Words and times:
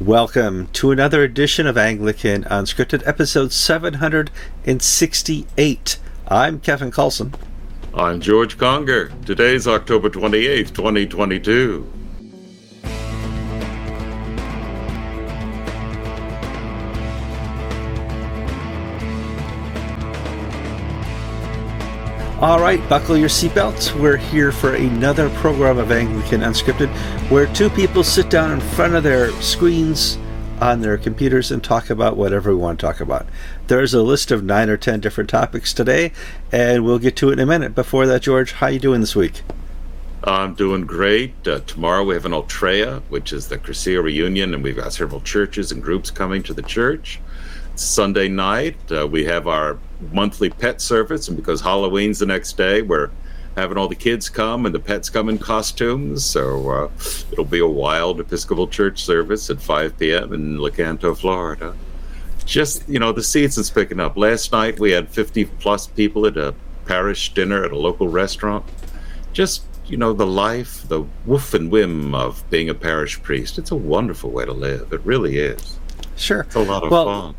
Welcome 0.00 0.68
to 0.68 0.92
another 0.92 1.22
edition 1.22 1.66
of 1.66 1.76
Anglican 1.76 2.44
Unscripted, 2.44 3.06
episode 3.06 3.52
768. 3.52 5.98
I'm 6.26 6.60
Kevin 6.60 6.90
Carlson. 6.90 7.34
I'm 7.92 8.22
George 8.22 8.56
Conger. 8.56 9.12
Today's 9.26 9.68
October 9.68 10.08
28th, 10.08 10.72
2022. 10.72 11.92
All 22.40 22.58
right, 22.58 22.80
buckle 22.88 23.18
your 23.18 23.28
seatbelts. 23.28 23.94
We're 23.94 24.16
here 24.16 24.50
for 24.50 24.74
another 24.74 25.28
program 25.28 25.76
of 25.76 25.92
Anglican 25.92 26.40
Unscripted 26.40 26.88
where 27.30 27.46
two 27.52 27.68
people 27.68 28.02
sit 28.02 28.30
down 28.30 28.50
in 28.50 28.60
front 28.60 28.94
of 28.94 29.02
their 29.02 29.30
screens 29.42 30.16
on 30.58 30.80
their 30.80 30.96
computers 30.96 31.50
and 31.50 31.62
talk 31.62 31.90
about 31.90 32.16
whatever 32.16 32.48
we 32.48 32.56
want 32.56 32.80
to 32.80 32.86
talk 32.86 32.98
about. 33.00 33.26
There's 33.66 33.92
a 33.92 34.02
list 34.02 34.30
of 34.30 34.42
nine 34.42 34.70
or 34.70 34.78
ten 34.78 35.00
different 35.00 35.28
topics 35.28 35.74
today, 35.74 36.12
and 36.50 36.82
we'll 36.82 36.98
get 36.98 37.14
to 37.16 37.28
it 37.28 37.34
in 37.34 37.40
a 37.40 37.46
minute. 37.46 37.74
Before 37.74 38.06
that, 38.06 38.22
George, 38.22 38.52
how 38.52 38.68
are 38.68 38.72
you 38.72 38.78
doing 38.78 39.02
this 39.02 39.14
week? 39.14 39.42
I'm 40.24 40.54
doing 40.54 40.86
great. 40.86 41.46
Uh, 41.46 41.60
tomorrow 41.66 42.04
we 42.04 42.14
have 42.14 42.24
an 42.24 42.32
Ultreia, 42.32 43.02
which 43.10 43.34
is 43.34 43.48
the 43.48 43.58
Cursillo 43.58 44.02
reunion, 44.02 44.54
and 44.54 44.64
we've 44.64 44.76
got 44.76 44.94
several 44.94 45.20
churches 45.20 45.72
and 45.72 45.82
groups 45.82 46.10
coming 46.10 46.42
to 46.44 46.54
the 46.54 46.62
church. 46.62 47.20
Sunday 47.74 48.28
night, 48.28 48.78
uh, 48.90 49.06
we 49.06 49.26
have 49.26 49.46
our 49.46 49.78
monthly 50.12 50.50
pet 50.50 50.80
service, 50.80 51.28
and 51.28 51.36
because 51.36 51.60
Halloween's 51.60 52.18
the 52.18 52.26
next 52.26 52.56
day, 52.56 52.82
we're 52.82 53.10
having 53.56 53.76
all 53.76 53.88
the 53.88 53.94
kids 53.94 54.28
come 54.28 54.64
and 54.66 54.74
the 54.74 54.80
pets 54.80 55.10
come 55.10 55.28
in 55.28 55.38
costumes. 55.38 56.24
So 56.24 56.70
uh, 56.70 56.90
it'll 57.32 57.44
be 57.44 57.58
a 57.58 57.66
wild 57.66 58.20
Episcopal 58.20 58.68
Church 58.68 59.02
service 59.02 59.50
at 59.50 59.60
5 59.60 59.98
p.m. 59.98 60.32
in 60.32 60.58
Lecanto, 60.58 61.16
Florida. 61.16 61.74
Just, 62.44 62.88
you 62.88 62.98
know, 62.98 63.12
the 63.12 63.22
season's 63.22 63.70
picking 63.70 64.00
up. 64.00 64.16
Last 64.16 64.52
night 64.52 64.80
we 64.80 64.92
had 64.92 65.08
50 65.08 65.44
plus 65.44 65.86
people 65.86 66.26
at 66.26 66.36
a 66.36 66.54
parish 66.86 67.32
dinner 67.34 67.64
at 67.64 67.72
a 67.72 67.78
local 67.78 68.08
restaurant. 68.08 68.64
Just, 69.32 69.64
you 69.86 69.96
know, 69.96 70.12
the 70.12 70.26
life, 70.26 70.88
the 70.88 71.04
woof 71.26 71.54
and 71.54 71.70
whim 71.70 72.14
of 72.14 72.42
being 72.50 72.68
a 72.68 72.74
parish 72.74 73.22
priest. 73.22 73.58
It's 73.58 73.70
a 73.70 73.76
wonderful 73.76 74.30
way 74.30 74.44
to 74.44 74.52
live. 74.52 74.92
It 74.92 75.00
really 75.04 75.38
is. 75.38 75.78
Sure. 76.16 76.40
It's 76.40 76.54
a 76.54 76.60
lot 76.60 76.82
of 76.82 76.90
well, 76.90 77.04
fun. 77.04 77.34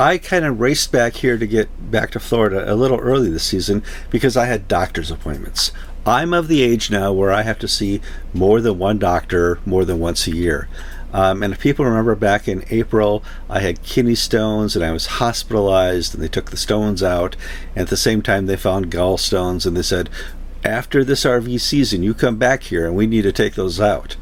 I 0.00 0.16
kind 0.16 0.46
of 0.46 0.60
raced 0.60 0.92
back 0.92 1.16
here 1.16 1.36
to 1.36 1.46
get 1.46 1.90
back 1.90 2.10
to 2.12 2.20
Florida 2.20 2.64
a 2.66 2.74
little 2.74 2.98
early 2.98 3.28
this 3.28 3.44
season 3.44 3.82
because 4.08 4.34
I 4.34 4.46
had 4.46 4.66
doctor's 4.66 5.10
appointments. 5.10 5.72
I'm 6.06 6.32
of 6.32 6.48
the 6.48 6.62
age 6.62 6.90
now 6.90 7.12
where 7.12 7.30
I 7.30 7.42
have 7.42 7.58
to 7.58 7.68
see 7.68 8.00
more 8.32 8.62
than 8.62 8.78
one 8.78 8.98
doctor 8.98 9.58
more 9.66 9.84
than 9.84 9.98
once 9.98 10.26
a 10.26 10.34
year. 10.34 10.68
Um, 11.12 11.42
and 11.42 11.52
if 11.52 11.60
people 11.60 11.84
remember 11.84 12.14
back 12.14 12.48
in 12.48 12.64
April, 12.70 13.22
I 13.50 13.60
had 13.60 13.82
kidney 13.82 14.14
stones 14.14 14.74
and 14.74 14.82
I 14.82 14.90
was 14.90 15.04
hospitalized, 15.20 16.14
and 16.14 16.22
they 16.22 16.28
took 16.28 16.50
the 16.50 16.56
stones 16.56 17.02
out. 17.02 17.36
And 17.74 17.82
at 17.82 17.88
the 17.88 17.98
same 17.98 18.22
time, 18.22 18.46
they 18.46 18.56
found 18.56 18.90
gallstones, 18.90 19.66
and 19.66 19.76
they 19.76 19.82
said, 19.82 20.08
after 20.64 21.04
this 21.04 21.24
RV 21.24 21.60
season, 21.60 22.02
you 22.02 22.14
come 22.14 22.36
back 22.36 22.62
here 22.62 22.86
and 22.86 22.96
we 22.96 23.06
need 23.06 23.22
to 23.22 23.32
take 23.32 23.54
those 23.54 23.78
out. 23.78 24.16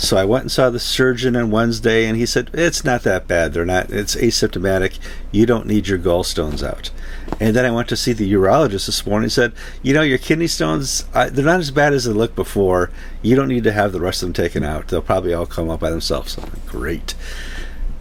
So 0.00 0.16
I 0.16 0.24
went 0.24 0.44
and 0.44 0.50
saw 0.50 0.70
the 0.70 0.80
surgeon 0.80 1.36
on 1.36 1.50
Wednesday, 1.50 2.06
and 2.06 2.16
he 2.16 2.24
said 2.24 2.48
it's 2.54 2.84
not 2.84 3.02
that 3.02 3.28
bad. 3.28 3.52
They're 3.52 3.66
not. 3.66 3.90
It's 3.90 4.16
asymptomatic. 4.16 4.98
You 5.30 5.44
don't 5.44 5.66
need 5.66 5.88
your 5.88 5.98
gallstones 5.98 6.66
out. 6.66 6.90
And 7.38 7.54
then 7.54 7.66
I 7.66 7.70
went 7.70 7.90
to 7.90 7.98
see 7.98 8.14
the 8.14 8.32
urologist 8.32 8.86
this 8.86 9.04
morning. 9.04 9.26
He 9.26 9.30
said, 9.30 9.52
you 9.82 9.92
know, 9.92 10.00
your 10.00 10.16
kidney 10.16 10.46
stones 10.46 11.04
they're 11.12 11.44
not 11.44 11.60
as 11.60 11.70
bad 11.70 11.92
as 11.92 12.04
they 12.04 12.14
looked 12.14 12.34
before. 12.34 12.90
You 13.20 13.36
don't 13.36 13.48
need 13.48 13.64
to 13.64 13.72
have 13.72 13.92
the 13.92 14.00
rest 14.00 14.22
of 14.22 14.28
them 14.28 14.32
taken 14.32 14.64
out. 14.64 14.88
They'll 14.88 15.02
probably 15.02 15.34
all 15.34 15.44
come 15.44 15.68
up 15.68 15.80
by 15.80 15.90
themselves. 15.90 16.32
So 16.32 16.48
great. 16.66 17.14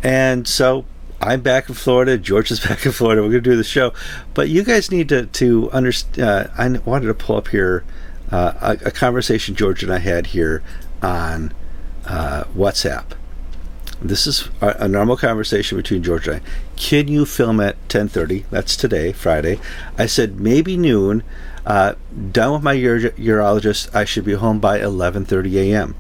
And 0.02 0.48
so 0.48 0.86
I'm 1.20 1.42
back 1.42 1.68
in 1.68 1.76
Florida. 1.76 2.18
George 2.18 2.50
is 2.50 2.60
back 2.66 2.86
in 2.86 2.94
Florida. 2.94 3.22
We're 3.22 3.30
going 3.30 3.44
to 3.44 3.50
do 3.50 3.58
the 3.58 3.64
show, 3.66 3.92
but 4.34 4.48
you 4.48 4.64
guys 4.64 4.90
need 4.90 5.10
to 5.10 5.26
to 5.26 5.70
understand. 5.72 6.22
Uh, 6.22 6.48
I 6.58 6.70
wanted 6.70 7.08
to 7.08 7.14
pull 7.14 7.36
up 7.36 7.50
here 7.50 7.84
uh, 8.32 8.54
a, 8.82 8.88
a 8.88 8.92
conversation 8.92 9.54
George 9.54 9.84
and 9.84 9.92
I 9.92 10.00
had 10.00 10.28
here 10.28 10.64
on 11.04 11.54
uh, 12.10 12.44
WhatsApp. 12.56 13.06
This 14.02 14.26
is 14.26 14.50
a, 14.62 14.88
normal 14.88 15.18
conversation 15.18 15.78
between 15.78 16.04
George 16.04 16.28
and 16.28 16.38
I. 16.38 16.42
Can 16.78 17.10
you 17.10 17.26
film 17.26 17.60
at 17.60 17.76
10:30? 17.90 18.46
That's 18.50 18.78
today, 18.78 19.12
Friday. 19.12 19.60
I 19.98 20.06
said 20.06 20.40
maybe 20.40 20.78
noon. 20.78 21.22
Uh, 21.66 21.96
done 22.32 22.54
with 22.54 22.64
my 22.64 22.76
uro- 22.76 23.12
urologist. 23.12 23.94
I 23.94 24.06
should 24.06 24.24
be 24.24 24.34
home 24.34 24.60
by 24.60 24.80
11:30 24.80 25.56
a.m. 25.56 25.96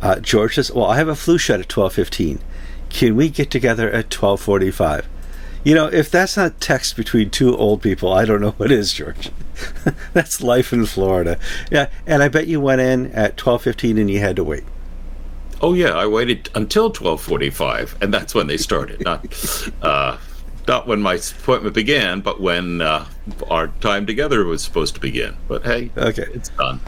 Uh, 0.00 0.20
George 0.20 0.54
says, 0.54 0.70
"Well, 0.70 0.86
I 0.86 0.96
have 0.96 1.08
a 1.08 1.16
flu 1.16 1.36
shot 1.36 1.58
at 1.58 1.68
12:15. 1.68 2.38
Can 2.88 3.16
we 3.16 3.28
get 3.28 3.50
together 3.50 3.90
at 3.90 4.10
12:45?" 4.10 5.06
You 5.64 5.74
know, 5.74 5.86
if 5.86 6.10
that's 6.10 6.36
not 6.36 6.60
text 6.60 6.94
between 6.94 7.30
two 7.30 7.56
old 7.56 7.82
people, 7.82 8.12
I 8.12 8.24
don't 8.24 8.40
know 8.40 8.54
what 8.58 8.70
is, 8.70 8.92
George. 8.92 9.30
that's 10.12 10.40
life 10.40 10.72
in 10.72 10.86
Florida. 10.86 11.36
Yeah, 11.70 11.88
and 12.06 12.22
I 12.22 12.28
bet 12.28 12.46
you 12.46 12.60
went 12.60 12.80
in 12.80 13.10
at 13.12 13.36
12:15 13.36 13.98
and 13.98 14.08
you 14.08 14.20
had 14.20 14.36
to 14.36 14.44
wait. 14.44 14.64
Oh 15.64 15.72
yeah, 15.72 15.92
I 15.92 16.06
waited 16.06 16.50
until 16.54 16.90
twelve 16.90 17.22
forty-five, 17.22 17.96
and 18.02 18.12
that's 18.12 18.34
when 18.34 18.48
they 18.48 18.58
started. 18.58 19.00
Not, 19.00 19.24
uh, 19.80 20.18
not 20.68 20.86
when 20.86 21.00
my 21.00 21.14
appointment 21.14 21.74
began, 21.74 22.20
but 22.20 22.38
when 22.38 22.82
uh, 22.82 23.06
our 23.48 23.68
time 23.80 24.04
together 24.04 24.44
was 24.44 24.62
supposed 24.62 24.94
to 24.96 25.00
begin. 25.00 25.34
But 25.48 25.64
hey, 25.64 25.90
okay, 25.96 26.26
it's 26.34 26.50
done. 26.50 26.80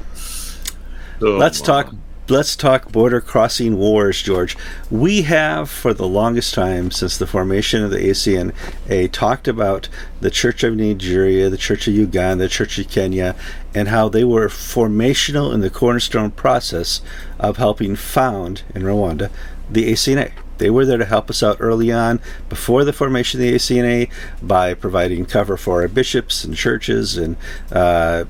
Oh, 1.23 1.39
Let's 1.39 1.59
my. 1.61 1.67
talk 1.67 1.95
let's 2.29 2.57
talk 2.57 2.91
border 2.91 3.21
crossing 3.21 3.77
wars, 3.77 4.21
George. 4.21 4.57
We 4.91 5.23
have, 5.23 5.71
for 5.71 5.95
the 5.95 6.07
longest 6.07 6.55
time 6.55 6.91
since 6.91 7.17
the 7.17 7.27
formation 7.27 7.85
of 7.85 7.91
the 7.91 7.99
ACNA, 7.99 9.13
talked 9.13 9.47
about 9.47 9.89
the 10.21 10.31
Church 10.31 10.65
of 10.65 10.77
Nigeria, 10.77 11.49
the 11.49 11.57
Church 11.57 11.87
of 11.87 11.95
Uganda, 11.95 12.45
the 12.45 12.49
Church 12.49 12.79
of 12.79 12.89
Kenya, 12.89 13.37
and 13.75 13.89
how 13.89 14.09
they 14.09 14.25
were 14.25 14.49
formational 14.49 15.53
in 15.55 15.61
the 15.61 15.71
cornerstone 15.71 16.31
process 16.31 17.01
of 17.39 17.59
helping 17.59 17.95
found 17.95 18.63
in 18.75 18.83
Rwanda 18.83 19.31
the 19.71 19.93
ACNA. 19.93 20.33
They 20.59 20.71
were 20.71 20.87
there 20.87 20.99
to 20.99 21.05
help 21.05 21.29
us 21.29 21.43
out 21.43 21.59
early 21.61 21.93
on, 21.93 22.21
before 22.49 22.85
the 22.85 22.93
formation 22.93 23.41
of 23.41 23.47
the 23.47 23.55
ACNA, 23.55 24.11
by 24.43 24.75
providing 24.75 25.27
cover 25.27 25.57
for 25.57 25.83
our 25.83 25.89
bishops 25.89 26.45
and 26.45 26.57
churches, 26.57 27.17
and 27.17 27.37
uh, 27.71 28.25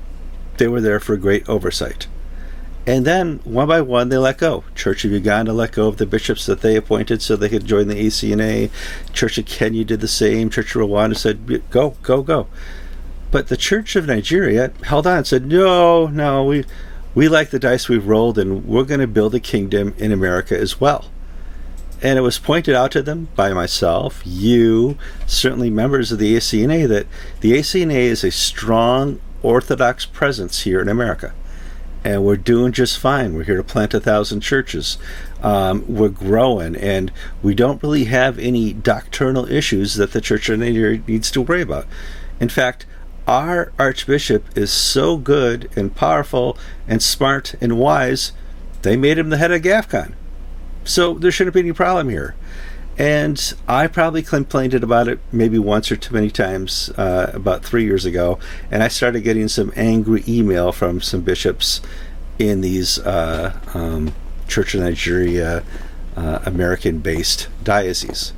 they 0.57 0.67
were 0.67 0.81
there 0.81 0.99
for 0.99 1.15
great 1.15 1.47
oversight. 1.47 2.07
And 2.87 3.03
then, 3.03 3.41
one 3.43 3.67
by 3.67 3.81
one, 3.81 4.07
they 4.07 4.17
let 4.17 4.37
go. 4.37 4.63
Church 4.73 5.03
of 5.03 5.11
Uganda 5.11 5.51
let 5.51 5.73
go 5.73 5.89
of 5.89 5.97
the 5.97 6.05
bishops 6.05 6.45
that 6.45 6.61
they 6.61 6.77
appointed 6.77 7.21
so 7.21 7.35
they 7.35 7.49
could 7.49 7.65
join 7.65 7.89
the 7.89 7.95
ACNA. 7.95 8.71
Church 9.11 9.37
of 9.37 9.45
Kenya 9.45 9.83
did 9.83 9.99
the 9.99 10.07
same. 10.07 10.49
Church 10.49 10.73
of 10.73 10.83
Rwanda 10.83 11.17
said, 11.17 11.69
go, 11.69 11.97
go, 12.01 12.23
go. 12.23 12.47
But 13.29 13.49
the 13.49 13.57
Church 13.57 13.97
of 13.97 14.07
Nigeria 14.07 14.71
held 14.83 15.05
on 15.05 15.17
and 15.17 15.27
said, 15.27 15.47
no, 15.47 16.07
no, 16.07 16.45
we, 16.45 16.63
we 17.13 17.27
like 17.27 17.49
the 17.49 17.59
dice 17.59 17.89
we've 17.89 18.07
rolled 18.07 18.37
and 18.39 18.65
we're 18.65 18.85
going 18.85 19.01
to 19.01 19.07
build 19.07 19.35
a 19.35 19.41
kingdom 19.41 19.93
in 19.97 20.13
America 20.13 20.57
as 20.57 20.79
well. 20.79 21.11
And 22.01 22.17
it 22.17 22.21
was 22.21 22.39
pointed 22.39 22.73
out 22.73 22.93
to 22.93 23.01
them 23.01 23.27
by 23.35 23.51
myself, 23.51 24.21
you, 24.23 24.97
certainly 25.25 25.69
members 25.69 26.13
of 26.13 26.19
the 26.19 26.37
ACNA, 26.37 26.87
that 26.87 27.07
the 27.41 27.51
ACNA 27.51 27.95
is 27.95 28.23
a 28.23 28.31
strong 28.31 29.19
Orthodox 29.43 30.05
presence 30.05 30.61
here 30.61 30.79
in 30.79 30.87
America 30.87 31.33
and 32.03 32.23
we're 32.23 32.37
doing 32.37 32.71
just 32.71 32.99
fine. 32.99 33.33
We're 33.33 33.43
here 33.43 33.57
to 33.57 33.63
plant 33.63 33.93
a 33.93 33.99
thousand 33.99 34.41
churches. 34.41 34.97
Um, 35.41 35.85
we're 35.87 36.09
growing, 36.09 36.75
and 36.75 37.11
we 37.43 37.53
don't 37.53 37.81
really 37.81 38.05
have 38.05 38.39
any 38.39 38.73
doctrinal 38.73 39.51
issues 39.51 39.95
that 39.95 40.13
the 40.13 40.21
Church 40.21 40.49
of 40.49 40.59
Nigeria 40.59 41.01
needs 41.07 41.31
to 41.31 41.41
worry 41.41 41.61
about. 41.61 41.85
In 42.39 42.49
fact, 42.49 42.85
our 43.27 43.73
Archbishop 43.77 44.57
is 44.57 44.71
so 44.71 45.17
good 45.17 45.69
and 45.75 45.93
powerful 45.93 46.57
and 46.87 47.03
smart 47.03 47.55
and 47.59 47.77
wise, 47.77 48.31
they 48.83 48.95
made 48.95 49.17
him 49.17 49.29
the 49.29 49.37
head 49.37 49.51
of 49.51 49.61
GAFCON. 49.61 50.13
So 50.85 51.15
there 51.15 51.31
shouldn't 51.31 51.53
be 51.53 51.59
any 51.59 51.73
problem 51.73 52.07
here. 52.07 52.35
And 52.97 53.53
I 53.67 53.85
probably 53.87 54.23
complained 54.23 54.73
about 54.73 55.07
it 55.07 55.19
maybe 55.31 55.59
once 55.59 55.91
or 55.91 55.95
too 55.95 56.13
many 56.13 56.31
times 56.31 56.89
uh, 56.97 57.31
about 57.33 57.63
three 57.63 57.83
years 57.83 58.05
ago. 58.05 58.39
And 58.71 58.81
I 58.81 58.87
started 58.87 59.21
getting 59.21 59.47
some 59.47 59.71
angry 59.75 60.23
email 60.27 60.71
from 60.71 61.01
some 61.01 61.21
bishops 61.21 61.79
in 62.39 62.61
these 62.61 62.97
uh, 62.99 63.59
um, 63.75 64.13
Church 64.47 64.73
of 64.73 64.81
Nigeria 64.81 65.63
uh, 66.15 66.39
American 66.45 66.99
based 66.99 67.49
dioceses. 67.63 68.33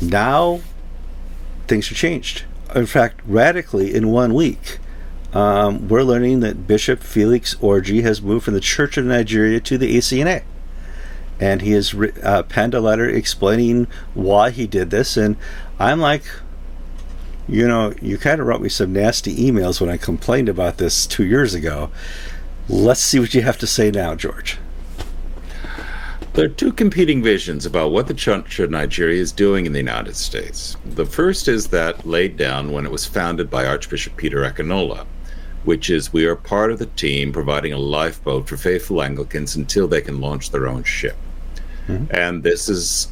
Now 0.00 0.60
things 1.68 1.90
are 1.90 1.94
changed. 1.94 2.44
In 2.74 2.86
fact, 2.86 3.20
radically 3.26 3.94
in 3.94 4.08
one 4.08 4.34
week. 4.34 4.78
Um, 5.32 5.88
we're 5.88 6.02
learning 6.02 6.40
that 6.40 6.66
Bishop 6.66 7.00
Felix 7.00 7.54
Orji 7.54 8.02
has 8.02 8.20
moved 8.20 8.44
from 8.44 8.52
the 8.52 8.60
Church 8.60 8.98
of 8.98 9.06
Nigeria 9.06 9.60
to 9.60 9.78
the 9.78 9.96
ACNA 9.96 10.42
and 11.42 11.60
he 11.60 11.72
has 11.72 11.92
uh, 12.22 12.44
penned 12.44 12.72
a 12.72 12.80
letter 12.80 13.08
explaining 13.08 13.88
why 14.14 14.50
he 14.50 14.64
did 14.64 14.90
this. 14.90 15.16
And 15.16 15.36
I'm 15.76 15.98
like, 15.98 16.22
you 17.48 17.66
know, 17.66 17.92
you 18.00 18.16
kind 18.16 18.40
of 18.40 18.46
wrote 18.46 18.60
me 18.60 18.68
some 18.68 18.92
nasty 18.92 19.34
emails 19.34 19.80
when 19.80 19.90
I 19.90 19.96
complained 19.96 20.48
about 20.48 20.78
this 20.78 21.04
two 21.04 21.24
years 21.24 21.52
ago. 21.52 21.90
Let's 22.68 23.00
see 23.00 23.18
what 23.18 23.34
you 23.34 23.42
have 23.42 23.58
to 23.58 23.66
say 23.66 23.90
now, 23.90 24.14
George. 24.14 24.58
There 26.34 26.44
are 26.44 26.48
two 26.48 26.72
competing 26.72 27.24
visions 27.24 27.66
about 27.66 27.90
what 27.90 28.06
the 28.06 28.14
Church 28.14 28.60
of 28.60 28.70
Nigeria 28.70 29.20
is 29.20 29.32
doing 29.32 29.66
in 29.66 29.72
the 29.72 29.80
United 29.80 30.14
States. 30.14 30.76
The 30.84 31.04
first 31.04 31.48
is 31.48 31.66
that 31.68 32.06
laid 32.06 32.36
down 32.36 32.70
when 32.70 32.86
it 32.86 32.92
was 32.92 33.04
founded 33.04 33.50
by 33.50 33.66
Archbishop 33.66 34.16
Peter 34.16 34.42
Akinola, 34.42 35.06
which 35.64 35.90
is 35.90 36.12
we 36.12 36.24
are 36.24 36.36
part 36.36 36.70
of 36.70 36.78
the 36.78 36.86
team 36.86 37.32
providing 37.32 37.72
a 37.72 37.78
lifeboat 37.78 38.48
for 38.48 38.56
faithful 38.56 39.02
Anglicans 39.02 39.56
until 39.56 39.88
they 39.88 40.00
can 40.00 40.20
launch 40.20 40.52
their 40.52 40.68
own 40.68 40.84
ship. 40.84 41.16
Mm-hmm. 41.88 42.14
And 42.14 42.42
this 42.42 42.68
is 42.68 43.08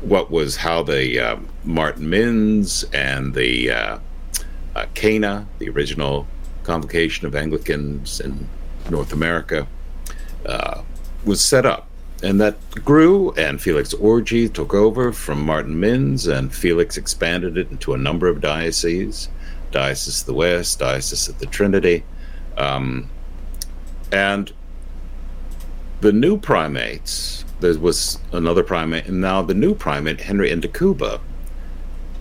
what 0.00 0.30
was 0.30 0.56
how 0.56 0.82
the 0.82 1.18
uh, 1.18 1.36
Martin 1.64 2.08
Minns 2.08 2.84
and 2.92 3.34
the 3.34 3.70
uh, 3.70 3.98
uh, 4.74 4.86
Cana, 4.94 5.46
the 5.58 5.68
original 5.68 6.26
convocation 6.62 7.26
of 7.26 7.34
Anglicans 7.34 8.20
in 8.20 8.48
North 8.90 9.12
America, 9.12 9.66
uh, 10.46 10.82
was 11.24 11.40
set 11.40 11.64
up. 11.64 11.88
And 12.22 12.40
that 12.40 12.56
grew, 12.84 13.32
and 13.32 13.60
Felix 13.60 13.92
Orji 13.92 14.50
took 14.52 14.72
over 14.72 15.12
from 15.12 15.44
Martin 15.44 15.78
Minns, 15.78 16.26
and 16.26 16.54
Felix 16.54 16.96
expanded 16.96 17.58
it 17.58 17.70
into 17.70 17.92
a 17.92 17.98
number 17.98 18.28
of 18.28 18.40
dioceses 18.40 19.28
Diocese 19.74 20.20
of 20.20 20.26
the 20.26 20.34
West, 20.34 20.78
Diocese 20.78 21.28
of 21.28 21.38
the 21.40 21.46
Trinity. 21.46 22.04
Um, 22.56 23.10
and 24.12 24.52
the 26.00 26.12
new 26.12 26.38
primates, 26.38 27.43
there 27.64 27.78
was 27.78 28.18
another 28.30 28.62
primate, 28.62 29.06
and 29.06 29.22
now 29.22 29.40
the 29.40 29.54
new 29.54 29.74
primate, 29.74 30.20
Henry 30.20 30.50
Ndukeba, 30.50 31.18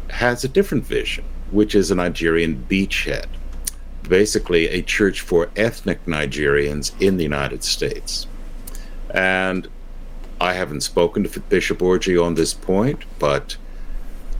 has 0.09 0.45
a 0.45 0.47
different 0.47 0.85
vision, 0.85 1.25
which 1.51 1.75
is 1.75 1.91
a 1.91 1.95
Nigerian 1.95 2.65
beachhead, 2.69 3.25
basically 4.07 4.69
a 4.69 4.81
church 4.81 5.19
for 5.19 5.49
ethnic 5.57 6.05
Nigerians 6.05 6.93
in 7.01 7.17
the 7.17 7.23
United 7.23 7.61
States. 7.65 8.25
And 9.09 9.67
I 10.39 10.53
haven't 10.53 10.81
spoken 10.81 11.23
to 11.25 11.39
Bishop 11.41 11.79
Orji 11.79 12.23
on 12.23 12.35
this 12.35 12.53
point, 12.53 13.03
but 13.19 13.57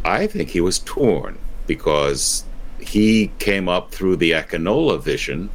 I 0.05 0.25
think 0.25 0.51
he 0.51 0.61
was 0.61 0.79
torn 0.79 1.37
because 1.67 2.45
he 2.79 3.29
came 3.39 3.67
up 3.67 3.91
through 3.91 4.15
the 4.15 4.31
Akinola 4.31 5.01
vision, 5.01 5.49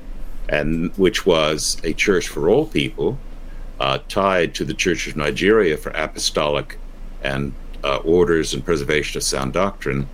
and 0.51 0.93
which 0.99 1.25
was 1.25 1.79
a 1.85 1.95
church 1.95 2.29
for 2.29 2.51
all 2.51 2.67
people, 2.67 3.19
uh, 3.81 3.99
tied 4.09 4.55
to 4.55 4.65
the 4.65 4.75
Church 4.75 5.07
of 5.07 5.17
Nigeria 5.17 5.77
for 5.77 5.91
apostolic 5.91 6.79
and 7.23 7.53
uh, 7.85 7.97
orders 7.99 8.55
and 8.55 8.65
preservation 8.65 9.19
of 9.19 9.23
sound 9.23 9.53
doctrine. 9.53 10.09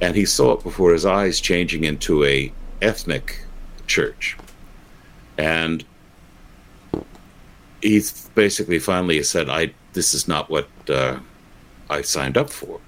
And 0.00 0.14
he 0.14 0.24
saw 0.24 0.52
it 0.52 0.62
before 0.62 0.92
his 0.92 1.04
eyes 1.04 1.40
changing 1.40 1.84
into 1.84 2.24
a 2.24 2.52
ethnic 2.80 3.44
church. 3.86 4.36
And 5.36 5.84
he 7.82 8.02
basically 8.34 8.78
finally 8.78 9.22
said, 9.22 9.48
"I 9.48 9.72
this 9.92 10.14
is 10.14 10.28
not 10.28 10.50
what 10.50 10.68
uh, 10.88 11.18
I 11.90 12.02
signed 12.02 12.36
up 12.36 12.50
for." 12.50 12.80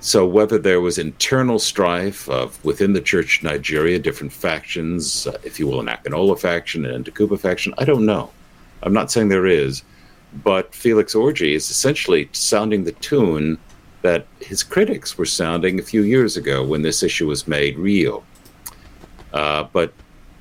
So 0.00 0.26
whether 0.26 0.58
there 0.58 0.80
was 0.80 0.98
internal 0.98 1.58
strife 1.58 2.28
of 2.28 2.64
within 2.64 2.92
the 2.92 3.00
church 3.00 3.42
Nigeria, 3.42 3.98
different 3.98 4.32
factions, 4.32 5.26
uh, 5.26 5.38
if 5.42 5.58
you 5.58 5.66
will, 5.66 5.80
an 5.80 5.86
Akinola 5.86 6.38
faction 6.38 6.84
and 6.84 7.08
a 7.08 7.10
Ndukeba 7.10 7.40
faction, 7.40 7.74
I 7.78 7.84
don't 7.84 8.06
know. 8.06 8.30
I'm 8.82 8.92
not 8.92 9.10
saying 9.10 9.28
there 9.28 9.46
is, 9.46 9.82
but 10.44 10.74
Felix 10.74 11.14
Orji 11.14 11.54
is 11.54 11.70
essentially 11.70 12.28
sounding 12.32 12.84
the 12.84 12.92
tune 12.92 13.58
that 14.02 14.26
his 14.40 14.62
critics 14.62 15.18
were 15.18 15.24
sounding 15.26 15.78
a 15.78 15.82
few 15.82 16.02
years 16.02 16.36
ago 16.36 16.64
when 16.64 16.82
this 16.82 17.02
issue 17.02 17.26
was 17.26 17.48
made 17.48 17.78
real. 17.78 18.24
Uh, 19.32 19.64
but 19.72 19.92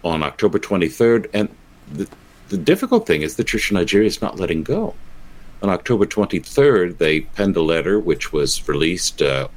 on 0.03 0.21
October 0.21 0.59
23rd, 0.59 1.29
and 1.33 1.49
the, 1.91 2.07
the 2.49 2.57
difficult 2.57 3.07
thing 3.07 3.21
is 3.21 3.35
the 3.35 3.43
Church 3.43 3.71
of 3.71 3.75
Nigeria 3.75 4.07
is 4.07 4.21
not 4.21 4.39
letting 4.39 4.63
go. 4.63 4.93
On 5.63 5.69
October 5.69 6.05
23rd, 6.05 6.97
they 6.97 7.21
penned 7.21 7.57
a 7.57 7.61
letter 7.61 7.99
which 7.99 8.31
was 8.31 8.67
released 8.67 9.21
uh, 9.21 9.47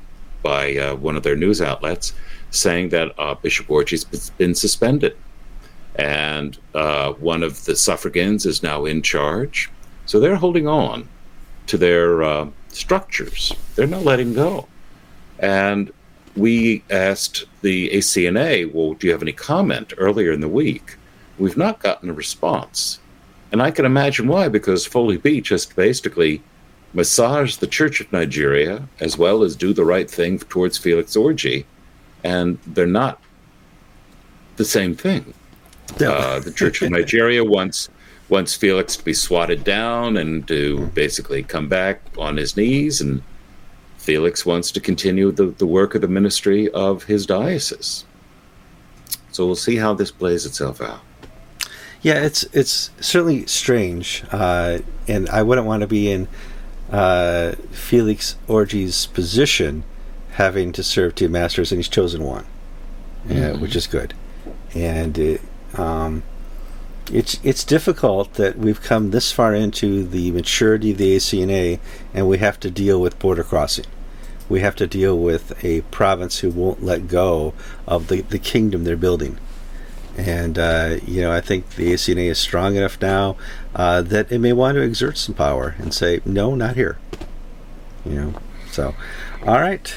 by 0.42 0.76
uh, 0.76 0.94
one 0.94 1.16
of 1.16 1.22
their 1.22 1.36
news 1.36 1.60
outlets 1.60 2.14
saying 2.50 2.88
that 2.90 3.12
uh, 3.18 3.34
Bishop 3.34 3.66
Orji's 3.66 4.30
been 4.30 4.54
suspended. 4.54 5.16
And 5.98 6.56
uh, 6.74 7.12
one 7.14 7.42
of 7.42 7.64
the 7.64 7.74
suffragans 7.74 8.46
is 8.46 8.62
now 8.62 8.84
in 8.84 9.02
charge. 9.02 9.68
So 10.06 10.20
they're 10.20 10.36
holding 10.36 10.68
on 10.68 11.08
to 11.66 11.76
their 11.76 12.22
uh, 12.22 12.48
structures, 12.68 13.52
they're 13.74 13.86
not 13.86 14.04
letting 14.04 14.32
go. 14.32 14.66
And 15.38 15.92
we 16.36 16.82
asked 16.90 17.44
the 17.62 17.90
ACNA, 17.90 18.72
well, 18.72 18.94
do 18.94 19.06
you 19.06 19.12
have 19.12 19.22
any 19.22 19.32
comment 19.32 19.92
earlier 19.98 20.32
in 20.32 20.40
the 20.40 20.48
week? 20.48 20.96
We've 21.38 21.56
not 21.56 21.80
gotten 21.80 22.10
a 22.10 22.14
response. 22.14 23.00
And 23.52 23.62
I 23.62 23.70
can 23.70 23.84
imagine 23.84 24.28
why, 24.28 24.48
because 24.48 24.86
Foley 24.86 25.16
Beach 25.16 25.48
just 25.48 25.74
basically 25.74 26.42
massaged 26.94 27.60
the 27.60 27.66
Church 27.66 28.00
of 28.00 28.12
Nigeria 28.12 28.88
as 29.00 29.18
well 29.18 29.42
as 29.42 29.56
do 29.56 29.72
the 29.72 29.84
right 29.84 30.10
thing 30.10 30.38
towards 30.38 30.78
Felix 30.78 31.16
Orji. 31.16 31.64
And 32.24 32.58
they're 32.66 32.86
not 32.86 33.20
the 34.56 34.64
same 34.64 34.94
thing. 34.94 35.34
Uh, 36.00 36.38
the 36.38 36.52
Church 36.52 36.82
of 36.82 36.90
Nigeria 36.90 37.44
wants 37.44 37.88
wants 38.28 38.54
Felix 38.54 38.96
to 38.96 39.04
be 39.04 39.14
swatted 39.14 39.64
down 39.64 40.16
and 40.16 40.46
to 40.48 40.86
basically 40.88 41.42
come 41.42 41.68
back 41.68 42.02
on 42.18 42.36
his 42.36 42.56
knees, 42.56 43.00
and 43.00 43.22
Felix 43.96 44.44
wants 44.44 44.70
to 44.72 44.80
continue 44.80 45.32
the, 45.32 45.46
the 45.46 45.66
work 45.66 45.94
of 45.94 46.02
the 46.02 46.08
ministry 46.08 46.70
of 46.70 47.04
his 47.04 47.26
diocese. 47.26 48.04
So 49.32 49.46
we'll 49.46 49.56
see 49.56 49.76
how 49.76 49.94
this 49.94 50.10
plays 50.10 50.44
itself 50.44 50.80
out. 50.80 51.00
Yeah, 52.02 52.22
it's 52.24 52.44
it's 52.52 52.90
certainly 53.00 53.46
strange, 53.46 54.24
uh, 54.30 54.78
and 55.08 55.28
I 55.30 55.42
wouldn't 55.42 55.66
want 55.66 55.80
to 55.80 55.86
be 55.86 56.10
in 56.10 56.28
uh, 56.90 57.52
Felix 57.70 58.36
Orji's 58.46 59.06
position, 59.06 59.84
having 60.32 60.72
to 60.72 60.82
serve 60.84 61.14
two 61.14 61.28
masters, 61.28 61.72
and 61.72 61.78
he's 61.78 61.88
chosen 61.88 62.22
one, 62.22 62.46
mm-hmm. 63.26 63.60
which 63.60 63.74
is 63.74 63.86
good. 63.86 64.14
And 64.74 65.18
it, 65.18 65.40
um, 65.74 66.22
it's 67.12 67.40
it's 67.42 67.64
difficult 67.64 68.34
that 68.34 68.58
we've 68.58 68.82
come 68.82 69.10
this 69.10 69.32
far 69.32 69.54
into 69.54 70.04
the 70.04 70.30
maturity 70.32 70.92
of 70.92 70.98
the 70.98 71.16
ACNA, 71.16 71.80
and 72.12 72.28
we 72.28 72.38
have 72.38 72.60
to 72.60 72.70
deal 72.70 73.00
with 73.00 73.18
border 73.18 73.44
crossing. 73.44 73.86
We 74.48 74.60
have 74.60 74.76
to 74.76 74.86
deal 74.86 75.18
with 75.18 75.62
a 75.64 75.82
province 75.82 76.38
who 76.38 76.50
won't 76.50 76.82
let 76.82 77.08
go 77.08 77.52
of 77.86 78.08
the, 78.08 78.22
the 78.22 78.38
kingdom 78.38 78.84
they're 78.84 78.96
building 78.96 79.38
and, 80.18 80.58
uh, 80.58 80.96
you 81.06 81.20
know, 81.20 81.30
I 81.30 81.40
think 81.40 81.76
the 81.76 81.92
ACNA 81.92 82.28
is 82.28 82.40
strong 82.40 82.74
enough 82.74 83.00
now 83.00 83.36
uh, 83.76 84.02
that 84.02 84.32
it 84.32 84.40
may 84.40 84.52
want 84.52 84.74
to 84.74 84.82
exert 84.82 85.16
some 85.16 85.36
power 85.36 85.76
and 85.78 85.94
say, 85.94 86.20
no, 86.24 86.56
not 86.56 86.74
here. 86.74 86.98
You 88.04 88.14
know, 88.14 88.34
so, 88.68 88.96
all 89.46 89.60
right. 89.60 89.94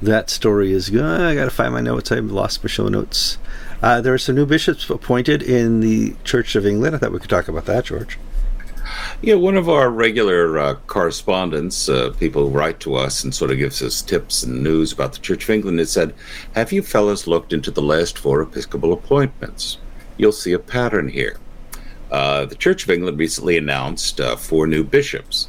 That 0.00 0.30
story 0.30 0.72
is 0.72 0.88
good. 0.88 1.20
I 1.20 1.34
got 1.34 1.44
to 1.44 1.50
find 1.50 1.74
my 1.74 1.82
notes. 1.82 2.10
I've 2.10 2.30
lost 2.30 2.64
my 2.64 2.68
show 2.68 2.88
notes. 2.88 3.36
Uh, 3.84 4.00
there 4.00 4.14
are 4.14 4.18
some 4.18 4.34
new 4.34 4.46
bishops 4.46 4.88
appointed 4.88 5.42
in 5.42 5.80
the 5.80 6.14
Church 6.24 6.56
of 6.56 6.64
England. 6.64 6.96
I 6.96 6.98
thought 6.98 7.12
we 7.12 7.18
could 7.18 7.28
talk 7.28 7.48
about 7.48 7.66
that, 7.66 7.84
George. 7.84 8.18
Yeah, 9.20 9.34
one 9.34 9.58
of 9.58 9.68
our 9.68 9.90
regular 9.90 10.58
uh, 10.58 10.74
correspondents, 10.86 11.86
uh, 11.86 12.14
people 12.18 12.48
who 12.48 12.56
write 12.56 12.80
to 12.80 12.94
us 12.94 13.22
and 13.22 13.34
sort 13.34 13.50
of 13.50 13.58
gives 13.58 13.82
us 13.82 14.00
tips 14.00 14.42
and 14.42 14.62
news 14.62 14.90
about 14.90 15.12
the 15.12 15.18
Church 15.18 15.44
of 15.44 15.50
England, 15.50 15.80
has 15.80 15.92
said, 15.92 16.14
Have 16.54 16.72
you 16.72 16.80
fellows 16.80 17.26
looked 17.26 17.52
into 17.52 17.70
the 17.70 17.82
last 17.82 18.16
four 18.16 18.40
episcopal 18.40 18.94
appointments? 18.94 19.76
You'll 20.16 20.32
see 20.32 20.54
a 20.54 20.58
pattern 20.58 21.08
here. 21.08 21.36
Uh, 22.10 22.46
the 22.46 22.54
Church 22.54 22.84
of 22.84 22.90
England 22.90 23.18
recently 23.18 23.58
announced 23.58 24.18
uh, 24.18 24.36
four 24.36 24.66
new 24.66 24.82
bishops. 24.82 25.48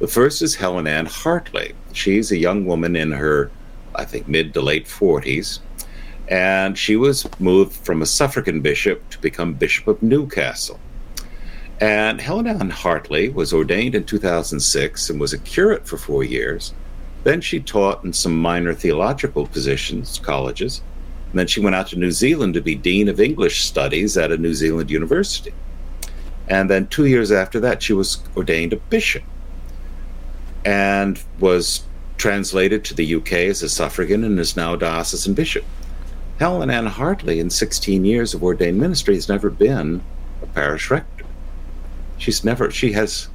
The 0.00 0.08
first 0.08 0.42
is 0.42 0.56
Helen 0.56 0.88
Ann 0.88 1.06
Hartley. 1.06 1.74
She's 1.92 2.32
a 2.32 2.36
young 2.36 2.66
woman 2.66 2.96
in 2.96 3.12
her, 3.12 3.52
I 3.94 4.04
think, 4.04 4.26
mid 4.26 4.54
to 4.54 4.60
late 4.60 4.86
40s, 4.86 5.60
and 6.28 6.76
she 6.76 6.96
was 6.96 7.28
moved 7.38 7.72
from 7.72 8.02
a 8.02 8.06
suffragan 8.06 8.60
bishop 8.60 9.08
to 9.10 9.18
become 9.20 9.54
Bishop 9.54 9.86
of 9.86 10.02
Newcastle. 10.02 10.80
And 11.80 12.20
Helen 12.20 12.46
Ann 12.46 12.70
Hartley 12.70 13.28
was 13.28 13.52
ordained 13.52 13.94
in 13.94 14.04
2006 14.04 15.10
and 15.10 15.20
was 15.20 15.32
a 15.32 15.38
curate 15.38 15.86
for 15.86 15.98
four 15.98 16.24
years. 16.24 16.72
Then 17.24 17.40
she 17.40 17.60
taught 17.60 18.02
in 18.02 18.12
some 18.12 18.36
minor 18.36 18.72
theological 18.72 19.46
positions, 19.46 20.18
colleges. 20.18 20.80
And 21.30 21.38
then 21.38 21.46
she 21.46 21.60
went 21.60 21.76
out 21.76 21.88
to 21.88 21.98
New 21.98 22.12
Zealand 22.12 22.54
to 22.54 22.60
be 22.60 22.74
Dean 22.74 23.08
of 23.08 23.20
English 23.20 23.64
Studies 23.64 24.16
at 24.16 24.32
a 24.32 24.38
New 24.38 24.54
Zealand 24.54 24.90
university. 24.90 25.52
And 26.48 26.70
then 26.70 26.86
two 26.86 27.06
years 27.06 27.30
after 27.30 27.60
that, 27.60 27.82
she 27.82 27.92
was 27.92 28.18
ordained 28.36 28.72
a 28.72 28.76
bishop 28.76 29.24
and 30.64 31.22
was 31.38 31.84
translated 32.16 32.84
to 32.84 32.94
the 32.94 33.14
UK 33.16 33.32
as 33.32 33.62
a 33.62 33.68
suffragan 33.68 34.24
and 34.24 34.38
is 34.38 34.56
now 34.56 34.74
a 34.74 34.78
diocesan 34.78 35.34
bishop. 35.34 35.64
Helen 36.38 36.68
Ann 36.68 36.86
Hartley, 36.86 37.40
in 37.40 37.48
16 37.48 38.04
years 38.04 38.34
of 38.34 38.44
ordained 38.44 38.78
ministry, 38.78 39.14
has 39.14 39.28
never 39.28 39.48
been 39.48 40.02
a 40.42 40.46
parish 40.46 40.90
rector. 40.90 41.24
She's 42.18 42.44
never. 42.44 42.70
She 42.70 42.92
has, 42.92 43.28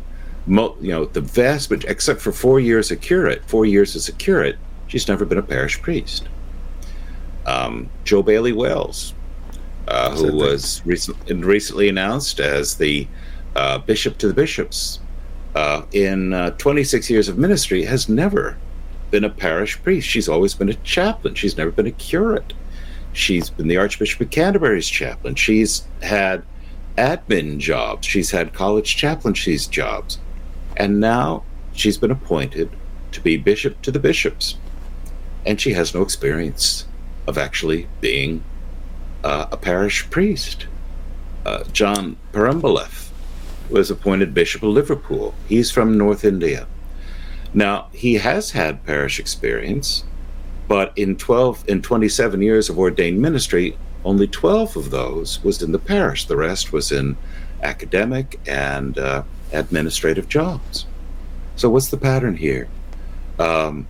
you 0.47 0.75
know, 0.81 1.05
the 1.05 1.21
vast, 1.21 1.69
but 1.69 1.83
except 1.85 2.21
for 2.21 2.31
four 2.31 2.59
years 2.59 2.91
a 2.91 2.95
curate, 2.95 3.43
four 3.45 3.65
years 3.65 3.95
as 3.95 4.07
a 4.07 4.11
curate, 4.13 4.57
she's 4.87 5.07
never 5.07 5.25
been 5.25 5.37
a 5.37 5.43
parish 5.43 5.81
priest. 5.81 6.27
Um, 7.45 7.89
Jo 8.03 8.21
Bailey 8.21 8.53
Wells, 8.53 9.13
uh, 9.87 10.11
who 10.11 10.35
was 10.35 10.81
recent, 10.85 11.17
recently 11.27 11.89
announced 11.89 12.39
as 12.39 12.75
the 12.75 13.07
uh, 13.55 13.79
bishop 13.79 14.19
to 14.19 14.27
the 14.27 14.33
bishops, 14.33 14.99
uh, 15.55 15.83
in 15.91 16.33
uh, 16.33 16.51
26 16.51 17.09
years 17.09 17.27
of 17.27 17.37
ministry, 17.37 17.83
has 17.85 18.07
never 18.07 18.57
been 19.09 19.23
a 19.23 19.29
parish 19.29 19.81
priest. 19.81 20.07
She's 20.07 20.29
always 20.29 20.53
been 20.53 20.69
a 20.69 20.75
chaplain. 20.75 21.33
She's 21.33 21.57
never 21.57 21.71
been 21.71 21.87
a 21.87 21.91
curate. 21.91 22.53
She's 23.13 23.49
been 23.49 23.67
the 23.67 23.77
Archbishop 23.77 24.21
of 24.21 24.29
Canterbury's 24.29 24.87
chaplain. 24.87 25.35
She's 25.35 25.85
had 26.01 26.43
admin 26.97 27.57
jobs. 27.57 28.07
She's 28.07 28.31
had 28.31 28.53
college 28.53 28.95
chaplaincies 28.95 29.67
jobs. 29.67 30.19
And 30.77 30.99
now 30.99 31.43
she's 31.73 31.97
been 31.97 32.11
appointed 32.11 32.69
to 33.11 33.21
be 33.21 33.37
bishop 33.37 33.81
to 33.81 33.91
the 33.91 33.99
bishops. 33.99 34.57
And 35.45 35.59
she 35.59 35.73
has 35.73 35.93
no 35.93 36.01
experience 36.01 36.85
of 37.27 37.37
actually 37.37 37.87
being 37.99 38.43
uh, 39.23 39.47
a 39.51 39.57
parish 39.57 40.09
priest. 40.09 40.67
Uh, 41.45 41.63
John 41.65 42.17
Perumbalath 42.31 43.09
was 43.69 43.89
appointed 43.89 44.33
Bishop 44.33 44.63
of 44.63 44.69
Liverpool. 44.69 45.33
He's 45.47 45.71
from 45.71 45.97
North 45.97 46.23
India. 46.23 46.67
Now, 47.53 47.89
he 47.91 48.15
has 48.15 48.51
had 48.51 48.85
parish 48.85 49.19
experience, 49.19 50.03
but 50.71 50.97
in 50.97 51.17
12 51.17 51.67
in 51.67 51.81
27 51.81 52.41
years 52.41 52.69
of 52.69 52.79
ordained 52.79 53.21
ministry, 53.21 53.75
only 54.05 54.25
12 54.25 54.77
of 54.77 54.89
those 54.89 55.43
was 55.43 55.61
in 55.61 55.73
the 55.73 55.77
parish. 55.77 56.27
The 56.27 56.37
rest 56.37 56.71
was 56.71 56.93
in 56.93 57.17
academic 57.61 58.39
and 58.47 58.97
uh, 58.97 59.23
administrative 59.51 60.29
jobs. 60.29 60.85
So, 61.57 61.69
what's 61.69 61.89
the 61.89 61.97
pattern 61.97 62.37
here? 62.37 62.69
Um, 63.37 63.85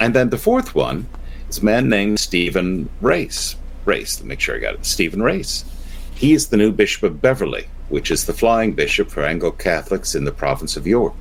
and 0.00 0.16
then 0.16 0.30
the 0.30 0.36
fourth 0.36 0.74
one 0.74 1.06
is 1.48 1.58
a 1.58 1.64
man 1.64 1.88
named 1.88 2.18
Stephen 2.18 2.88
Race. 3.00 3.54
Race, 3.84 4.16
to 4.16 4.26
make 4.26 4.40
sure 4.40 4.56
I 4.56 4.58
got 4.58 4.74
it. 4.74 4.84
Stephen 4.84 5.22
Race. 5.22 5.64
He 6.16 6.32
is 6.32 6.48
the 6.48 6.56
new 6.56 6.72
Bishop 6.72 7.04
of 7.04 7.22
Beverley, 7.22 7.68
which 7.88 8.10
is 8.10 8.26
the 8.26 8.34
flying 8.34 8.72
bishop 8.72 9.10
for 9.10 9.22
Anglo 9.22 9.52
Catholics 9.52 10.16
in 10.16 10.24
the 10.24 10.32
province 10.32 10.76
of 10.76 10.88
York. 10.88 11.14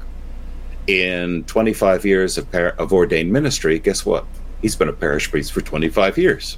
In 0.87 1.43
25 1.43 2.05
years 2.07 2.39
of, 2.39 2.51
par- 2.51 2.73
of 2.79 2.91
ordained 2.91 3.31
ministry, 3.31 3.77
guess 3.77 4.03
what? 4.03 4.25
He's 4.65 4.75
been 4.75 4.89
a 4.89 4.93
parish 4.93 5.29
priest 5.29 5.51
for 5.51 5.61
25 5.61 6.17
years. 6.17 6.57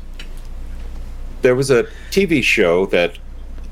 There 1.42 1.56
was 1.56 1.70
a 1.70 1.84
TV 2.10 2.42
show 2.42 2.86
that, 2.86 3.18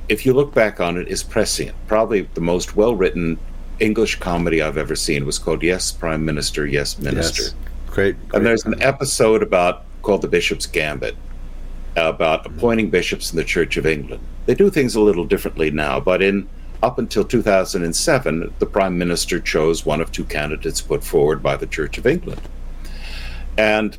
if 0.09 0.25
you 0.25 0.33
look 0.33 0.53
back 0.53 0.81
on 0.81 0.97
it, 0.97 1.07
is 1.07 1.23
prescient. 1.23 1.73
Probably 1.87 2.23
the 2.33 2.41
most 2.41 2.75
well 2.75 2.97
written 2.97 3.39
English 3.79 4.19
comedy 4.19 4.61
I've 4.61 4.77
ever 4.77 4.93
seen 4.93 5.25
was 5.25 5.39
called 5.39 5.63
Yes, 5.63 5.93
Prime 5.93 6.25
Minister, 6.25 6.67
Yes, 6.67 6.99
Minister. 6.99 7.43
Yes. 7.43 7.55
Great, 7.85 8.27
great. 8.27 8.37
And 8.37 8.45
there's 8.45 8.65
an 8.65 8.81
episode 8.81 9.41
about 9.41 9.85
called 10.01 10.21
The 10.21 10.27
Bishop's 10.27 10.65
Gambit 10.65 11.15
about 11.95 12.45
appointing 12.45 12.89
bishops 12.89 13.31
in 13.31 13.37
the 13.37 13.45
Church 13.45 13.77
of 13.77 13.85
England. 13.85 14.21
They 14.47 14.53
do 14.53 14.69
things 14.69 14.95
a 14.95 14.99
little 14.99 15.25
differently 15.25 15.71
now, 15.71 16.01
but 16.01 16.21
in 16.21 16.49
up 16.83 16.99
until 16.99 17.23
2007, 17.23 18.53
the 18.59 18.65
Prime 18.65 18.97
Minister 18.97 19.39
chose 19.39 19.85
one 19.85 20.01
of 20.01 20.11
two 20.11 20.25
candidates 20.25 20.81
put 20.81 21.05
forward 21.05 21.41
by 21.41 21.55
the 21.55 21.67
Church 21.67 21.97
of 21.97 22.05
England. 22.05 22.41
And 23.57 23.97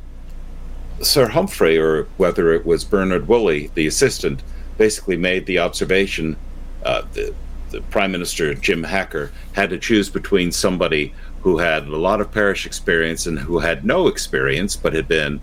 Sir 1.01 1.27
Humphrey, 1.27 1.77
or 1.77 2.03
whether 2.17 2.53
it 2.53 2.65
was 2.65 2.83
Bernard 2.83 3.27
Woolley, 3.27 3.71
the 3.75 3.87
assistant, 3.87 4.41
basically 4.77 5.17
made 5.17 5.45
the 5.45 5.59
observation 5.59 6.35
uh, 6.83 7.03
the, 7.13 7.33
the 7.71 7.81
Prime 7.81 8.11
Minister, 8.11 8.53
Jim 8.53 8.83
Hacker, 8.83 9.31
had 9.53 9.69
to 9.69 9.77
choose 9.77 10.09
between 10.09 10.51
somebody 10.51 11.13
who 11.41 11.57
had 11.57 11.87
a 11.87 11.97
lot 11.97 12.21
of 12.21 12.31
parish 12.31 12.65
experience 12.65 13.25
and 13.25 13.37
who 13.39 13.59
had 13.59 13.85
no 13.85 14.07
experience 14.07 14.75
but 14.75 14.93
had 14.93 15.07
been 15.07 15.41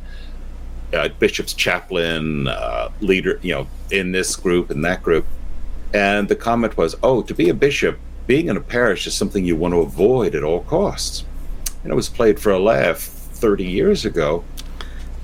uh, 0.93 1.09
bishop's 1.19 1.53
chaplain, 1.53 2.49
uh, 2.49 2.91
leader, 3.01 3.39
you 3.43 3.55
know, 3.55 3.67
in 3.91 4.13
this 4.13 4.37
group 4.37 4.71
and 4.71 4.85
that 4.85 5.03
group. 5.03 5.27
And 5.93 6.29
the 6.29 6.37
comment 6.37 6.77
was, 6.77 6.95
oh, 7.03 7.23
to 7.23 7.35
be 7.35 7.49
a 7.49 7.55
bishop, 7.55 7.99
being 8.27 8.49
in 8.49 8.57
a 8.57 8.61
parish 8.61 9.07
is 9.07 9.15
something 9.15 9.45
you 9.45 9.57
want 9.57 9.75
to 9.75 9.81
avoid 9.81 10.35
at 10.35 10.43
all 10.43 10.65
costs. 10.65 11.25
And 11.83 11.93
it 11.93 11.97
was 11.97 12.09
played 12.09 12.41
for 12.41 12.51
a 12.51 12.59
laugh 12.59 12.99
30 12.99 13.65
years 13.65 14.05
ago, 14.05 14.45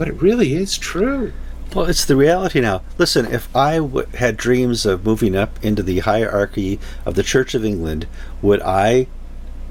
but 0.00 0.08
it 0.08 0.22
really 0.22 0.54
is 0.54 0.78
true. 0.78 1.30
Well, 1.74 1.84
it's 1.84 2.06
the 2.06 2.16
reality 2.16 2.58
now. 2.58 2.80
Listen, 2.96 3.26
if 3.26 3.54
I 3.54 3.76
w- 3.76 4.06
had 4.14 4.38
dreams 4.38 4.86
of 4.86 5.04
moving 5.04 5.36
up 5.36 5.62
into 5.62 5.82
the 5.82 5.98
hierarchy 5.98 6.80
of 7.04 7.16
the 7.16 7.22
Church 7.22 7.54
of 7.54 7.66
England, 7.66 8.06
would 8.40 8.62
I 8.62 9.08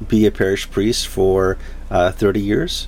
be 0.08 0.28
a 0.28 0.32
parish 0.32 0.70
priest 0.70 1.08
for 1.08 1.58
uh, 1.90 2.12
30 2.12 2.42
years? 2.42 2.88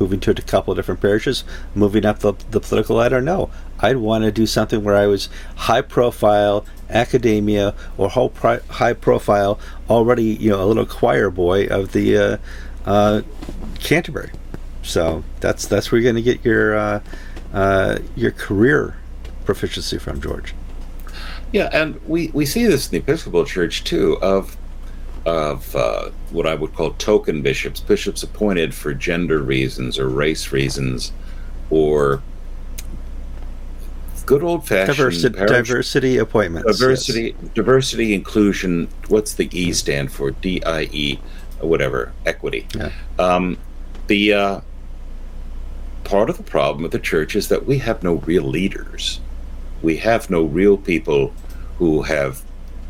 Moving 0.00 0.20
to 0.20 0.30
a 0.30 0.34
couple 0.36 0.72
of 0.72 0.78
different 0.78 1.02
parishes, 1.02 1.44
moving 1.74 2.06
up 2.06 2.20
the, 2.20 2.32
the 2.50 2.60
political 2.60 2.96
ladder? 2.96 3.20
No. 3.20 3.50
I'd 3.80 3.98
want 3.98 4.24
to 4.24 4.32
do 4.32 4.46
something 4.46 4.82
where 4.82 4.96
I 4.96 5.06
was 5.06 5.28
high 5.56 5.82
profile, 5.82 6.64
academia, 6.88 7.74
or 7.98 8.08
high 8.08 8.94
profile, 8.94 9.60
already, 9.90 10.24
you 10.24 10.48
know, 10.48 10.64
a 10.64 10.66
little 10.66 10.86
choir 10.86 11.28
boy 11.28 11.66
of 11.66 11.92
the 11.92 12.16
uh, 12.16 12.36
uh, 12.86 13.20
Canterbury. 13.80 14.30
So 14.84 15.24
that's 15.40 15.66
that's 15.66 15.90
where 15.90 16.00
you're 16.00 16.12
going 16.12 16.22
to 16.22 16.30
get 16.30 16.44
your 16.44 16.76
uh, 16.76 17.00
uh, 17.52 17.98
your 18.14 18.30
career 18.30 18.96
proficiency 19.44 19.98
from, 19.98 20.20
George. 20.20 20.54
Yeah, 21.52 21.70
and 21.72 22.00
we, 22.06 22.28
we 22.34 22.46
see 22.46 22.66
this 22.66 22.86
in 22.86 22.92
the 22.92 22.98
Episcopal 22.98 23.44
Church 23.44 23.84
too 23.84 24.18
of 24.20 24.56
of 25.24 25.74
uh, 25.74 26.10
what 26.30 26.46
I 26.46 26.54
would 26.54 26.74
call 26.74 26.90
token 26.94 27.40
bishops, 27.40 27.80
bishops 27.80 28.22
appointed 28.22 28.74
for 28.74 28.92
gender 28.92 29.38
reasons 29.38 29.98
or 29.98 30.08
race 30.08 30.52
reasons, 30.52 31.12
or 31.70 32.22
good 34.26 34.42
old 34.42 34.66
fashioned 34.66 34.96
diversity, 34.96 35.38
diversity 35.46 36.18
appointments. 36.18 36.78
Diversity, 36.78 37.34
yes. 37.40 37.50
diversity, 37.54 38.14
inclusion. 38.14 38.88
What's 39.08 39.34
the 39.34 39.48
E 39.58 39.72
stand 39.72 40.12
for? 40.12 40.32
D 40.32 40.62
I 40.64 40.82
E, 40.92 41.20
whatever. 41.60 42.12
Equity. 42.26 42.66
Yeah. 42.74 42.90
Um, 43.18 43.56
the 44.08 44.34
uh, 44.34 44.60
part 46.04 46.30
of 46.30 46.36
the 46.36 46.42
problem 46.42 46.82
with 46.82 46.92
the 46.92 46.98
church 46.98 47.34
is 47.34 47.48
that 47.48 47.66
we 47.66 47.78
have 47.78 48.02
no 48.02 48.14
real 48.14 48.44
leaders. 48.44 49.20
We 49.82 49.96
have 49.98 50.30
no 50.30 50.42
real 50.42 50.76
people 50.76 51.32
who 51.78 52.02
have 52.02 52.42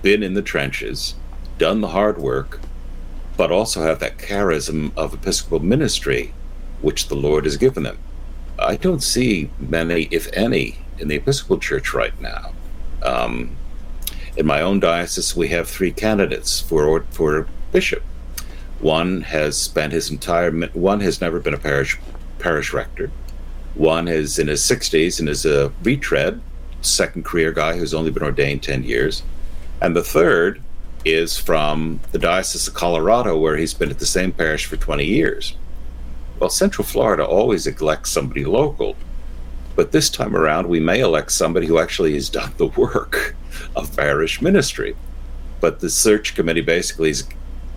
been 0.03 0.23
in 0.23 0.35
the 0.35 0.43
trenches, 0.43 1.15
done 1.59 1.81
the 1.81 1.89
hard 1.89 2.19
work, 2.19 2.61
but 3.37 3.51
also 3.51 3.83
have 3.83 3.99
that 4.01 4.19
charism 4.19 4.93
of 4.97 5.15
episcopal 5.15 5.61
ministry, 5.61 6.33
which 6.83 7.09
the 7.09 7.15
Lord 7.15 7.45
has 7.45 7.57
given 7.57 7.83
them. 7.83 7.99
I 8.59 8.77
don't 8.77 9.03
see 9.03 9.51
many, 9.59 10.03
if 10.11 10.29
any, 10.33 10.79
in 10.99 11.09
the 11.09 11.17
Episcopal 11.17 11.59
Church 11.59 11.93
right 11.93 12.19
now. 12.21 12.53
Um, 13.03 13.57
in 14.37 14.47
my 14.47 14.61
own 14.61 14.81
diocese, 14.81 15.35
we 15.37 15.49
have 15.49 15.69
three 15.69 15.93
candidates 15.93 16.61
for 16.61 17.05
for 17.11 17.49
bishop. 17.73 18.03
One 18.81 19.23
has 19.23 19.57
spent 19.57 19.93
his 19.93 20.11
entire 20.11 20.53
one 20.73 21.01
has 21.01 21.21
never 21.21 21.41
been 21.41 21.55
a 21.55 21.59
parish 21.59 21.99
parish 22.39 22.73
rector. 22.73 23.11
One 23.75 24.09
is 24.09 24.39
in 24.39 24.49
his 24.49 24.63
60s 24.63 25.19
and 25.19 25.29
is 25.29 25.45
a 25.45 25.73
retread, 25.83 26.41
second 26.83 27.25
career 27.25 27.53
guy 27.53 27.77
who's 27.77 27.95
only 27.95 28.11
been 28.11 28.23
ordained 28.23 28.63
10 28.63 28.85
years. 28.85 29.23
And 29.81 29.97
the 29.97 30.05
third 30.05 30.63
is 31.05 31.37
from 31.37 32.01
the 32.13 32.19
Diocese 32.19 32.69
of 32.69 32.75
Colorado, 32.75 33.37
where 33.39 33.57
he's 33.57 33.75
been 33.75 33.91
at 33.91 33.99
the 33.99 34.07
same 34.07 34.33
parish 34.33 34.67
for 34.67 34.77
20 34.77 35.05
years. 35.05 35.57
Well, 36.39 36.51
Central 36.51 36.85
Florida 36.85 37.25
always 37.25 37.67
elects 37.67 38.11
somebody 38.11 38.45
local, 38.45 38.97
but 39.77 39.93
this 39.93 40.09
time 40.09 40.37
around, 40.37 40.69
we 40.69 40.81
may 40.81 41.01
elect 41.01 41.33
somebody 41.33 41.67
who 41.67 41.79
actually 41.79 42.15
has 42.15 42.29
done 42.29 42.53
the 42.57 42.67
work 42.67 43.37
of 43.77 43.95
parish 43.97 44.41
ministry. 44.41 44.97
But 45.61 45.81
the 45.81 45.91
search 45.91 46.35
committee 46.35 46.61
basically 46.61 47.11
is 47.11 47.27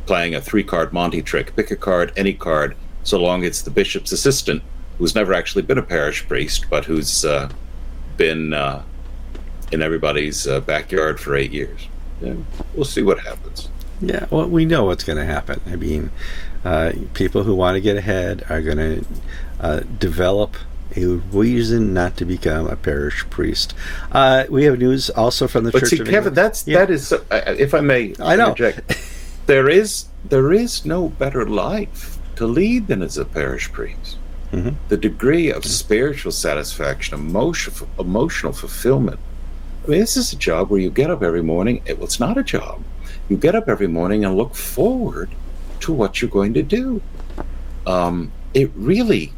playing 0.05 0.35
a 0.35 0.41
three 0.41 0.63
card 0.63 0.93
Monty 0.93 1.21
trick 1.21 1.55
pick 1.55 1.71
a 1.71 1.75
card, 1.75 2.13
any 2.15 2.33
card, 2.33 2.75
so 3.07 3.17
long 3.17 3.43
it's 3.43 3.61
the 3.61 3.71
bishop's 3.71 4.11
assistant, 4.11 4.61
who's 4.97 5.15
never 5.15 5.33
actually 5.33 5.61
been 5.61 5.77
a 5.77 5.83
parish 5.83 6.27
priest, 6.27 6.65
but 6.69 6.85
who's 6.85 7.23
uh, 7.23 7.49
been 8.17 8.53
uh, 8.53 8.83
in 9.71 9.81
everybody's 9.81 10.45
uh, 10.45 10.59
backyard 10.59 11.19
for 11.19 11.35
eight 11.35 11.51
years. 11.51 11.87
Yeah, 12.21 12.33
we'll 12.75 12.85
see 12.85 13.03
what 13.03 13.19
happens. 13.19 13.69
Yeah, 14.01 14.25
well, 14.29 14.47
we 14.47 14.65
know 14.65 14.85
what's 14.85 15.03
going 15.03 15.17
to 15.17 15.25
happen. 15.25 15.61
I 15.65 15.75
mean, 15.77 16.11
uh, 16.65 16.91
people 17.13 17.43
who 17.43 17.55
want 17.55 17.75
to 17.75 17.81
get 17.81 17.95
ahead 17.95 18.43
are 18.49 18.61
going 18.61 18.77
to 18.77 19.05
uh, 19.59 19.79
develop 19.99 20.57
a 20.95 21.05
reason 21.05 21.93
not 21.93 22.17
to 22.17 22.25
become 22.25 22.67
a 22.67 22.75
parish 22.75 23.27
priest. 23.29 23.73
Uh, 24.11 24.45
we 24.49 24.65
have 24.65 24.79
news 24.79 25.09
also 25.11 25.47
from 25.47 25.63
the 25.63 25.71
but 25.71 25.79
Church 25.79 25.89
see, 25.91 25.99
of 25.99 26.07
Kevin, 26.07 26.17
England. 26.17 26.37
that's 26.37 26.67
yeah. 26.67 26.79
that 26.79 26.89
is, 26.89 27.13
uh, 27.13 27.19
if 27.57 27.73
I 27.73 27.79
may, 27.79 28.15
I 28.19 28.35
know. 28.35 28.49
Interject, 28.49 28.99
there 29.45 29.69
is 29.69 30.05
there 30.25 30.51
is 30.51 30.85
no 30.85 31.07
better 31.07 31.45
life 31.45 32.16
to 32.37 32.47
lead 32.47 32.87
than 32.87 33.01
as 33.01 33.17
a 33.17 33.25
parish 33.25 33.71
priest. 33.71 34.17
Mm-hmm. 34.51 34.75
The 34.87 34.97
degree 34.97 35.51
of 35.51 35.65
spiritual 35.65 36.31
satisfaction, 36.31 37.15
emotional 37.15 37.89
emotional 37.99 38.53
fulfillment. 38.53 39.19
I 39.83 39.89
mean, 39.89 39.99
this 39.99 40.15
is 40.15 40.31
a 40.31 40.37
job 40.37 40.69
where 40.69 40.79
you 40.79 40.89
get 40.89 41.09
up 41.09 41.21
every 41.21 41.43
morning. 41.43 41.81
It, 41.85 41.97
well, 41.97 42.05
it's 42.05 42.19
not 42.19 42.37
a 42.37 42.43
job. 42.43 42.83
You 43.29 43.37
get 43.37 43.55
up 43.55 43.67
every 43.67 43.87
morning 43.87 44.23
and 44.23 44.37
look 44.37 44.55
forward 44.55 45.29
to 45.81 45.91
what 45.91 46.21
you're 46.21 46.31
going 46.31 46.53
to 46.53 46.63
do. 46.63 47.01
Um, 47.85 48.31
it 48.53 48.71
really 48.75 49.33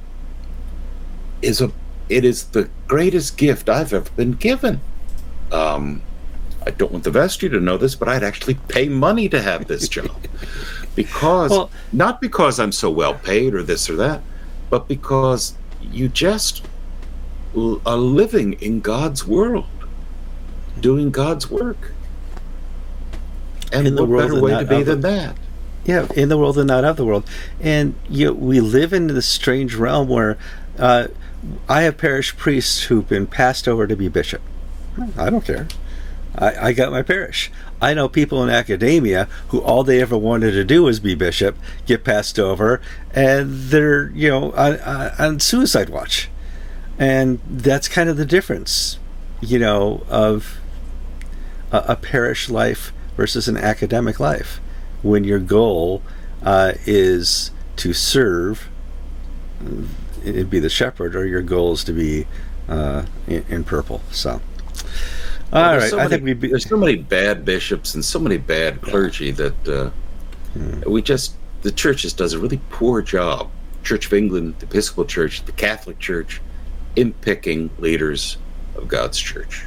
is 1.41 1.61
a 1.61 1.71
it 2.07 2.25
is 2.25 2.45
the 2.45 2.69
greatest 2.87 3.37
gift 3.37 3.69
I've 3.69 3.93
ever 3.93 4.09
been 4.11 4.33
given. 4.33 4.81
Um, 5.51 6.01
I 6.65 6.71
don't 6.71 6.91
want 6.91 7.03
the 7.03 7.11
vestry 7.11 7.49
to 7.49 7.59
know 7.59 7.77
this, 7.77 7.95
but 7.95 8.07
I'd 8.07 8.23
actually 8.23 8.55
pay 8.67 8.89
money 8.89 9.29
to 9.29 9.41
have 9.41 9.67
this 9.67 9.87
job. 9.87 10.11
because, 10.95 11.51
well, 11.51 11.71
not 11.91 12.21
because 12.21 12.59
I'm 12.59 12.71
so 12.71 12.89
well 12.89 13.13
paid 13.13 13.53
or 13.53 13.63
this 13.63 13.89
or 13.89 13.95
that, 13.97 14.21
but 14.69 14.87
because 14.87 15.55
you 15.81 16.07
just 16.09 16.65
are 17.55 17.97
living 17.97 18.53
in 18.53 18.81
God's 18.81 19.25
world, 19.25 19.67
doing 20.79 21.09
God's 21.09 21.49
work. 21.49 21.93
And 23.71 23.87
in 23.87 23.95
the 23.95 24.05
what 24.05 24.27
better 24.27 24.41
way 24.41 24.51
to 24.51 24.65
be 24.65 24.83
than 24.83 25.01
that? 25.01 25.35
Yeah, 25.85 26.07
in 26.15 26.29
the 26.29 26.37
world 26.37 26.57
and 26.57 26.67
not 26.67 26.83
of 26.83 26.97
the 26.97 27.05
world. 27.05 27.27
And 27.59 27.95
you 28.09 28.27
know, 28.27 28.33
we 28.33 28.59
live 28.59 28.93
in 28.93 29.07
this 29.07 29.27
strange 29.27 29.75
realm 29.75 30.07
where 30.07 30.37
uh, 30.77 31.07
I 31.67 31.83
have 31.83 31.97
parish 31.97 32.35
priests 32.35 32.83
who've 32.83 33.07
been 33.07 33.27
passed 33.27 33.67
over 33.67 33.87
to 33.87 33.95
be 33.95 34.07
bishop. 34.07 34.41
I 35.17 35.29
don't 35.29 35.45
care. 35.45 35.67
I, 36.37 36.67
I, 36.67 36.73
got 36.73 36.91
my 36.91 37.01
parish. 37.01 37.51
I 37.81 37.93
know 37.93 38.07
people 38.07 38.43
in 38.43 38.49
academia 38.49 39.27
who 39.49 39.59
all 39.61 39.83
they 39.83 40.01
ever 40.01 40.17
wanted 40.17 40.51
to 40.51 40.63
do 40.63 40.83
was 40.83 40.99
be 40.99 41.15
bishop, 41.15 41.57
get 41.85 42.03
passed 42.03 42.37
over, 42.37 42.81
and 43.13 43.51
they're, 43.69 44.09
you 44.11 44.29
know, 44.29 44.51
on, 44.53 44.79
on 45.19 45.39
suicide 45.39 45.89
watch. 45.89 46.29
And 46.97 47.39
that's 47.47 47.87
kind 47.87 48.09
of 48.09 48.17
the 48.17 48.25
difference, 48.25 48.99
you 49.41 49.59
know, 49.59 50.03
of 50.09 50.59
a, 51.71 51.77
a 51.89 51.95
parish 51.95 52.49
life 52.49 52.91
versus 53.15 53.47
an 53.47 53.57
academic 53.57 54.19
life. 54.19 54.59
When 55.01 55.23
your 55.23 55.39
goal 55.39 56.01
uh, 56.43 56.73
is 56.85 57.51
to 57.77 57.93
serve, 57.93 58.69
it'd 60.23 60.49
be 60.49 60.59
the 60.59 60.69
shepherd, 60.69 61.15
or 61.15 61.25
your 61.25 61.41
goal 61.41 61.73
is 61.73 61.83
to 61.85 61.93
be 61.93 62.27
uh, 62.67 63.05
in, 63.27 63.45
in 63.49 63.63
purple. 63.63 64.01
So. 64.11 64.41
All 65.51 65.77
right, 65.77 65.89
so 65.89 65.97
I 65.97 66.03
many, 66.03 66.09
think 66.09 66.23
we 66.23 66.33
be- 66.33 66.47
there's 66.49 66.67
so 66.67 66.77
many 66.77 66.95
bad 66.95 67.43
bishops 67.43 67.95
and 67.95 68.05
so 68.05 68.19
many 68.19 68.37
bad 68.37 68.81
clergy 68.81 69.31
that 69.31 69.67
uh, 69.67 69.89
hmm. 70.53 70.81
we 70.89 71.01
just 71.01 71.35
the 71.61 71.71
church 71.71 72.03
just 72.03 72.17
does 72.17 72.33
a 72.33 72.39
really 72.39 72.61
poor 72.69 73.01
job. 73.01 73.49
Church 73.83 74.05
of 74.05 74.13
England, 74.13 74.55
the 74.59 74.65
Episcopal 74.65 75.05
Church, 75.05 75.43
the 75.45 75.51
Catholic 75.51 75.99
Church, 75.99 76.41
in 76.95 77.13
picking 77.13 77.69
leaders 77.79 78.37
of 78.75 78.87
God's 78.87 79.17
church. 79.17 79.65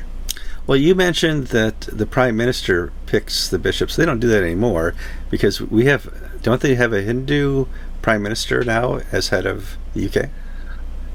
Well, 0.67 0.77
you 0.77 0.95
mentioned 0.95 1.49
that 1.49 1.81
the 1.81 2.07
prime 2.07 2.37
minister 2.37 2.93
picks 3.07 3.49
the 3.49 3.59
bishops. 3.59 3.97
They 3.97 4.05
don't 4.05 4.21
do 4.21 4.29
that 4.29 4.43
anymore 4.43 4.95
because 5.31 5.61
we 5.61 5.87
have, 5.87 6.43
don't 6.43 6.61
they 6.61 6.77
have 6.77 6.93
a 6.93 7.03
Hindu 7.03 7.67
prime 8.01 8.23
minister 8.23 8.63
now 8.63 9.01
as 9.11 9.29
head 9.29 9.45
of 9.45 9.77
the 9.95 10.09
UK? 10.09 10.31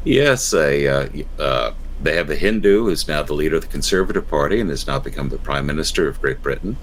Yes, 0.03 0.53
a 0.53 0.87
uh, 0.87 1.09
uh, 1.39 1.73
they 2.01 2.15
have 2.15 2.29
a 2.29 2.35
Hindu, 2.35 2.85
who's 2.85 3.07
now 3.07 3.23
the 3.23 3.33
leader 3.33 3.55
of 3.55 3.63
the 3.63 3.67
Conservative 3.67 4.27
Party 4.27 4.59
and 4.59 4.69
has 4.69 4.85
now 4.85 4.99
become 4.99 5.29
the 5.29 5.37
Prime 5.37 5.65
Minister 5.65 6.07
of 6.07 6.21
Great 6.21 6.41
Britain. 6.43 6.77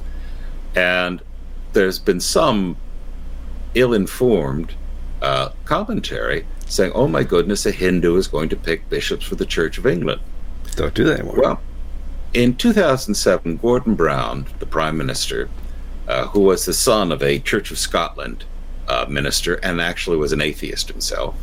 And 0.74 1.22
there's 1.72 1.98
been 1.98 2.20
some 2.20 2.76
ill 3.74 3.94
informed 3.94 4.74
uh, 5.22 5.50
commentary 5.64 6.46
saying, 6.66 6.92
oh 6.94 7.06
my 7.06 7.22
goodness, 7.22 7.64
a 7.66 7.70
Hindu 7.70 8.16
is 8.16 8.26
going 8.26 8.48
to 8.48 8.56
pick 8.56 8.88
bishops 8.88 9.24
for 9.24 9.36
the 9.36 9.46
Church 9.46 9.78
of 9.78 9.86
England. 9.86 10.20
Don't 10.74 10.94
do 10.94 11.04
that 11.04 11.20
anymore. 11.20 11.40
Well, 11.40 11.60
in 12.32 12.56
2007, 12.56 13.58
Gordon 13.58 13.94
Brown, 13.94 14.46
the 14.58 14.66
Prime 14.66 14.96
Minister, 14.96 15.48
uh, 16.08 16.26
who 16.28 16.40
was 16.40 16.64
the 16.64 16.72
son 16.72 17.12
of 17.12 17.22
a 17.22 17.38
Church 17.38 17.70
of 17.70 17.78
Scotland 17.78 18.44
uh, 18.88 19.06
minister 19.08 19.54
and 19.56 19.80
actually 19.80 20.16
was 20.16 20.32
an 20.32 20.40
atheist 20.40 20.88
himself, 20.88 21.36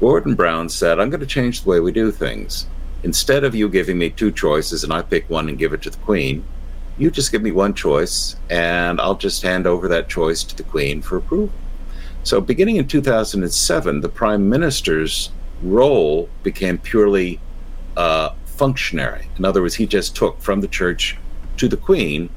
Gordon 0.00 0.34
Brown 0.34 0.68
said, 0.68 1.00
I'm 1.00 1.08
going 1.08 1.20
to 1.20 1.26
change 1.26 1.62
the 1.62 1.70
way 1.70 1.80
we 1.80 1.92
do 1.92 2.10
things 2.10 2.66
instead 3.02 3.44
of 3.44 3.54
you 3.54 3.68
giving 3.68 3.98
me 3.98 4.10
two 4.10 4.32
choices 4.32 4.84
and 4.84 4.92
I 4.92 5.02
pick 5.02 5.28
one 5.28 5.48
and 5.48 5.58
give 5.58 5.72
it 5.72 5.82
to 5.82 5.90
the 5.90 5.98
queen, 5.98 6.44
you 6.98 7.10
just 7.10 7.32
give 7.32 7.42
me 7.42 7.50
one 7.50 7.74
choice 7.74 8.36
and 8.50 9.00
I'll 9.00 9.14
just 9.14 9.42
hand 9.42 9.66
over 9.66 9.88
that 9.88 10.08
choice 10.08 10.44
to 10.44 10.56
the 10.56 10.62
queen 10.62 11.00
for 11.02 11.16
approval. 11.16 11.52
So, 12.22 12.40
beginning 12.40 12.76
in 12.76 12.86
2007, 12.86 14.02
the 14.02 14.08
prime 14.08 14.48
minister's 14.48 15.30
role 15.62 16.28
became 16.42 16.76
purely 16.76 17.40
uh, 17.96 18.34
functionary. 18.44 19.28
In 19.38 19.44
other 19.46 19.62
words, 19.62 19.74
he 19.74 19.86
just 19.86 20.14
took 20.14 20.40
from 20.40 20.60
the 20.60 20.68
church 20.68 21.16
to 21.56 21.68
the 21.68 21.78
queen 21.78 22.28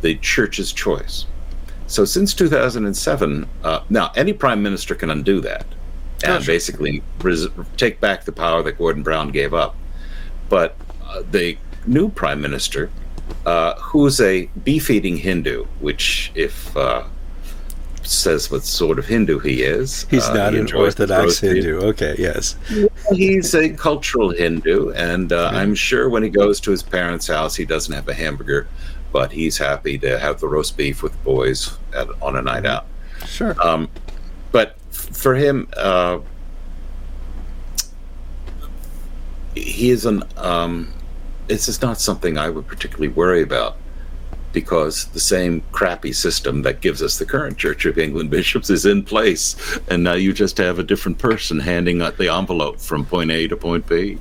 the 0.00 0.16
church's 0.16 0.72
choice. 0.72 1.26
So, 1.86 2.04
since 2.04 2.34
2007, 2.34 3.48
uh, 3.62 3.80
now 3.88 4.10
any 4.16 4.32
prime 4.32 4.62
minister 4.62 4.96
can 4.96 5.10
undo 5.10 5.40
that 5.42 5.66
and 6.24 6.44
basically 6.44 7.02
res- 7.22 7.48
take 7.76 8.00
back 8.00 8.24
the 8.24 8.32
power 8.32 8.62
that 8.62 8.78
Gordon 8.78 9.02
Brown 9.02 9.30
gave 9.30 9.54
up. 9.54 9.76
But 10.48 10.76
uh, 11.04 11.22
the 11.30 11.56
new 11.86 12.08
prime 12.08 12.40
minister, 12.40 12.90
uh, 13.46 13.74
who's 13.74 14.20
a 14.20 14.46
beef 14.64 14.90
eating 14.90 15.16
Hindu, 15.16 15.64
which, 15.80 16.32
if 16.34 16.76
uh, 16.76 17.04
says 18.02 18.50
what 18.50 18.64
sort 18.64 18.98
of 18.98 19.06
Hindu 19.06 19.38
he 19.38 19.62
is, 19.62 20.06
he's 20.10 20.24
uh, 20.24 20.34
not 20.34 20.52
he 20.54 20.60
an 20.60 20.72
Orthodox 20.72 21.40
Hindu. 21.40 21.80
Okay, 21.80 22.14
yes. 22.18 22.56
he's 23.12 23.54
a 23.54 23.70
cultural 23.70 24.30
Hindu, 24.30 24.90
and 24.90 25.32
uh, 25.32 25.50
I'm 25.52 25.74
sure 25.74 26.08
when 26.08 26.22
he 26.22 26.30
goes 26.30 26.60
to 26.60 26.70
his 26.70 26.82
parents' 26.82 27.26
house, 27.26 27.54
he 27.54 27.64
doesn't 27.64 27.94
have 27.94 28.08
a 28.08 28.14
hamburger, 28.14 28.66
but 29.12 29.32
he's 29.32 29.58
happy 29.58 29.98
to 29.98 30.18
have 30.18 30.40
the 30.40 30.48
roast 30.48 30.76
beef 30.76 31.02
with 31.02 31.12
the 31.12 31.24
boys 31.24 31.76
at, 31.94 32.08
on 32.22 32.36
a 32.36 32.42
night 32.42 32.66
out. 32.66 32.86
Sure. 33.26 33.54
Um, 33.64 33.88
but 34.52 34.78
for 34.90 35.34
him, 35.34 35.68
uh, 35.76 36.20
he 39.60 39.90
is 39.90 40.06
an 40.06 40.22
um, 40.36 40.92
this 41.46 41.68
is 41.68 41.82
not 41.82 42.00
something 42.00 42.36
I 42.38 42.50
would 42.50 42.66
particularly 42.66 43.08
worry 43.08 43.42
about 43.42 43.76
because 44.52 45.06
the 45.06 45.20
same 45.20 45.62
crappy 45.72 46.12
system 46.12 46.62
that 46.62 46.80
gives 46.80 47.02
us 47.02 47.18
the 47.18 47.26
current 47.26 47.58
Church 47.58 47.84
of 47.84 47.98
England 47.98 48.30
bishops 48.38 48.70
is 48.70 48.86
in 48.86 49.02
place, 49.02 49.56
and 49.88 50.02
now 50.02 50.14
you 50.14 50.32
just 50.32 50.58
have 50.58 50.78
a 50.78 50.82
different 50.82 51.18
person 51.18 51.60
handing 51.60 52.00
out 52.02 52.16
the 52.16 52.32
envelope 52.32 52.80
from 52.80 53.04
point 53.04 53.30
A 53.30 53.48
to 53.48 53.56
point 53.56 53.86
B. 53.86 54.18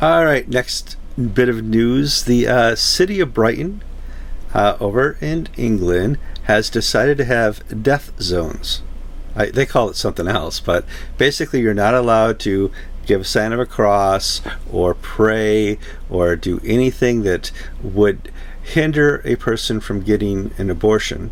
All 0.00 0.24
right, 0.24 0.48
next 0.48 0.96
bit 1.16 1.48
of 1.48 1.64
news: 1.64 2.24
the 2.24 2.46
uh, 2.46 2.74
city 2.74 3.20
of 3.20 3.34
Brighton, 3.34 3.82
uh, 4.54 4.76
over 4.80 5.16
in 5.20 5.48
England, 5.56 6.18
has 6.44 6.70
decided 6.70 7.18
to 7.18 7.24
have 7.24 7.82
death 7.82 8.12
zones. 8.20 8.82
I, 9.34 9.46
they 9.46 9.66
call 9.66 9.90
it 9.90 9.96
something 9.96 10.26
else, 10.26 10.60
but 10.60 10.84
basically, 11.18 11.60
you're 11.60 11.74
not 11.74 11.94
allowed 11.94 12.38
to 12.40 12.70
give 13.06 13.20
a 13.22 13.24
sign 13.24 13.52
of 13.52 13.60
a 13.60 13.66
cross 13.66 14.42
or 14.70 14.94
pray 14.94 15.78
or 16.10 16.36
do 16.36 16.60
anything 16.64 17.22
that 17.22 17.50
would 17.82 18.30
hinder 18.62 19.22
a 19.24 19.36
person 19.36 19.80
from 19.80 20.02
getting 20.02 20.52
an 20.58 20.70
abortion. 20.70 21.30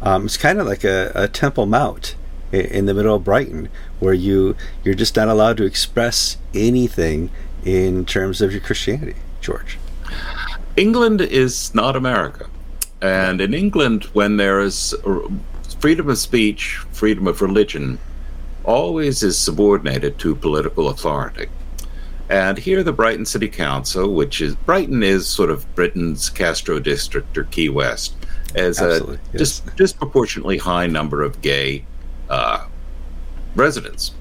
Um, 0.00 0.26
it's 0.26 0.36
kind 0.36 0.60
of 0.60 0.66
like 0.66 0.84
a, 0.84 1.10
a 1.14 1.28
Temple 1.28 1.66
Mount 1.66 2.14
in 2.52 2.86
the 2.86 2.94
middle 2.94 3.16
of 3.16 3.24
Brighton, 3.24 3.68
where 3.98 4.14
you 4.14 4.56
you're 4.84 4.94
just 4.94 5.16
not 5.16 5.28
allowed 5.28 5.56
to 5.56 5.64
express 5.64 6.36
anything 6.54 7.30
in 7.64 8.04
terms 8.04 8.40
of 8.40 8.52
your 8.52 8.60
Christianity, 8.60 9.16
George. 9.40 9.78
England 10.76 11.20
is 11.20 11.74
not 11.74 11.96
America, 11.96 12.48
and 13.02 13.40
in 13.40 13.52
England, 13.52 14.04
when 14.12 14.36
there 14.36 14.60
is 14.60 14.94
freedom 15.80 16.08
of 16.08 16.18
speech, 16.18 16.76
freedom 16.92 17.26
of 17.26 17.42
religion, 17.42 17.98
always 18.66 19.22
is 19.22 19.38
subordinated 19.38 20.18
to 20.18 20.34
political 20.34 20.88
authority. 20.88 21.46
And 22.28 22.58
here, 22.58 22.82
the 22.82 22.92
Brighton 22.92 23.24
City 23.24 23.48
Council, 23.48 24.12
which 24.12 24.40
is 24.40 24.56
Brighton, 24.56 25.02
is 25.02 25.28
sort 25.28 25.50
of 25.50 25.72
Britain's 25.76 26.28
Castro 26.28 26.80
District 26.80 27.38
or 27.38 27.44
Key 27.44 27.68
West, 27.68 28.16
as 28.56 28.80
Absolutely, 28.80 29.16
a 29.16 29.20
yes. 29.32 29.60
dis- 29.60 29.74
disproportionately 29.76 30.58
high 30.58 30.88
number 30.88 31.22
of 31.22 31.40
gay 31.40 31.84
uh, 32.28 32.66
residents, 33.54 34.12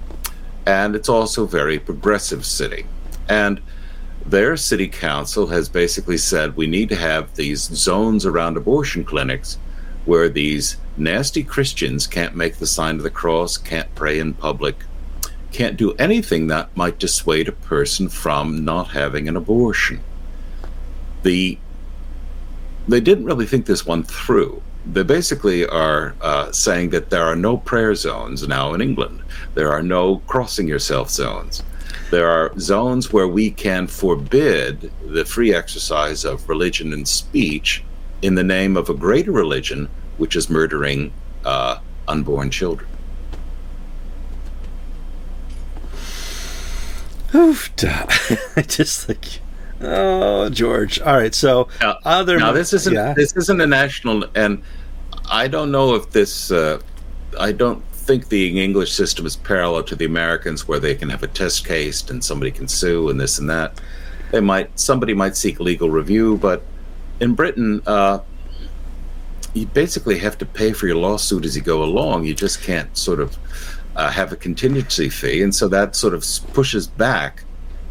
and 0.68 0.96
it's 0.96 1.10
also 1.10 1.46
a 1.46 1.48
very 1.48 1.80
progressive 1.80 2.46
city. 2.46 2.86
And 3.28 3.60
their 4.24 4.56
city 4.56 4.88
council 4.88 5.48
has 5.48 5.68
basically 5.68 6.18
said 6.18 6.56
we 6.56 6.68
need 6.68 6.90
to 6.90 6.96
have 6.96 7.36
these 7.36 7.62
zones 7.62 8.26
around 8.26 8.58
abortion 8.58 9.04
clinics 9.04 9.58
where 10.06 10.30
these 10.30 10.78
nasty 10.98 11.44
Christians 11.44 12.08
can't 12.08 12.36
make 12.36 12.58
the 12.58 12.68
sign 12.68 12.96
of 12.96 13.04
the 13.04 13.10
cross, 13.10 13.58
can't 13.58 13.94
pray 13.96 14.20
in 14.20 14.34
public, 14.34 14.76
can't 15.52 15.78
do 15.78 15.94
anything 15.94 16.48
that 16.48 16.76
might 16.76 17.00
dissuade 17.00 17.48
a 17.48 17.54
person 17.54 18.10
from 18.10 18.66
not 18.66 18.90
having 18.90 19.28
an 19.28 19.36
abortion. 19.36 20.02
The 21.24 21.58
they 22.88 23.00
didn't 23.00 23.26
really 23.26 23.48
think 23.48 23.66
this 23.66 23.86
one 23.86 24.04
through. 24.04 24.62
They 24.86 25.04
basically 25.04 25.66
are 25.66 26.14
uh, 26.22 26.52
saying 26.52 26.92
that 26.92 27.10
there 27.10 27.24
are 27.24 27.36
no 27.36 27.58
prayer 27.58 27.96
zones 27.96 28.48
now 28.48 28.74
in 28.74 28.82
England. 28.82 29.24
There 29.56 29.72
are 29.72 29.82
no 29.82 30.18
crossing 30.28 30.68
yourself 30.68 31.10
zones. 31.10 31.64
There 32.12 32.30
are 32.30 32.54
zones 32.60 33.12
where 33.12 33.28
we 33.28 33.50
can 33.50 33.88
forbid 33.88 34.92
the 35.08 35.26
free 35.26 35.54
exercise 35.56 36.24
of 36.24 36.48
religion 36.48 36.94
and 36.94 37.08
speech 37.08 37.84
in 38.22 38.36
the 38.36 38.44
name 38.44 38.78
of 38.78 38.90
a 38.90 38.94
greater 38.94 39.32
religion, 39.32 39.90
which 40.18 40.36
is 40.36 40.50
murdering 40.50 41.14
uh, 41.44 41.80
unborn 42.08 42.52
children. 42.52 42.90
Oof, 47.34 47.70
I 48.56 48.62
just 48.62 49.10
like 49.10 49.42
Oh, 49.82 50.50
George. 50.50 51.00
All 51.02 51.18
right. 51.18 51.36
So 51.36 51.68
now, 51.82 51.98
other 52.06 52.38
now 52.38 52.52
this 52.52 52.74
isn't 52.74 52.94
yeah. 52.94 53.14
this 53.14 53.36
isn't 53.36 53.60
a 53.60 53.68
national, 53.68 54.26
and 54.36 54.64
I 55.30 55.48
don't 55.48 55.72
know 55.72 55.96
if 55.96 56.12
this. 56.12 56.52
Uh, 56.52 56.80
I 57.40 57.52
don't 57.52 57.84
think 57.92 58.30
the 58.30 58.64
English 58.64 58.94
system 58.94 59.26
is 59.26 59.36
parallel 59.36 59.84
to 59.84 59.96
the 59.96 60.06
Americans, 60.06 60.68
where 60.68 60.80
they 60.80 60.96
can 60.96 61.10
have 61.10 61.24
a 61.24 61.28
test 61.28 61.68
case 61.68 62.10
and 62.10 62.24
somebody 62.24 62.52
can 62.52 62.68
sue 62.68 63.10
and 63.10 63.20
this 63.20 63.38
and 63.40 63.50
that. 63.50 63.82
They 64.32 64.40
might 64.40 64.80
somebody 64.80 65.14
might 65.14 65.36
seek 65.36 65.60
legal 65.60 65.90
review, 65.90 66.38
but 66.38 66.64
in 67.20 67.36
Britain, 67.36 67.82
uh, 67.86 68.20
you 69.56 69.66
basically 69.68 70.20
have 70.20 70.38
to 70.38 70.46
pay 70.46 70.74
for 70.74 70.86
your 70.86 70.98
lawsuit 70.98 71.46
as 71.46 71.56
you 71.56 71.62
go 71.62 71.82
along. 71.82 72.26
You 72.26 72.36
just 72.36 72.62
can't 72.62 72.96
sort 72.96 73.22
of 73.22 73.38
uh, 73.96 74.12
have 74.12 74.32
a 74.34 74.36
contingency 74.36 75.10
fee, 75.10 75.42
and 75.42 75.56
so 75.56 75.68
that 75.70 75.96
sort 75.96 76.14
of 76.14 76.26
pushes 76.54 76.88
back 76.88 77.46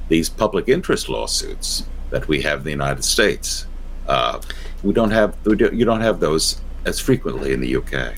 these 0.08 0.28
public 0.28 0.68
interest 0.68 1.08
lawsuits 1.08 1.84
that 2.10 2.28
we 2.28 2.42
have 2.42 2.58
in 2.58 2.64
the 2.64 2.70
United 2.70 3.02
States. 3.02 3.66
Uh, 4.06 4.40
we 4.82 4.92
don't 4.92 5.10
have 5.10 5.34
we 5.46 5.56
do, 5.56 5.70
you 5.72 5.86
don't 5.86 6.02
have 6.02 6.20
those 6.20 6.60
as 6.84 7.00
frequently 7.00 7.52
in 7.52 7.60
the 7.60 7.76
UK. 7.76 8.14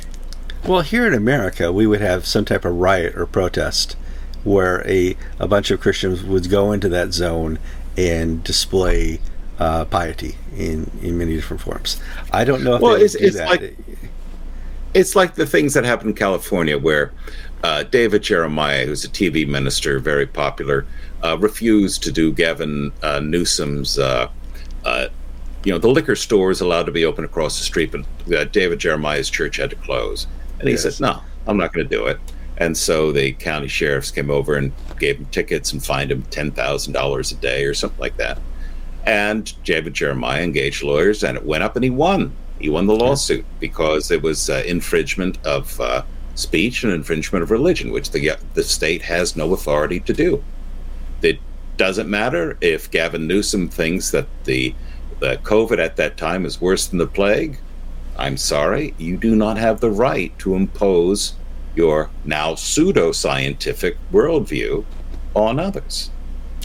Well, 0.67 0.81
here 0.81 1.07
in 1.07 1.15
America, 1.15 1.73
we 1.73 1.87
would 1.87 2.01
have 2.01 2.27
some 2.27 2.45
type 2.45 2.65
of 2.65 2.75
riot 2.75 3.17
or 3.17 3.27
protest 3.27 3.97
where 4.43 4.85
a 4.89 5.17
a 5.39 5.47
bunch 5.47 5.71
of 5.71 5.81
Christians 5.81 6.25
would 6.25 6.51
go 6.51 6.73
into 6.73 6.89
that 6.89 7.13
zone 7.13 7.61
and 7.97 8.43
display 8.43 9.21
uh, 9.59 9.85
piety 9.87 10.37
in 10.57 10.91
in 11.03 11.19
many 11.19 11.35
different 11.35 11.61
forms. 11.61 12.01
I 12.33 12.45
don't 12.45 12.63
know 12.63 12.77
if 12.77 12.83
well, 12.83 12.95
it's, 12.95 13.15
it's 13.15 13.37
like 13.37 13.77
it's 14.95 15.17
like 15.17 15.35
the 15.35 15.47
things 15.47 15.75
that 15.75 15.85
happen 15.85 16.09
in 16.09 16.15
California 16.15 16.79
where 16.79 17.13
uh, 17.63 17.83
David 17.85 18.23
Jeremiah, 18.23 18.87
who's 18.87 19.05
a 19.05 19.09
TV 19.09 19.47
minister, 19.47 19.99
very 19.99 20.27
popular, 20.27 20.87
uh, 21.23 21.37
refused 21.39 22.03
to 22.05 22.13
do 22.13 22.33
Gavin 22.33 22.93
uh, 23.03 23.21
Newsom's. 23.21 23.99
Uh, 23.99 24.31
uh, 24.85 25.09
you 25.65 25.73
know, 25.73 25.79
the 25.79 25.89
liquor 25.89 26.15
store 26.15 26.53
is 26.53 26.61
allowed 26.61 26.85
to 26.85 26.93
be 26.93 27.05
open 27.05 27.25
across 27.25 27.59
the 27.59 27.65
street, 27.65 27.93
but 27.93 28.53
David 28.53 28.79
Jeremiah's 28.79 29.29
church 29.29 29.57
had 29.57 29.71
to 29.71 29.77
close. 29.77 30.29
And 30.61 30.69
he 30.69 30.75
yes. 30.75 30.83
said, 30.83 31.01
"No, 31.01 31.21
I'm 31.47 31.57
not 31.57 31.73
going 31.73 31.89
to 31.89 31.97
do 31.97 32.07
it." 32.07 32.21
And 32.59 32.77
so 32.77 33.13
the 33.13 33.33
county 33.33 33.69
sheriffs 33.69 34.11
came 34.11 34.31
over 34.31 34.55
and 34.55 34.73
gave 34.99 35.19
him 35.19 35.27
tickets 35.27 35.73
and 35.73 35.85
fined 35.85 36.13
him 36.13 36.23
ten 36.31 36.53
thousand 36.53 36.93
dollars 36.93 37.33
a 37.33 37.35
day 37.35 37.65
or 37.65 37.75
something 37.75 38.01
like 38.01 38.17
that. 38.17 38.39
And 39.07 39.53
David 39.65 39.95
Jeremiah 39.95 40.43
engaged 40.43 40.83
lawyers, 40.83 41.23
and 41.23 41.37
it 41.37 41.47
went 41.47 41.63
up, 41.63 41.77
and 41.77 41.85
he 41.85 41.91
won. 41.91 42.35
He 42.59 42.69
won 42.69 42.87
the 42.87 42.97
lawsuit 42.97 43.45
because 43.61 44.11
it 44.11 44.23
was 44.23 44.51
uh, 44.51 44.63
infringement 44.67 45.39
of 45.47 45.81
uh, 45.81 46.03
speech 46.35 46.85
and 46.85 46.93
infringement 46.93 47.43
of 47.43 47.51
religion, 47.51 47.91
which 47.91 48.11
the 48.11 48.37
the 48.55 48.65
state 48.65 49.03
has 49.03 49.37
no 49.37 49.53
authority 49.53 50.01
to 50.01 50.13
do. 50.13 50.43
It 51.23 51.39
doesn't 51.77 52.09
matter 52.09 52.57
if 52.61 52.91
Gavin 52.91 53.27
Newsom 53.27 53.69
thinks 53.69 54.11
that 54.11 54.27
the 54.45 54.75
the 55.21 55.37
COVID 55.43 55.79
at 55.79 55.97
that 55.97 56.17
time 56.17 56.45
is 56.45 56.61
worse 56.61 56.87
than 56.87 56.99
the 56.99 57.07
plague. 57.07 57.59
I'm 58.19 58.37
sorry, 58.37 58.95
you 58.99 59.17
do 59.17 59.37
not 59.37 59.57
have 59.59 59.81
the 59.81 59.91
right 59.91 60.37
to 60.41 60.55
impose 60.55 61.35
your 61.75 62.11
now 62.25 62.55
pseudo 62.55 63.13
scientific 63.13 63.97
worldview 64.11 64.85
on 65.35 65.59
others. 65.59 66.11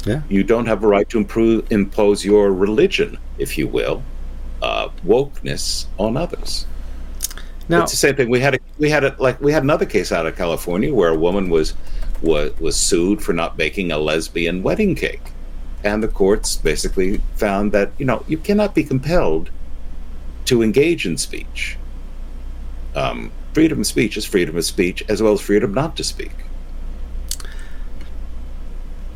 Yeah. 0.06 0.22
You 0.30 0.44
don't 0.44 0.66
have 0.66 0.84
a 0.84 0.88
right 0.88 1.08
to 1.10 1.18
improve, 1.18 1.72
impose 1.72 2.26
your 2.26 2.52
religion, 2.52 3.18
if 3.38 3.58
you 3.58 3.68
will, 3.68 4.04
uh, 4.62 4.90
wokeness 5.06 5.86
on 5.98 6.18
others. 6.18 6.66
Now, 7.70 7.84
it's 7.84 7.92
the 7.92 7.98
same 7.98 8.16
thing. 8.16 8.30
We 8.30 8.40
had 8.40 8.56
a 8.56 8.60
we 8.80 8.90
had 8.90 9.04
a 9.04 9.16
like 9.18 9.40
we 9.40 9.54
had 9.54 9.64
another 9.64 9.86
case 9.86 10.12
out 10.12 10.26
of 10.26 10.36
California 10.36 10.94
where 10.94 11.10
a 11.10 11.16
woman 11.16 11.50
was 11.50 11.74
was 12.22 12.58
was 12.60 12.76
sued 12.76 13.22
for 13.22 13.32
not 13.32 13.56
baking 13.56 13.92
a 13.92 13.98
lesbian 13.98 14.62
wedding 14.62 14.94
cake, 14.94 15.22
and 15.84 16.04
the 16.04 16.10
courts 16.10 16.58
basically 16.58 17.22
found 17.36 17.72
that 17.72 17.92
you 17.98 18.06
know 18.06 18.26
you 18.28 18.38
cannot 18.38 18.76
be 18.76 18.84
compelled 18.84 19.50
to 20.46 20.62
engage 20.62 21.06
in 21.06 21.18
speech. 21.18 21.78
Um, 22.94 23.32
freedom 23.54 23.80
of 23.80 23.88
speech 23.88 24.18
is 24.18 24.26
freedom 24.26 24.58
of 24.58 24.66
speech 24.66 25.04
as 25.08 25.22
well 25.22 25.34
as 25.34 25.42
freedom 25.42 25.74
not 25.74 25.96
to 25.96 26.04
speak. 26.04 26.34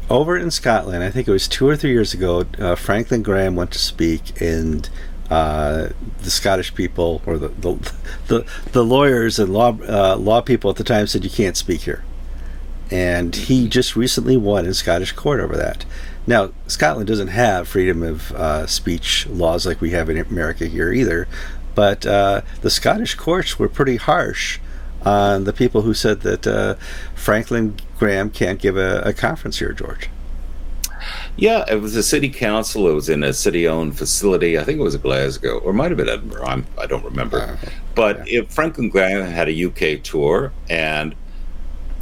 Over 0.09 0.37
in 0.37 0.51
Scotland, 0.51 1.03
I 1.03 1.09
think 1.09 1.27
it 1.27 1.31
was 1.31 1.47
two 1.47 1.67
or 1.67 1.75
three 1.75 1.89
years 1.89 2.13
ago, 2.13 2.45
uh, 2.59 2.75
Franklin 2.75 3.23
Graham 3.23 3.55
went 3.55 3.71
to 3.71 3.79
speak, 3.79 4.39
and 4.39 4.87
uh, 5.31 5.89
the 6.21 6.29
Scottish 6.29 6.75
people 6.75 7.23
or 7.25 7.39
the 7.39 7.47
the, 7.47 7.91
the, 8.27 8.45
the 8.71 8.83
lawyers 8.83 9.39
and 9.39 9.51
law 9.51 9.75
uh, 9.87 10.15
law 10.15 10.41
people 10.41 10.69
at 10.69 10.75
the 10.75 10.83
time 10.83 11.07
said 11.07 11.23
you 11.23 11.29
can't 11.31 11.57
speak 11.57 11.81
here, 11.81 12.03
and 12.91 13.35
he 13.35 13.67
just 13.67 13.95
recently 13.95 14.37
won 14.37 14.65
in 14.65 14.75
Scottish 14.75 15.11
court 15.13 15.39
over 15.39 15.57
that. 15.57 15.85
Now 16.27 16.51
Scotland 16.67 17.07
doesn't 17.07 17.29
have 17.29 17.67
freedom 17.67 18.03
of 18.03 18.31
uh, 18.33 18.67
speech 18.67 19.25
laws 19.27 19.65
like 19.65 19.81
we 19.81 19.89
have 19.91 20.07
in 20.09 20.17
America 20.17 20.67
here 20.67 20.91
either, 20.91 21.27
but 21.73 22.05
uh, 22.05 22.41
the 22.61 22.69
Scottish 22.69 23.15
courts 23.15 23.57
were 23.57 23.69
pretty 23.69 23.95
harsh 23.95 24.59
on 25.05 25.43
the 25.43 25.53
people 25.53 25.83
who 25.83 25.93
said 25.93 26.21
that 26.21 26.47
uh, 26.47 26.75
Franklin 27.13 27.77
Graham 27.97 28.29
can't 28.29 28.59
give 28.59 28.77
a, 28.77 29.01
a 29.01 29.13
conference 29.13 29.59
here, 29.59 29.71
George. 29.71 30.09
Yeah, 31.37 31.65
it 31.69 31.81
was 31.81 31.95
a 31.95 32.03
city 32.03 32.29
council. 32.29 32.87
It 32.87 32.93
was 32.93 33.09
in 33.09 33.23
a 33.23 33.33
city-owned 33.33 33.97
facility. 33.97 34.57
I 34.57 34.63
think 34.63 34.79
it 34.79 34.83
was 34.83 34.95
Glasgow, 34.95 35.59
or 35.59 35.73
might 35.73 35.91
have 35.91 35.97
been 35.97 36.09
Edinburgh. 36.09 36.45
I'm, 36.45 36.65
I 36.79 36.87
do 36.87 36.95
not 36.95 37.05
remember. 37.05 37.41
Uh, 37.41 37.57
but 37.93 38.27
yeah. 38.27 38.39
if 38.39 38.51
Franklin 38.51 38.89
Graham 38.89 39.25
had 39.25 39.49
a 39.49 39.65
UK 39.65 40.01
tour, 40.01 40.53
and 40.69 41.13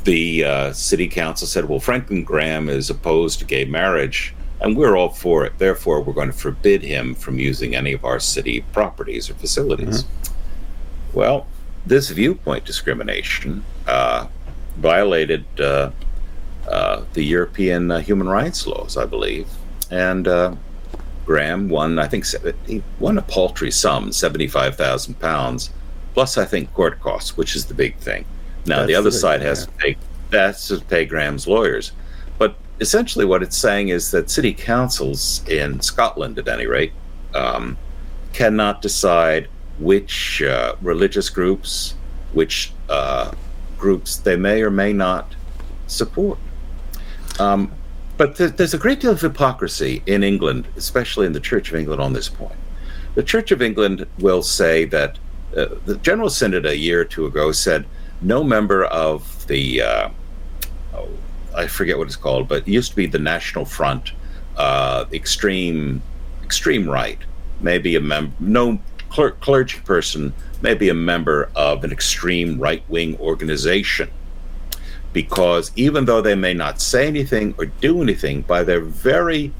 the 0.03 0.43
uh, 0.43 0.73
city 0.73 1.07
council 1.07 1.47
said, 1.47 1.67
"Well, 1.67 1.79
Franklin 1.79 2.23
Graham 2.23 2.69
is 2.69 2.89
opposed 2.89 3.39
to 3.39 3.45
gay 3.45 3.65
marriage, 3.65 4.35
and 4.61 4.77
we're 4.77 4.95
all 4.95 5.09
for 5.09 5.45
it. 5.45 5.57
Therefore, 5.57 6.01
we're 6.01 6.13
going 6.13 6.31
to 6.31 6.37
forbid 6.37 6.83
him 6.83 7.15
from 7.15 7.39
using 7.39 7.75
any 7.75 7.93
of 7.93 8.05
our 8.05 8.19
city 8.19 8.61
properties 8.71 9.29
or 9.29 9.33
facilities." 9.33 10.03
Mm-hmm. 10.03 11.17
Well, 11.17 11.47
this 11.85 12.09
viewpoint 12.09 12.65
discrimination 12.65 13.63
uh, 13.87 14.27
violated 14.77 15.45
uh, 15.59 15.91
uh, 16.67 17.03
the 17.13 17.23
European 17.23 17.91
uh, 17.91 17.99
human 17.99 18.27
rights 18.27 18.65
laws, 18.65 18.97
I 18.97 19.05
believe. 19.05 19.47
And 19.91 20.27
uh, 20.27 20.55
Graham 21.25 21.69
won, 21.69 21.99
I 21.99 22.07
think, 22.07 22.25
he 22.65 22.81
won 22.99 23.17
a 23.17 23.21
paltry 23.21 23.71
sum, 23.71 24.11
seventy-five 24.11 24.75
thousand 24.75 25.19
pounds, 25.19 25.71
plus 26.13 26.37
I 26.37 26.45
think 26.45 26.73
court 26.73 26.99
costs, 26.99 27.37
which 27.37 27.55
is 27.55 27.65
the 27.65 27.73
big 27.73 27.97
thing. 27.97 28.25
Now 28.65 28.77
that's 28.77 28.87
the 28.87 28.95
other 28.95 29.11
side 29.11 29.41
has 29.41 29.59
yeah. 29.59 29.65
to 29.65 29.71
pay 29.71 29.97
that's 30.29 30.67
to 30.69 30.79
pay 30.79 31.05
Graham's 31.05 31.47
lawyers, 31.47 31.91
but 32.39 32.55
essentially 32.79 33.25
what 33.25 33.43
it's 33.43 33.57
saying 33.57 33.89
is 33.89 34.09
that 34.11 34.29
city 34.29 34.53
councils 34.53 35.47
in 35.47 35.79
Scotland, 35.81 36.39
at 36.39 36.47
any 36.47 36.65
rate, 36.65 36.93
um, 37.35 37.77
cannot 38.33 38.81
decide 38.81 39.47
which 39.79 40.41
uh, 40.41 40.75
religious 40.81 41.29
groups, 41.29 41.95
which 42.33 42.73
uh, 42.89 43.31
groups 43.77 44.17
they 44.17 44.35
may 44.35 44.61
or 44.61 44.69
may 44.69 44.93
not 44.93 45.35
support. 45.87 46.37
Um, 47.39 47.71
but 48.17 48.35
th- 48.35 48.53
there's 48.53 48.73
a 48.73 48.77
great 48.77 48.99
deal 48.99 49.11
of 49.11 49.21
hypocrisy 49.21 50.03
in 50.05 50.23
England, 50.23 50.67
especially 50.77 51.25
in 51.25 51.33
the 51.33 51.39
Church 51.39 51.69
of 51.69 51.75
England, 51.75 52.01
on 52.01 52.13
this 52.13 52.29
point. 52.29 52.55
The 53.15 53.23
Church 53.23 53.51
of 53.51 53.61
England 53.61 54.05
will 54.19 54.43
say 54.43 54.85
that 54.85 55.17
uh, 55.55 55.67
the 55.85 55.97
General 55.97 56.29
Synod 56.29 56.65
a 56.65 56.77
year 56.77 57.01
or 57.01 57.05
two 57.05 57.25
ago 57.25 57.51
said 57.51 57.85
no 58.21 58.43
member 58.43 58.85
of 58.85 59.45
the, 59.47 59.81
uh, 59.81 60.09
oh, 60.95 61.09
I 61.55 61.67
forget 61.67 61.97
what 61.97 62.07
it's 62.07 62.15
called, 62.15 62.47
but 62.47 62.63
it 62.63 62.67
used 62.67 62.91
to 62.91 62.95
be 62.95 63.05
the 63.05 63.19
National 63.19 63.65
Front, 63.65 64.13
uh, 64.57 65.05
extreme, 65.11 66.01
extreme 66.43 66.89
right, 66.89 67.19
maybe 67.61 67.95
a 67.95 67.99
member, 67.99 68.33
no 68.39 68.79
cler- 69.13 69.31
clergy 69.31 69.79
person, 69.81 70.33
may 70.61 70.73
be 70.73 70.89
a 70.89 70.93
member 70.93 71.49
of 71.55 71.83
an 71.83 71.91
extreme 71.91 72.59
right 72.59 72.83
wing 72.89 73.17
organization 73.19 74.09
because 75.13 75.71
even 75.75 76.05
though 76.05 76.21
they 76.21 76.35
may 76.35 76.53
not 76.53 76.81
say 76.81 77.07
anything 77.07 77.53
or 77.57 77.67
do 77.67 78.01
anything, 78.01 78.41
by 78.41 78.63
their 78.63 78.81
very 78.81 79.53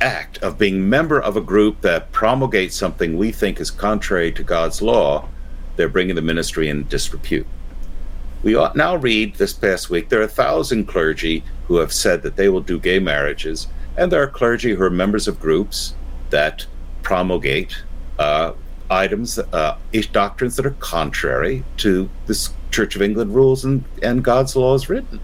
act 0.00 0.38
of 0.38 0.58
being 0.58 0.88
member 0.88 1.20
of 1.20 1.36
a 1.36 1.40
group 1.40 1.80
that 1.82 2.10
promulgates 2.10 2.74
something 2.74 3.16
we 3.16 3.30
think 3.30 3.60
is 3.60 3.70
contrary 3.70 4.32
to 4.32 4.42
God's 4.42 4.82
law, 4.82 5.28
they're 5.76 5.88
bringing 5.88 6.16
the 6.16 6.22
ministry 6.22 6.68
in 6.68 6.88
disrepute. 6.88 7.46
We 8.42 8.56
ought 8.56 8.74
now 8.74 8.96
read 8.96 9.36
this 9.36 9.52
past 9.52 9.90
week 9.90 10.08
there 10.08 10.20
are 10.20 10.24
a 10.24 10.28
thousand 10.28 10.86
clergy 10.86 11.44
who 11.68 11.76
have 11.76 11.92
said 11.92 12.22
that 12.22 12.36
they 12.36 12.48
will 12.48 12.62
do 12.62 12.80
gay 12.80 12.98
marriages, 12.98 13.68
and 13.96 14.10
there 14.10 14.22
are 14.22 14.26
clergy 14.26 14.74
who 14.74 14.82
are 14.82 14.90
members 14.90 15.28
of 15.28 15.38
groups 15.38 15.94
that 16.30 16.66
promulgate 17.02 17.82
uh, 18.18 18.52
items, 18.90 19.38
uh, 19.38 19.76
doctrines 20.12 20.56
that 20.56 20.66
are 20.66 20.76
contrary 20.78 21.64
to 21.78 22.08
this 22.26 22.50
Church 22.70 22.96
of 22.96 23.02
England 23.02 23.34
rules 23.34 23.64
and, 23.64 23.84
and 24.02 24.22
God's 24.22 24.54
laws 24.56 24.88
written. 24.88 25.20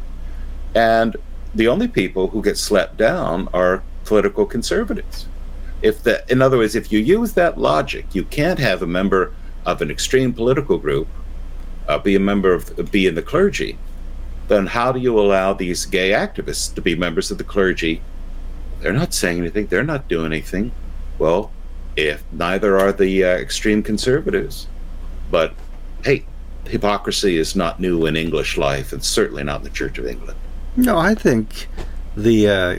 And 0.74 1.16
the 1.54 1.68
only 1.68 1.88
people 1.88 2.28
who 2.28 2.42
get 2.42 2.58
slapped 2.58 2.96
down 2.96 3.48
are 3.54 3.82
political 4.04 4.46
conservatives. 4.46 5.26
If 5.82 6.02
the, 6.02 6.24
in 6.30 6.42
other 6.42 6.58
words, 6.58 6.74
if 6.74 6.90
you 6.90 6.98
use 6.98 7.34
that 7.34 7.58
logic, 7.58 8.06
you 8.12 8.24
can't 8.24 8.58
have 8.58 8.82
a 8.82 8.86
member 8.86 9.32
of 9.64 9.82
an 9.82 9.90
extreme 9.90 10.32
political 10.32 10.78
group 10.78 11.08
uh, 11.88 11.98
be 11.98 12.16
a 12.16 12.20
member 12.20 12.52
of, 12.52 12.90
be 12.90 13.06
in 13.06 13.14
the 13.14 13.22
clergy. 13.22 13.78
Then 14.48 14.66
how 14.66 14.92
do 14.92 15.00
you 15.00 15.18
allow 15.18 15.52
these 15.52 15.86
gay 15.86 16.10
activists 16.10 16.74
to 16.74 16.80
be 16.80 16.94
members 16.94 17.30
of 17.30 17.38
the 17.38 17.44
clergy 17.44 18.00
they're 18.80 18.92
not 18.92 19.14
saying 19.14 19.38
anything. 19.38 19.66
They're 19.66 19.84
not 19.84 20.08
doing 20.08 20.26
anything. 20.26 20.72
Well, 21.18 21.50
if 21.96 22.22
neither 22.30 22.78
are 22.78 22.92
the 22.92 23.24
uh, 23.24 23.28
extreme 23.28 23.82
conservatives, 23.82 24.68
but 25.30 25.54
hey, 26.04 26.24
hypocrisy 26.66 27.37
is 27.37 27.56
not 27.56 27.80
new 27.80 28.06
in 28.06 28.16
English 28.16 28.56
life, 28.56 28.92
and 28.92 29.02
certainly 29.02 29.42
not 29.42 29.59
in 29.59 29.64
the 29.64 29.70
Church 29.70 29.98
of 29.98 30.06
England. 30.06 30.38
No, 30.76 30.98
I 30.98 31.14
think 31.14 31.68
the 32.16 32.48
uh, 32.48 32.78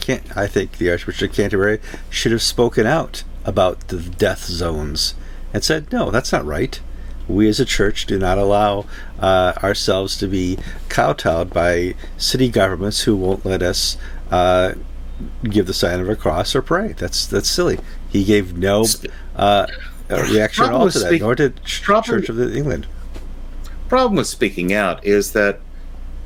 can't. 0.00 0.36
I 0.36 0.46
think 0.46 0.78
the 0.78 0.90
Archbishop 0.90 1.30
of 1.30 1.36
Canterbury 1.36 1.80
should 2.10 2.32
have 2.32 2.42
spoken 2.42 2.86
out 2.86 3.24
about 3.44 3.88
the 3.88 3.98
death 3.98 4.44
zones 4.44 5.14
and 5.52 5.62
said, 5.62 5.92
"No, 5.92 6.10
that's 6.10 6.32
not 6.32 6.44
right. 6.44 6.80
We 7.28 7.46
as 7.48 7.60
a 7.60 7.64
church 7.64 8.06
do 8.06 8.18
not 8.18 8.38
allow 8.38 8.86
uh, 9.20 9.52
ourselves 9.62 10.16
to 10.18 10.26
be 10.26 10.58
kowtowed 10.88 11.50
by 11.50 11.94
city 12.16 12.48
governments 12.48 13.02
who 13.02 13.16
won't 13.16 13.44
let 13.44 13.62
us." 13.62 13.96
Uh, 14.30 14.74
give 15.44 15.66
the 15.66 15.74
sign 15.74 16.00
of 16.00 16.08
a 16.08 16.16
cross 16.16 16.54
or 16.54 16.62
pray. 16.62 16.92
That's 16.92 17.26
that's 17.26 17.48
silly. 17.48 17.78
He 18.08 18.24
gave 18.24 18.56
no 18.56 18.86
uh, 19.36 19.66
reaction 20.10 20.64
at 20.64 20.72
all 20.72 20.90
to 20.90 20.98
that, 20.98 21.08
speak, 21.08 21.22
nor 21.22 21.34
did 21.34 21.62
Church 21.64 22.28
of 22.28 22.40
England. 22.40 22.86
Problem 23.88 24.16
with 24.16 24.26
speaking 24.26 24.72
out 24.72 25.04
is 25.04 25.32
that 25.32 25.60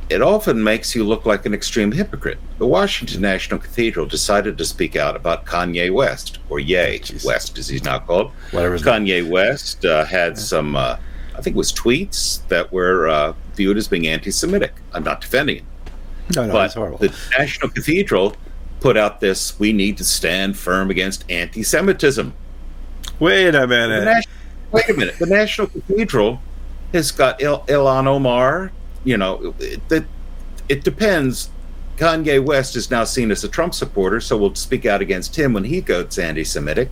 it 0.09 0.23
often 0.23 0.63
makes 0.63 0.95
you 0.95 1.03
look 1.03 1.27
like 1.27 1.47
an 1.47 1.53
extreme 1.53 1.91
hypocrite. 1.91 2.39
The 2.59 2.67
Washington 2.67 3.21
National 3.21 3.59
Cathedral 3.59 4.07
decided 4.07 4.57
to 4.59 4.65
speak 4.65 4.95
out 4.95 5.17
about 5.17 5.47
Kanye 5.47 5.93
West, 5.93 6.39
or 6.49 6.61
Ye 6.61 7.01
oh, 7.01 7.17
West, 7.25 7.59
as 7.59 7.67
he's 7.67 7.83
now 7.83 7.99
called. 7.99 8.31
Whatever. 8.53 8.79
Kanye. 8.79 9.29
West 9.29 9.85
uh, 9.85 10.05
had 10.05 10.35
yeah. 10.35 10.43
some, 10.43 10.77
uh, 10.77 10.97
I 11.37 11.41
think 11.41 11.57
it 11.57 11.59
was 11.59 11.73
tweets 11.73 12.47
that 12.47 12.73
were 12.73 13.09
uh, 13.09 13.33
viewed 13.57 13.77
as 13.77 13.89
being 13.89 14.07
anti-Semitic. 14.07 14.75
I'm 14.93 15.03
not 15.03 15.21
defending 15.21 15.57
him. 15.57 15.67
No, 16.35 16.47
no, 16.47 16.53
but 16.53 16.73
the 17.01 17.15
National 17.39 17.69
Cathedral 17.71 18.37
put 18.87 18.97
out 18.97 19.19
this 19.19 19.59
we 19.59 19.73
need 19.73 19.97
to 19.97 20.05
stand 20.05 20.57
firm 20.57 20.93
against 20.93 21.29
anti 21.29 21.61
Semitism. 21.65 22.33
Wait 23.19 23.53
a 23.53 23.67
minute. 23.67 24.27
wait 24.71 24.89
a 24.89 24.95
minute. 24.95 25.19
The 25.19 25.27
National 25.27 25.67
Cathedral 25.67 26.41
has 26.93 27.11
got 27.11 27.43
Il- 27.43 27.65
Ilhan 27.67 28.07
Omar. 28.07 28.71
You 29.03 29.17
know, 29.17 29.57
it, 29.59 29.81
it, 29.91 30.05
it 30.69 30.85
depends. 30.85 31.51
Kanye 31.97 32.45
West 32.45 32.77
is 32.77 32.89
now 32.89 33.03
seen 33.03 33.33
as 33.33 33.43
a 33.43 33.49
Trump 33.49 33.75
supporter, 33.75 34.21
so 34.21 34.37
we'll 34.37 34.55
speak 34.55 34.87
out 34.87 35.03
against 35.03 35.35
him 35.37 35.53
when 35.53 35.65
he 35.65 35.81
goes 35.81 36.17
anti 36.17 36.45
Semitic. 36.45 36.91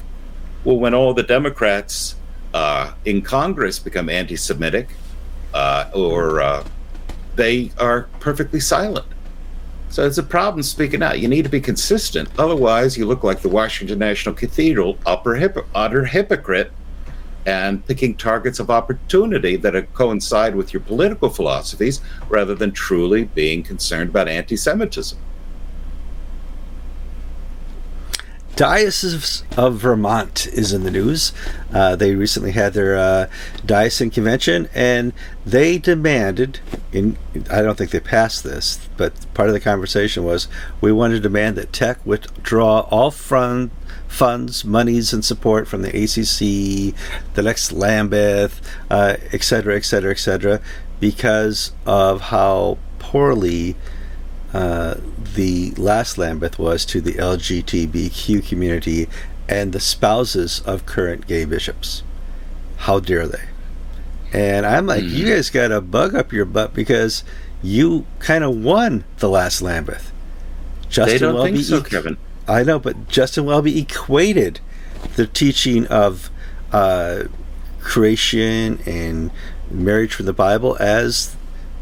Well, 0.64 0.78
when 0.78 0.94
all 0.94 1.14
the 1.14 1.22
Democrats 1.22 2.16
uh, 2.54 2.92
in 3.04 3.22
Congress 3.22 3.78
become 3.78 4.08
anti 4.08 4.34
Semitic, 4.34 4.88
uh, 5.52 5.90
or 5.94 6.40
uh, 6.40 6.66
they 7.36 7.70
are 7.78 8.08
perfectly 8.18 8.58
silent. 8.58 9.06
So 9.94 10.04
it's 10.04 10.18
a 10.18 10.24
problem 10.24 10.64
speaking 10.64 11.04
out. 11.04 11.20
You 11.20 11.28
need 11.28 11.42
to 11.42 11.48
be 11.48 11.60
consistent. 11.60 12.28
Otherwise, 12.36 12.98
you 12.98 13.06
look 13.06 13.22
like 13.22 13.42
the 13.42 13.48
Washington 13.48 14.00
National 14.00 14.34
Cathedral, 14.34 14.98
upper 15.06 15.36
hip- 15.36 15.68
utter 15.72 16.04
hypocrite, 16.04 16.72
and 17.46 17.86
picking 17.86 18.16
targets 18.16 18.58
of 18.58 18.72
opportunity 18.72 19.54
that 19.54 19.94
coincide 19.94 20.56
with 20.56 20.72
your 20.72 20.80
political 20.80 21.30
philosophies 21.30 22.00
rather 22.28 22.56
than 22.56 22.72
truly 22.72 23.26
being 23.36 23.62
concerned 23.62 24.10
about 24.10 24.26
anti 24.26 24.56
Semitism. 24.56 25.16
Diocese 28.56 29.42
of 29.56 29.78
Vermont 29.78 30.46
is 30.46 30.72
in 30.72 30.84
the 30.84 30.90
news. 30.90 31.32
Uh, 31.72 31.96
they 31.96 32.14
recently 32.14 32.52
had 32.52 32.72
their 32.72 32.96
uh, 32.96 33.26
diocesan 33.66 34.10
convention, 34.10 34.68
and 34.72 35.12
they 35.44 35.76
demanded. 35.78 36.60
In 36.92 37.16
I 37.50 37.62
don't 37.62 37.76
think 37.76 37.90
they 37.90 38.00
passed 38.00 38.44
this, 38.44 38.88
but 38.96 39.12
part 39.34 39.48
of 39.48 39.54
the 39.54 39.60
conversation 39.60 40.24
was 40.24 40.46
we 40.80 40.92
want 40.92 41.14
to 41.14 41.20
demand 41.20 41.56
that 41.56 41.72
TEC 41.72 41.98
withdraw 42.06 42.80
all 42.90 43.10
fund, 43.10 43.72
funds, 44.06 44.64
monies, 44.64 45.12
and 45.12 45.24
support 45.24 45.66
from 45.66 45.82
the 45.82 45.88
ACC, 45.88 46.94
the 47.34 47.42
next 47.42 47.72
Lambeth, 47.72 48.60
uh, 48.88 49.16
et 49.32 49.42
cetera, 49.42 49.76
et 49.76 49.84
cetera, 49.84 50.12
et 50.12 50.18
cetera, 50.18 50.60
because 51.00 51.72
of 51.86 52.20
how 52.20 52.78
poorly 53.00 53.74
uh, 54.52 54.94
the 55.34 55.72
last 55.72 56.18
Lambeth 56.18 56.58
was 56.58 56.84
to 56.86 57.00
the 57.00 57.14
LGBTQ 57.14 58.46
community 58.46 59.08
and 59.48 59.72
the 59.72 59.80
spouses 59.80 60.60
of 60.60 60.86
current 60.86 61.26
gay 61.26 61.44
bishops. 61.44 62.02
How 62.78 63.00
dare 63.00 63.26
they? 63.26 63.42
And 64.32 64.66
I'm 64.66 64.86
like, 64.86 65.04
mm. 65.04 65.10
you 65.10 65.26
guys 65.26 65.50
got 65.50 65.70
a 65.70 65.80
bug 65.80 66.14
up 66.14 66.32
your 66.32 66.44
butt 66.44 66.74
because 66.74 67.22
you 67.62 68.06
kind 68.18 68.42
of 68.42 68.56
won 68.56 69.04
the 69.18 69.28
last 69.28 69.62
Lambeth. 69.62 70.12
Justin 70.88 71.14
they 71.14 71.18
don't 71.18 71.34
Welby 71.34 71.52
think 71.52 71.64
so, 71.64 71.78
e- 71.78 71.82
Kevin. 71.82 72.16
I 72.46 72.62
know, 72.62 72.78
but 72.78 73.08
Justin 73.08 73.44
Welby 73.44 73.78
equated 73.80 74.60
the 75.16 75.26
teaching 75.26 75.86
of 75.86 76.30
uh, 76.72 77.24
creation 77.80 78.80
and 78.86 79.30
marriage 79.70 80.14
from 80.14 80.26
the 80.26 80.32
Bible 80.32 80.76
as 80.78 81.36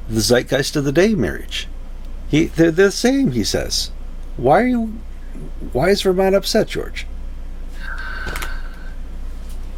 the 0.08 0.20
zeitgeist 0.20 0.76
of 0.76 0.84
the 0.84 0.92
day 0.92 1.14
marriage. 1.14 1.68
He 2.32 2.46
they're 2.46 2.70
the 2.72 2.90
same. 2.90 3.30
He 3.30 3.44
says. 3.44 3.92
Why 4.38 4.62
are 4.62 4.66
you? 4.66 4.98
Why 5.72 5.90
is 5.90 6.02
Vermont 6.02 6.34
upset, 6.34 6.66
George? 6.66 7.06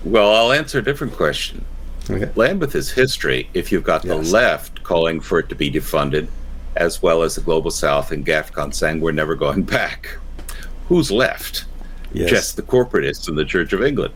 Well, 0.05 0.33
I'll 0.33 0.53
answer 0.53 0.79
a 0.79 0.83
different 0.83 1.14
question. 1.14 1.64
Okay. 2.09 2.31
Lambeth 2.37 2.75
is 2.75 2.93
history. 2.93 3.51
If 3.55 3.73
you've 3.73 3.83
got 3.83 4.05
yes. 4.05 4.14
the 4.14 4.33
left 4.33 4.83
calling 4.85 5.21
for 5.21 5.40
it 5.40 5.49
to 5.49 5.55
be 5.55 5.71
defunded, 5.71 6.29
as 6.77 7.03
well 7.03 7.23
as 7.23 7.35
the 7.35 7.40
global 7.40 7.71
South 7.71 8.12
and 8.12 8.25
GAFCON 8.25 8.73
saying 8.73 9.01
we're 9.01 9.12
never 9.12 9.35
going 9.35 9.62
back, 9.79 10.17
who's 10.88 11.11
left? 11.11 11.64
Yes. 12.12 12.31
Just 12.31 12.57
the 12.57 12.62
corporatists 12.62 13.29
in 13.29 13.35
the 13.35 13.45
Church 13.45 13.73
of 13.73 13.83
England. 13.83 14.14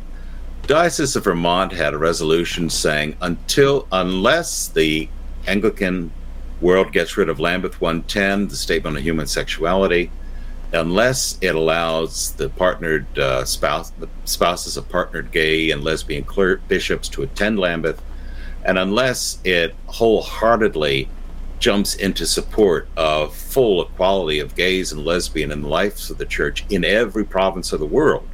Diocese 0.69 1.17
of 1.17 1.25
Vermont 1.25 1.73
had 1.73 1.95
a 1.95 1.99
resolution 1.99 2.71
saying 2.71 3.17
until 3.23 3.89
unless 3.91 4.69
the 4.69 5.09
Anglican 5.47 6.13
World 6.61 6.93
gets 6.93 7.17
rid 7.17 7.29
of 7.29 7.39
Lambeth 7.39 7.81
110, 7.81 8.49
the 8.49 8.57
Statement 8.57 8.97
on 8.97 9.03
Human 9.03 9.27
Sexuality, 9.27 10.11
unless 10.73 11.39
it 11.41 11.55
allows 11.55 12.33
the 12.33 12.49
partnered 12.51 13.19
uh, 13.19 13.45
spouse, 13.45 13.91
the 13.91 14.09
spouses 14.25 14.77
of 14.77 14.89
partnered 14.89 15.31
gay 15.31 15.71
and 15.71 15.83
lesbian 15.83 16.25
clerk 16.25 16.67
bishops 16.69 17.09
to 17.11 17.23
attend 17.23 17.59
Lambeth, 17.59 18.03
and 18.65 18.79
unless 18.79 19.39
it 19.45 19.75
wholeheartedly 19.87 21.09
jumps 21.59 21.95
into 21.95 22.27
support 22.27 22.89
of 22.97 23.35
full 23.35 23.83
equality 23.83 24.39
of 24.39 24.55
gays 24.55 24.93
and 24.93 25.05
lesbian 25.05 25.51
in 25.51 25.63
the 25.63 25.69
lives 25.69 26.11
of 26.11 26.19
the 26.19 26.27
church 26.27 26.65
in 26.69 26.85
every 26.85 27.25
province 27.25 27.73
of 27.73 27.81
the 27.81 27.87
world, 27.87 28.28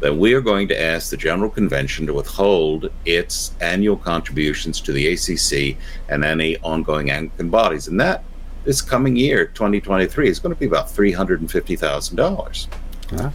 then 0.00 0.18
we 0.18 0.34
are 0.34 0.40
going 0.40 0.68
to 0.68 0.80
ask 0.80 1.10
the 1.10 1.16
General 1.16 1.50
Convention 1.50 2.06
to 2.06 2.12
withhold 2.12 2.90
its 3.04 3.52
annual 3.60 3.96
contributions 3.96 4.80
to 4.82 4.92
the 4.92 5.06
ACC 5.14 5.78
and 6.08 6.24
any 6.24 6.58
ongoing 6.58 7.10
Anglican 7.10 7.48
bodies. 7.48 7.88
And 7.88 7.98
that 8.00 8.22
this 8.64 8.82
coming 8.82 9.16
year, 9.16 9.46
2023, 9.46 10.28
is 10.28 10.38
going 10.38 10.54
to 10.54 10.58
be 10.58 10.66
about 10.66 10.88
$350,000. 10.88 12.66
Huh? 13.10 13.30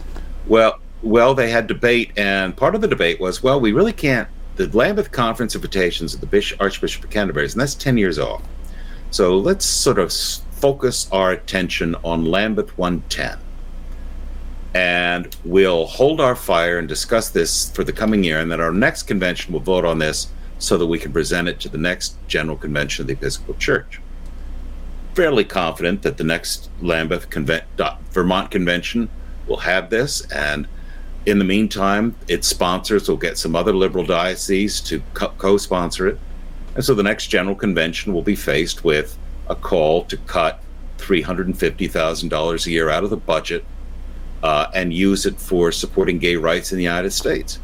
Well, 0.46 0.78
well, 1.02 1.34
they 1.34 1.50
had 1.50 1.66
debate, 1.66 2.12
and 2.16 2.56
part 2.56 2.76
of 2.76 2.80
the 2.80 2.88
debate 2.88 3.18
was, 3.18 3.42
well, 3.42 3.60
we 3.60 3.72
really 3.72 3.92
can't. 3.92 4.28
The 4.54 4.68
Lambeth 4.68 5.10
Conference 5.10 5.54
invitations 5.56 6.14
of 6.14 6.20
the 6.20 6.26
Bishop, 6.26 6.60
Archbishop 6.60 7.02
of 7.02 7.10
Canterbury, 7.10 7.46
and 7.46 7.60
that's 7.60 7.74
10 7.74 7.96
years 7.96 8.18
off. 8.18 8.42
So 9.10 9.36
let's 9.36 9.64
sort 9.64 9.98
of 9.98 10.12
focus 10.12 11.08
our 11.10 11.32
attention 11.32 11.96
on 12.04 12.24
Lambeth 12.24 12.76
110 12.78 13.38
and 14.74 15.36
we'll 15.44 15.86
hold 15.86 16.20
our 16.20 16.34
fire 16.34 16.78
and 16.78 16.88
discuss 16.88 17.28
this 17.28 17.70
for 17.70 17.84
the 17.84 17.92
coming 17.92 18.24
year. 18.24 18.40
And 18.40 18.50
then 18.50 18.60
our 18.60 18.72
next 18.72 19.04
convention 19.04 19.52
will 19.52 19.60
vote 19.60 19.84
on 19.84 19.98
this 19.98 20.28
so 20.58 20.78
that 20.78 20.86
we 20.86 20.98
can 20.98 21.12
present 21.12 21.48
it 21.48 21.60
to 21.60 21.68
the 21.68 21.78
next 21.78 22.16
General 22.26 22.56
Convention 22.56 23.02
of 23.02 23.06
the 23.08 23.12
Episcopal 23.12 23.54
Church. 23.54 24.00
Fairly 25.14 25.44
confident 25.44 26.02
that 26.02 26.16
the 26.16 26.24
next 26.24 26.70
Lambeth 26.80 27.28
Conven- 27.28 27.64
Vermont 28.12 28.50
Convention 28.50 29.10
will 29.46 29.58
have 29.58 29.90
this. 29.90 30.22
And 30.30 30.66
in 31.26 31.38
the 31.38 31.44
meantime, 31.44 32.14
its 32.28 32.48
sponsors 32.48 33.08
will 33.08 33.18
get 33.18 33.36
some 33.36 33.54
other 33.54 33.74
liberal 33.74 34.06
dioceses 34.06 34.80
to 34.82 35.02
co 35.14 35.58
sponsor 35.58 36.08
it. 36.08 36.18
And 36.74 36.82
so 36.82 36.94
the 36.94 37.02
next 37.02 37.26
General 37.26 37.54
Convention 37.54 38.14
will 38.14 38.22
be 38.22 38.36
faced 38.36 38.84
with 38.84 39.18
a 39.50 39.54
call 39.54 40.04
to 40.04 40.16
cut 40.16 40.62
$350,000 40.96 42.66
a 42.66 42.70
year 42.70 42.88
out 42.88 43.04
of 43.04 43.10
the 43.10 43.16
budget 43.16 43.64
uh, 44.42 44.68
and 44.74 44.92
use 44.92 45.26
it 45.26 45.38
for 45.38 45.72
supporting 45.72 46.18
gay 46.18 46.36
rights 46.36 46.72
in 46.72 46.78
the 46.78 46.84
United 46.84 47.12
States. 47.12 47.58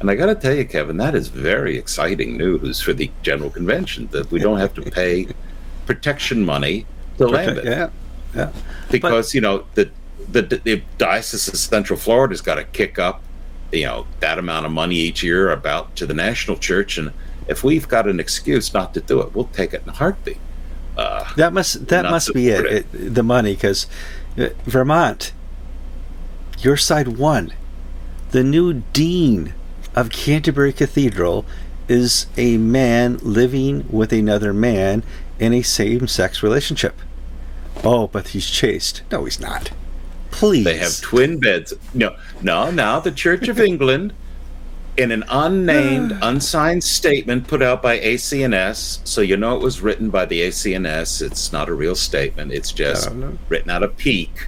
And 0.00 0.10
I 0.10 0.14
got 0.14 0.26
to 0.26 0.34
tell 0.34 0.54
you, 0.54 0.64
Kevin, 0.64 0.96
that 0.96 1.14
is 1.14 1.28
very 1.28 1.76
exciting 1.76 2.36
news 2.36 2.80
for 2.80 2.92
the 2.92 3.10
General 3.22 3.50
Convention 3.50 4.08
that 4.12 4.30
we 4.30 4.38
don't 4.38 4.58
have 4.58 4.74
to 4.74 4.82
pay 4.82 5.28
protection 5.86 6.44
money 6.44 6.86
to 7.18 7.26
Lambeth. 7.26 7.64
Yeah, 7.64 7.90
yeah. 8.34 8.50
Because 8.90 9.28
but, 9.28 9.34
you 9.34 9.40
know 9.40 9.64
the, 9.74 9.90
the 10.30 10.42
the 10.42 10.82
diocese 10.96 11.48
of 11.48 11.56
Central 11.56 11.98
Florida's 11.98 12.40
got 12.40 12.54
to 12.54 12.64
kick 12.64 12.98
up, 12.98 13.22
you 13.72 13.84
know, 13.84 14.06
that 14.20 14.38
amount 14.38 14.64
of 14.64 14.72
money 14.72 14.96
each 14.96 15.22
year 15.22 15.50
about 15.50 15.94
to 15.96 16.06
the 16.06 16.14
national 16.14 16.56
church, 16.56 16.96
and 16.96 17.12
if 17.46 17.62
we've 17.62 17.88
got 17.88 18.08
an 18.08 18.20
excuse 18.20 18.72
not 18.72 18.94
to 18.94 19.00
do 19.00 19.20
it, 19.20 19.34
we'll 19.34 19.46
take 19.52 19.74
it 19.74 19.82
in 19.82 19.88
a 19.90 19.92
heartbeat. 19.92 20.38
Uh, 20.96 21.24
that 21.34 21.52
must 21.52 21.88
that 21.88 22.04
must 22.04 22.32
be 22.32 22.48
it, 22.48 22.66
it, 22.66 23.14
the 23.14 23.22
money 23.22 23.54
because 23.54 23.86
Uh, 24.38 24.48
Vermont, 24.64 25.32
your 26.64 26.76
side 26.76 27.08
won. 27.18 27.52
The 28.30 28.44
new 28.44 28.74
dean 28.92 29.54
of 29.94 30.10
Canterbury 30.10 30.72
Cathedral 30.72 31.44
is 31.88 32.26
a 32.36 32.56
man 32.56 33.18
living 33.22 33.84
with 33.90 34.12
another 34.12 34.52
man 34.52 35.02
in 35.38 35.52
a 35.52 35.62
same 35.62 36.06
sex 36.06 36.42
relationship. 36.42 36.94
Oh, 37.82 38.06
but 38.06 38.28
he's 38.28 38.48
chaste. 38.48 39.02
No, 39.10 39.24
he's 39.24 39.40
not. 39.40 39.72
Please. 40.30 40.64
They 40.64 40.76
have 40.78 41.00
twin 41.00 41.40
beds. 41.40 41.72
No, 41.92 42.16
no, 42.40 42.70
now 42.70 43.00
the 43.00 43.10
Church 43.10 43.48
of 43.48 43.58
England, 43.70 44.12
in 44.96 45.10
an 45.10 45.24
unnamed, 45.28 46.16
unsigned 46.22 46.84
statement 46.84 47.48
put 47.48 47.62
out 47.62 47.82
by 47.82 47.98
ACNS, 47.98 49.00
so 49.06 49.20
you 49.20 49.36
know 49.36 49.56
it 49.56 49.62
was 49.62 49.80
written 49.80 50.10
by 50.10 50.26
the 50.26 50.42
ACNS. 50.42 51.22
It's 51.22 51.52
not 51.52 51.68
a 51.68 51.74
real 51.74 51.96
statement, 51.96 52.52
it's 52.52 52.70
just 52.70 53.10
written 53.48 53.70
out 53.70 53.82
of 53.82 53.96
pique. 53.96 54.46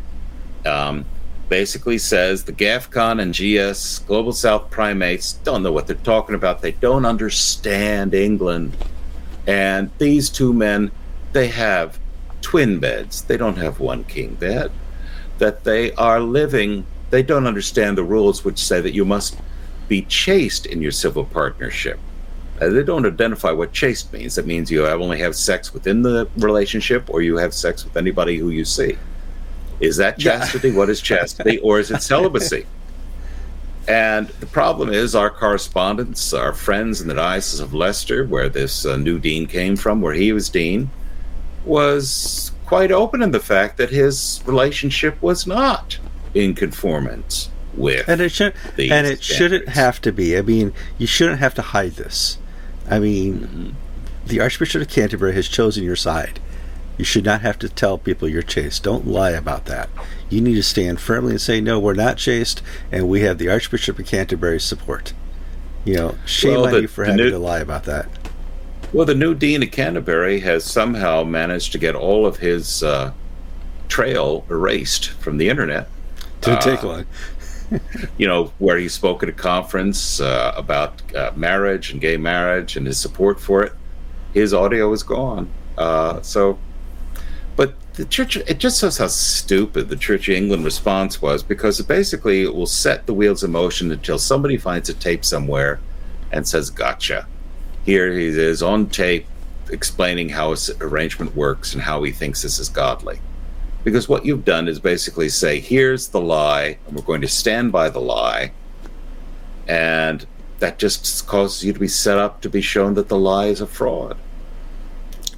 Um, 0.64 1.07
basically 1.48 1.98
says 1.98 2.44
the 2.44 2.52
GAFCON 2.52 3.20
and 3.20 3.35
GS 3.35 4.00
Global 4.00 4.33
South 4.33 4.70
primates 4.70 5.35
don't 5.35 5.62
know 5.62 5.72
what 5.72 5.87
they're 5.87 5.96
talking 5.96 6.35
about. 6.35 6.62
They 6.62 6.72
don't 6.72 7.05
understand 7.05 8.14
England. 8.14 8.76
And 9.46 9.90
these 9.98 10.31
two 10.31 10.52
men, 10.52 10.90
they 11.33 11.48
have 11.48 11.98
twin 12.40 12.78
beds. 12.78 13.22
They 13.22 13.37
don't 13.37 13.57
have 13.57 13.81
one 13.81 14.05
king 14.05 14.35
bed. 14.35 14.70
That 15.38 15.64
they 15.64 15.92
are 15.92 16.20
living, 16.20 16.87
they 17.11 17.22
don't 17.22 17.46
understand 17.46 17.98
the 17.98 18.05
rules 18.05 18.44
which 18.44 18.59
say 18.59 18.81
that 18.81 18.94
you 18.94 19.05
must 19.05 19.37
be 19.88 20.02
chaste 20.02 20.66
in 20.66 20.81
your 20.81 20.92
civil 20.92 21.24
partnership. 21.24 21.98
Uh, 22.61 22.68
they 22.68 22.83
don't 22.83 23.07
identify 23.07 23.50
what 23.50 23.72
chaste 23.72 24.12
means. 24.12 24.37
That 24.37 24.46
means 24.46 24.70
you 24.70 24.87
only 24.87 25.18
have 25.18 25.35
sex 25.35 25.74
within 25.74 26.02
the 26.02 26.28
relationship 26.37 27.11
or 27.11 27.22
you 27.22 27.37
have 27.37 27.52
sex 27.52 27.85
with 27.85 27.96
anybody 27.96 28.38
who 28.38 28.50
you 28.50 28.64
see. 28.64 28.96
Is 29.83 29.97
that 29.97 30.18
chastity? 30.18 30.71
Yeah. 30.71 30.77
what 30.77 30.88
is 30.88 31.01
chastity? 31.01 31.59
Or 31.59 31.81
is 31.81 31.90
it 31.90 32.03
celibacy? 32.12 32.66
And 33.88 34.29
the 34.29 34.47
problem 34.47 34.90
is, 34.90 35.14
our 35.16 35.29
correspondents, 35.29 36.33
our 36.33 36.53
friends 36.53 37.01
in 37.01 37.09
the 37.09 37.14
Diocese 37.14 37.59
of 37.59 37.75
Leicester, 37.75 38.25
where 38.25 38.49
this 38.49 38.87
uh, 38.87 38.97
new 38.97 39.18
dean 39.18 39.47
came 39.47 39.77
from, 39.77 40.01
where 40.01 40.14
he 40.14 40.33
was 40.33 40.49
dean, 40.49 40.90
was 41.64 42.53
quite 42.64 42.92
open 42.92 43.23
in 43.23 43.33
the 43.33 43.40
fact 43.40 43.77
that 43.79 43.90
his 43.90 44.40
relationship 44.47 45.21
was 45.21 45.47
not 45.47 45.99
in 46.33 46.55
conformance 46.55 47.51
with 47.75 48.09
and 48.09 48.21
it 48.21 48.31
should 48.31 48.55
and 48.79 49.07
it 49.07 49.23
standards. 49.23 49.25
shouldn't 49.25 49.68
have 49.68 50.01
to 50.01 50.12
be. 50.12 50.37
I 50.37 50.42
mean, 50.42 50.73
you 50.97 51.07
shouldn't 51.07 51.40
have 51.40 51.55
to 51.55 51.62
hide 51.62 51.92
this. 51.92 52.38
I 52.88 52.99
mean, 52.99 53.40
mm-hmm. 53.40 53.71
the 54.27 54.40
Archbishop 54.40 54.83
of 54.83 54.88
Canterbury 54.88 55.35
has 55.35 55.49
chosen 55.49 55.83
your 55.83 55.97
side. 55.97 56.40
You 56.98 57.05
should 57.05 57.24
not 57.24 57.40
have 57.40 57.59
to 57.61 57.68
tell 57.68 57.98
people 57.98 58.28
you're 58.28 58.42
chaste. 58.42 58.83
Don't 58.83 59.07
lie 59.07 59.31
about 59.31 59.64
that. 59.66 59.88
You 60.28 60.40
need 60.40 60.55
to 60.55 60.62
stand 60.62 61.00
firmly 61.00 61.33
and 61.33 61.40
say, 61.40 61.61
no, 61.61 61.81
we're 61.81 61.94
not 61.94 62.18
chaste, 62.18 62.62
and 62.90 63.09
we 63.09 63.22
have 63.22 63.38
the 63.38 63.48
Archbishop 63.48 63.98
of 63.98 64.07
Canterbury's 64.07 64.64
support. 64.64 65.12
You 65.85 65.94
know, 65.94 66.18
shame 66.26 66.61
well, 66.61 66.74
on 66.74 66.83
you 66.83 66.88
for 66.88 67.05
having 67.05 67.16
new, 67.16 67.31
to 67.31 67.38
lie 67.38 67.61
about 67.61 67.85
that. 67.85 68.09
Well, 68.92 69.07
the 69.07 69.14
new 69.14 69.35
Dean 69.35 69.62
of 69.62 69.70
Canterbury 69.70 70.40
has 70.40 70.64
somehow 70.64 71.24
managed 71.24 71.72
to 71.72 71.78
get 71.78 71.94
all 71.94 72.26
of 72.26 72.37
his 72.37 72.83
uh, 72.83 73.12
trail 73.88 74.44
erased 74.48 75.09
from 75.11 75.38
the 75.38 75.48
internet. 75.48 75.88
Didn't 76.42 76.59
uh, 76.59 76.61
take 76.61 76.83
long. 76.83 77.07
you 78.18 78.28
know, 78.28 78.52
where 78.59 78.76
he 78.76 78.88
spoke 78.88 79.22
at 79.22 79.28
a 79.28 79.33
conference 79.33 80.20
uh, 80.20 80.52
about 80.57 81.00
uh, 81.14 81.33
marriage 81.35 81.90
and 81.90 82.00
gay 82.00 82.16
marriage 82.16 82.76
and 82.76 82.87
his 82.87 82.98
support 82.98 83.40
for 83.40 83.62
it. 83.62 83.72
His 84.35 84.55
audio 84.55 84.92
is 84.92 85.02
gone. 85.02 85.50
Uh, 85.76 86.20
so 86.22 86.59
but 87.56 87.74
the 87.94 88.04
church, 88.06 88.36
it 88.36 88.58
just 88.58 88.80
shows 88.80 88.98
how 88.98 89.08
stupid 89.08 89.88
the 89.88 89.96
Church 89.96 90.28
of 90.28 90.34
England 90.34 90.64
response 90.64 91.20
was 91.20 91.42
because 91.42 91.80
basically 91.82 92.42
it 92.42 92.54
will 92.54 92.66
set 92.66 93.06
the 93.06 93.14
wheels 93.14 93.44
in 93.44 93.52
motion 93.52 93.92
until 93.92 94.18
somebody 94.18 94.56
finds 94.56 94.88
a 94.88 94.94
tape 94.94 95.24
somewhere 95.24 95.80
and 96.30 96.48
says, 96.48 96.70
Gotcha. 96.70 97.26
Here 97.84 98.12
he 98.12 98.26
is 98.26 98.62
on 98.62 98.86
tape 98.86 99.26
explaining 99.70 100.30
how 100.30 100.52
his 100.52 100.70
arrangement 100.80 101.36
works 101.36 101.74
and 101.74 101.82
how 101.82 102.02
he 102.02 102.12
thinks 102.12 102.42
this 102.42 102.58
is 102.58 102.68
godly. 102.68 103.20
Because 103.84 104.08
what 104.08 104.24
you've 104.24 104.44
done 104.44 104.68
is 104.68 104.78
basically 104.78 105.28
say, 105.28 105.60
Here's 105.60 106.08
the 106.08 106.20
lie, 106.20 106.78
and 106.86 106.96
we're 106.96 107.02
going 107.02 107.20
to 107.20 107.28
stand 107.28 107.72
by 107.72 107.90
the 107.90 108.00
lie. 108.00 108.52
And 109.68 110.26
that 110.60 110.78
just 110.78 111.26
causes 111.26 111.64
you 111.64 111.72
to 111.72 111.80
be 111.80 111.88
set 111.88 112.18
up 112.18 112.40
to 112.40 112.48
be 112.48 112.62
shown 112.62 112.94
that 112.94 113.08
the 113.08 113.18
lie 113.18 113.46
is 113.46 113.60
a 113.60 113.66
fraud 113.66 114.16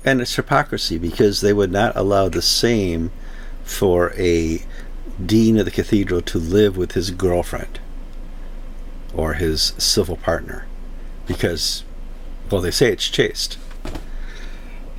and 0.04 0.20
it's 0.20 0.36
hypocrisy 0.36 0.98
because 0.98 1.40
they 1.40 1.52
would 1.52 1.72
not 1.72 1.96
allow 1.96 2.28
the 2.28 2.42
same 2.42 3.10
for 3.62 4.12
a 4.16 4.62
dean 5.24 5.58
of 5.58 5.64
the 5.64 5.70
cathedral 5.70 6.20
to 6.20 6.38
live 6.38 6.76
with 6.76 6.92
his 6.92 7.10
girlfriend 7.10 7.80
or 9.14 9.34
his 9.34 9.72
civil 9.78 10.16
partner. 10.16 10.66
Because 11.26 11.84
well 12.50 12.60
they 12.60 12.70
say 12.70 12.92
it's 12.92 13.08
chaste. 13.08 13.58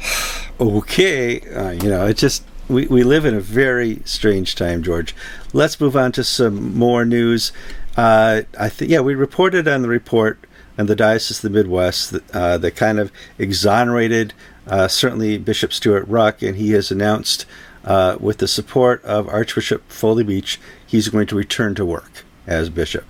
Okay 0.58 1.41
uh, 1.54 1.72
you 1.72 1.89
know 1.89 2.08
it 2.08 2.15
just 2.15 2.41
we, 2.70 2.88
we 2.88 3.04
live 3.04 3.26
in 3.26 3.36
a 3.36 3.41
very 3.41 4.02
strange 4.06 4.56
time 4.56 4.82
george. 4.84 5.13
Let's 5.52 5.82
move 5.82 5.98
on 5.98 6.13
to 6.13 6.24
some 6.24 6.78
more 6.78 7.04
news. 7.04 7.52
Uh, 7.98 8.44
i 8.58 8.70
think 8.70 8.89
yeah 8.89 9.02
we 9.02 9.15
reported 9.15 9.68
on 9.68 9.82
the 9.82 9.89
report 9.89 10.39
and 10.78 10.88
the 10.88 10.96
Diocese 10.96 11.44
of 11.44 11.52
the 11.52 11.58
Midwest 11.58 12.12
that, 12.12 12.32
uh, 12.36 12.58
that 12.58 12.76
kind 12.76 13.00
of 13.00 13.12
exonerated 13.38 14.34
uh, 14.67 14.88
certainly 14.88 15.38
Bishop 15.38 15.73
Stewart 15.73 16.10
Ruch, 16.10 16.47
and 16.47 16.58
he 16.58 16.71
has 16.71 16.91
announced, 16.91 17.45
uh, 17.84 18.17
with 18.19 18.38
the 18.39 18.47
support 18.47 19.04
of 19.04 19.28
Archbishop 19.30 19.89
Foley 19.89 20.23
Beach, 20.23 20.60
he's 20.86 21.10
going 21.10 21.28
to 21.28 21.36
return 21.36 21.75
to 21.75 21.86
work 21.86 22.23
as 22.47 22.69
bishop. 22.69 23.06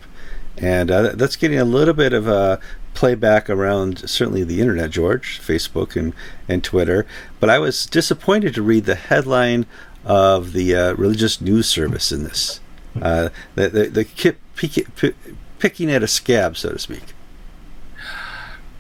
And 0.58 0.90
uh, 0.90 1.14
that's 1.16 1.36
getting 1.36 1.60
a 1.60 1.66
little 1.66 1.94
bit 1.94 2.14
of 2.14 2.28
a 2.28 2.60
playback 2.94 3.50
around 3.50 4.10
certainly 4.10 4.44
the 4.44 4.62
internet, 4.62 4.90
George, 4.90 5.40
Facebook 5.42 5.96
and, 5.96 6.14
and 6.48 6.64
Twitter. 6.64 7.06
But 7.40 7.50
I 7.50 7.60
was 7.60 7.86
disappointed 7.86 8.54
to 8.56 8.62
read 8.62 8.86
the 8.86 8.96
headline 8.96 9.66
of 10.06 10.54
the 10.54 10.76
uh, 10.76 10.94
religious 10.94 11.42
news 11.42 11.68
service 11.68 12.12
in 12.12 12.24
this. 12.24 12.60
Uh, 13.02 13.30
the 13.56 14.08
picking 15.60 15.92
at 15.92 16.04
a 16.04 16.08
scab, 16.08 16.56
so 16.56 16.72
to 16.72 16.80
speak. 16.80 17.15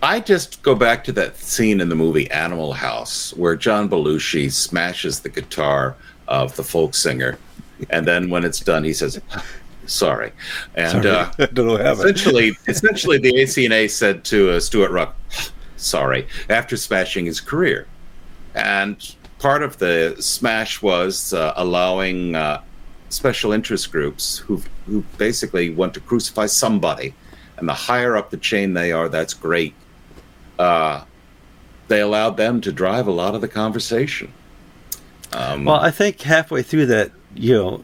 I 0.06 0.20
just 0.20 0.62
go 0.62 0.76
back 0.76 1.04
to 1.06 1.12
that 1.14 1.36
scene 1.36 1.82
in 1.82 1.90
the 1.90 1.96
movie 1.96 2.30
Animal 2.30 2.74
House 2.74 3.34
where 3.34 3.56
John 3.56 3.90
Belushi 3.90 4.52
smashes 4.52 5.22
the 5.22 5.30
guitar 5.30 5.96
of 6.28 6.56
the 6.56 6.64
folk 6.64 6.94
singer, 6.94 7.40
and 7.90 8.08
then 8.08 8.30
when 8.30 8.46
it's 8.46 8.60
done, 8.60 8.84
he 8.84 8.94
says, 8.94 9.20
"Sorry," 9.88 10.32
and 10.76 11.04
Sorry. 11.04 11.10
Uh, 11.10 11.32
essentially, 11.92 12.56
essentially, 12.68 13.18
the 13.18 13.34
ACNA 13.34 13.90
said 13.90 14.24
to 14.26 14.52
uh, 14.52 14.60
Stewart 14.60 14.92
Ruch, 14.92 15.50
"Sorry," 15.76 16.28
after 16.52 16.78
smashing 16.78 17.26
his 17.26 17.42
career, 17.42 17.88
and 18.54 19.16
part 19.40 19.64
of 19.64 19.80
the 19.80 20.16
smash 20.20 20.84
was 20.84 21.34
uh, 21.34 21.54
allowing 21.56 22.36
uh, 22.36 22.62
special 23.10 23.52
interest 23.52 23.92
groups 23.92 24.38
who 24.38 24.62
who 24.86 25.04
basically 25.18 25.72
want 25.72 25.96
to 25.96 26.00
crucify 26.00 26.46
somebody, 26.46 27.16
and 27.58 27.68
the 27.68 27.74
higher 27.74 28.16
up 28.16 28.30
the 28.30 28.38
chain 28.38 28.76
they 28.76 28.92
are, 28.92 29.10
that's 29.10 29.34
great 29.34 29.74
uh, 30.60 31.04
they 31.88 32.02
allowed 32.02 32.38
them 32.38 32.62
to 32.62 32.72
drive 32.72 33.08
a 33.08 33.12
lot 33.12 33.36
of 33.36 33.42
the 33.42 33.48
conversation. 33.48 34.34
Um, 35.32 35.66
well, 35.66 35.80
I 35.80 35.92
think 35.92 36.22
halfway 36.22 36.62
through 36.62 36.86
that, 36.88 37.12
you 37.34 37.54
know, 37.54 37.84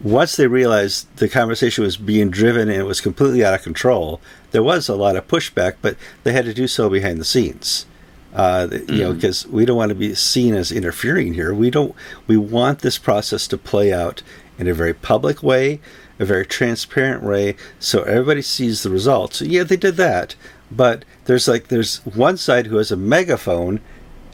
once 0.00 0.36
they 0.36 0.46
realized 0.46 1.14
the 1.16 1.28
conversation 1.28 1.84
was 1.84 1.96
being 1.96 2.30
driven 2.30 2.68
and 2.68 2.80
it 2.80 2.84
was 2.84 3.00
completely 3.00 3.44
out 3.44 3.54
of 3.54 3.62
control, 3.62 4.20
there 4.50 4.62
was 4.62 4.88
a 4.88 4.96
lot 4.96 5.16
of 5.16 5.28
pushback, 5.28 5.76
but 5.80 5.96
they 6.24 6.32
had 6.32 6.44
to 6.44 6.54
do 6.54 6.66
so 6.66 6.88
behind 6.90 7.20
the 7.20 7.24
scenes. 7.24 7.86
Uh, 8.34 8.66
mm-hmm. 8.66 8.92
You 8.92 9.00
know, 9.02 9.12
because 9.12 9.44
mm-hmm. 9.44 9.56
we 9.56 9.64
don't 9.66 9.76
want 9.76 9.90
to 9.90 9.94
be 9.94 10.14
seen 10.14 10.54
as 10.54 10.72
interfering 10.72 11.34
here. 11.34 11.52
We 11.52 11.70
don't. 11.70 11.94
We 12.26 12.38
want 12.38 12.78
this 12.78 12.98
process 12.98 13.46
to 13.48 13.58
play 13.58 13.92
out 13.92 14.22
in 14.58 14.66
a 14.66 14.74
very 14.74 14.94
public 14.94 15.42
way, 15.42 15.80
a 16.18 16.24
very 16.24 16.46
transparent 16.46 17.22
way, 17.22 17.56
so 17.78 18.02
everybody 18.04 18.42
sees 18.42 18.82
the 18.82 18.90
results. 18.90 19.42
Yeah, 19.42 19.64
they 19.64 19.76
did 19.76 19.96
that, 19.96 20.34
but 20.76 21.04
there's 21.24 21.48
like 21.48 21.68
there's 21.68 21.98
one 21.98 22.36
side 22.36 22.66
who 22.66 22.76
has 22.76 22.90
a 22.90 22.96
megaphone 22.96 23.80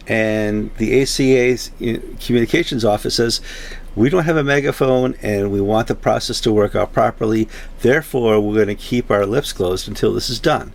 and 0.07 0.75
the 0.77 0.93
ACNA's 1.03 1.71
communications 2.25 2.85
office 2.85 3.17
says 3.17 3.41
we 3.95 4.09
don't 4.09 4.25
have 4.25 4.37
a 4.37 4.45
megaphone 4.45 5.15
and 5.23 5.51
we 5.51 5.61
want 5.61 5.89
the 5.89 5.95
process 5.95 6.41
to 6.41 6.53
work 6.53 6.75
out 6.75 6.93
properly. 6.93 7.49
Therefore 7.81 8.41
we're 8.41 8.55
going 8.55 8.69
to 8.69 8.75
keep 8.75 9.11
our 9.11 9.27
lips 9.27 9.53
closed 9.53 9.89
until 9.89 10.15
this 10.15 10.31
is 10.31 10.39
done. 10.39 10.73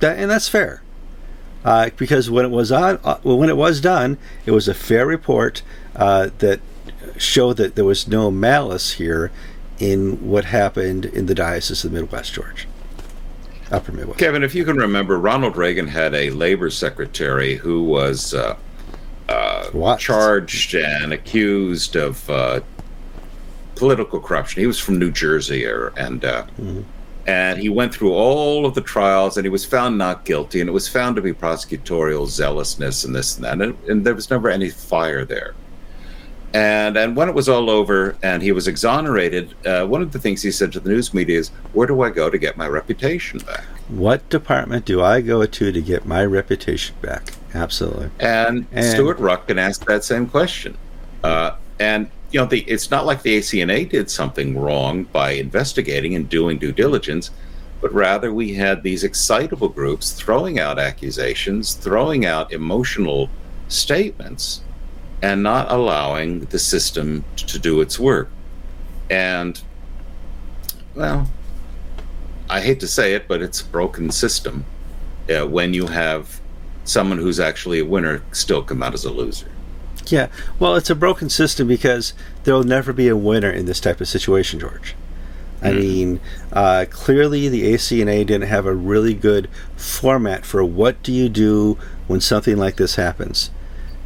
That, 0.00 0.18
and 0.18 0.30
that's 0.30 0.48
fair 0.48 0.82
uh, 1.64 1.90
because 1.96 2.30
when 2.30 2.44
it 2.44 2.50
was 2.50 2.70
on 2.70 2.98
uh, 3.02 3.16
when 3.22 3.48
it 3.48 3.56
was 3.56 3.80
done 3.80 4.18
it 4.44 4.50
was 4.50 4.68
a 4.68 4.74
fair 4.74 5.06
report 5.06 5.62
uh, 5.96 6.28
that 6.38 6.60
showed 7.16 7.56
that 7.56 7.74
there 7.74 7.84
was 7.84 8.06
no 8.06 8.30
malice 8.30 8.92
here 8.92 9.30
in 9.78 10.28
what 10.28 10.46
happened 10.46 11.06
in 11.06 11.26
the 11.26 11.34
diocese 11.34 11.84
of 11.84 11.90
the 11.90 12.00
midwest 12.00 12.34
george 12.34 12.68
Upper 13.70 13.92
Midwest. 13.92 14.18
Kevin, 14.18 14.42
if 14.42 14.54
you 14.54 14.64
can 14.64 14.76
remember, 14.76 15.18
Ronald 15.18 15.56
Reagan 15.56 15.86
had 15.86 16.14
a 16.14 16.30
labor 16.30 16.70
secretary 16.70 17.56
who 17.56 17.82
was 17.82 18.34
uh, 18.34 18.56
uh, 19.28 19.96
charged 19.96 20.74
and 20.74 21.12
accused 21.12 21.96
of 21.96 22.28
uh, 22.28 22.60
political 23.74 24.20
corruption. 24.20 24.60
He 24.60 24.66
was 24.66 24.78
from 24.78 24.98
New 24.98 25.10
Jersey, 25.10 25.64
or, 25.66 25.92
and 25.96 26.24
uh, 26.24 26.44
mm-hmm. 26.58 26.82
and 27.26 27.58
he 27.58 27.68
went 27.68 27.94
through 27.94 28.12
all 28.12 28.66
of 28.66 28.74
the 28.74 28.80
trials, 28.80 29.36
and 29.36 29.44
he 29.44 29.50
was 29.50 29.64
found 29.64 29.98
not 29.98 30.24
guilty, 30.24 30.60
and 30.60 30.68
it 30.68 30.72
was 30.72 30.88
found 30.88 31.16
to 31.16 31.22
be 31.22 31.32
prosecutorial 31.32 32.26
zealousness 32.28 33.04
and 33.04 33.14
this 33.14 33.36
and 33.36 33.44
that, 33.44 33.60
and, 33.60 33.76
and 33.88 34.04
there 34.04 34.14
was 34.14 34.30
never 34.30 34.48
any 34.48 34.70
fire 34.70 35.24
there. 35.24 35.54
And 36.54 36.96
and 36.96 37.16
when 37.16 37.28
it 37.28 37.34
was 37.34 37.48
all 37.48 37.68
over 37.68 38.16
and 38.22 38.40
he 38.40 38.52
was 38.52 38.68
exonerated, 38.68 39.54
uh, 39.66 39.84
one 39.86 40.02
of 40.02 40.12
the 40.12 40.20
things 40.20 40.40
he 40.40 40.52
said 40.52 40.72
to 40.72 40.80
the 40.80 40.88
news 40.88 41.12
media 41.12 41.40
is, 41.40 41.48
"Where 41.72 41.88
do 41.88 42.00
I 42.02 42.10
go 42.10 42.30
to 42.30 42.38
get 42.38 42.56
my 42.56 42.68
reputation 42.68 43.40
back?" 43.40 43.64
What 43.88 44.28
department 44.30 44.84
do 44.84 45.02
I 45.02 45.20
go 45.20 45.44
to 45.44 45.72
to 45.72 45.82
get 45.82 46.06
my 46.06 46.24
reputation 46.24 46.94
back? 47.02 47.34
Absolutely. 47.54 48.10
And, 48.20 48.66
and 48.72 48.86
Stewart 48.86 49.18
Rutkin 49.18 49.58
asked 49.58 49.84
that 49.86 50.04
same 50.04 50.26
question. 50.28 50.78
Uh, 51.22 51.56
and 51.78 52.08
you 52.30 52.40
know, 52.40 52.46
the, 52.46 52.60
it's 52.62 52.90
not 52.90 53.04
like 53.04 53.22
the 53.22 53.38
ACNA 53.38 53.88
did 53.88 54.10
something 54.10 54.58
wrong 54.58 55.04
by 55.04 55.32
investigating 55.32 56.14
and 56.14 56.28
doing 56.28 56.58
due 56.58 56.72
diligence, 56.72 57.30
but 57.80 57.92
rather 57.92 58.32
we 58.32 58.54
had 58.54 58.82
these 58.82 59.04
excitable 59.04 59.68
groups 59.68 60.12
throwing 60.12 60.58
out 60.58 60.78
accusations, 60.78 61.74
throwing 61.74 62.24
out 62.24 62.52
emotional 62.52 63.28
statements, 63.68 64.62
and 65.24 65.42
not 65.42 65.72
allowing 65.72 66.40
the 66.40 66.58
system 66.58 67.24
to 67.34 67.58
do 67.58 67.80
its 67.80 67.98
work. 67.98 68.28
And, 69.08 69.58
well, 70.94 71.30
I 72.50 72.60
hate 72.60 72.78
to 72.80 72.86
say 72.86 73.14
it, 73.14 73.26
but 73.26 73.40
it's 73.40 73.62
a 73.62 73.64
broken 73.64 74.10
system 74.10 74.66
uh, 75.30 75.46
when 75.46 75.72
you 75.72 75.86
have 75.86 76.42
someone 76.84 77.16
who's 77.16 77.40
actually 77.40 77.78
a 77.78 77.86
winner 77.86 78.22
still 78.32 78.62
come 78.62 78.82
out 78.82 78.92
as 78.92 79.06
a 79.06 79.10
loser. 79.10 79.46
Yeah, 80.08 80.28
well, 80.58 80.76
it's 80.76 80.90
a 80.90 80.94
broken 80.94 81.30
system 81.30 81.68
because 81.68 82.12
there 82.42 82.52
will 82.52 82.62
never 82.62 82.92
be 82.92 83.08
a 83.08 83.16
winner 83.16 83.50
in 83.50 83.64
this 83.64 83.80
type 83.80 84.02
of 84.02 84.08
situation, 84.08 84.60
George. 84.60 84.94
I 85.62 85.70
mm. 85.70 85.80
mean, 85.80 86.20
uh, 86.52 86.84
clearly 86.90 87.48
the 87.48 87.72
ACNA 87.72 88.26
didn't 88.26 88.48
have 88.48 88.66
a 88.66 88.74
really 88.74 89.14
good 89.14 89.48
format 89.74 90.44
for 90.44 90.62
what 90.62 91.02
do 91.02 91.14
you 91.14 91.30
do 91.30 91.78
when 92.08 92.20
something 92.20 92.58
like 92.58 92.76
this 92.76 92.96
happens, 92.96 93.48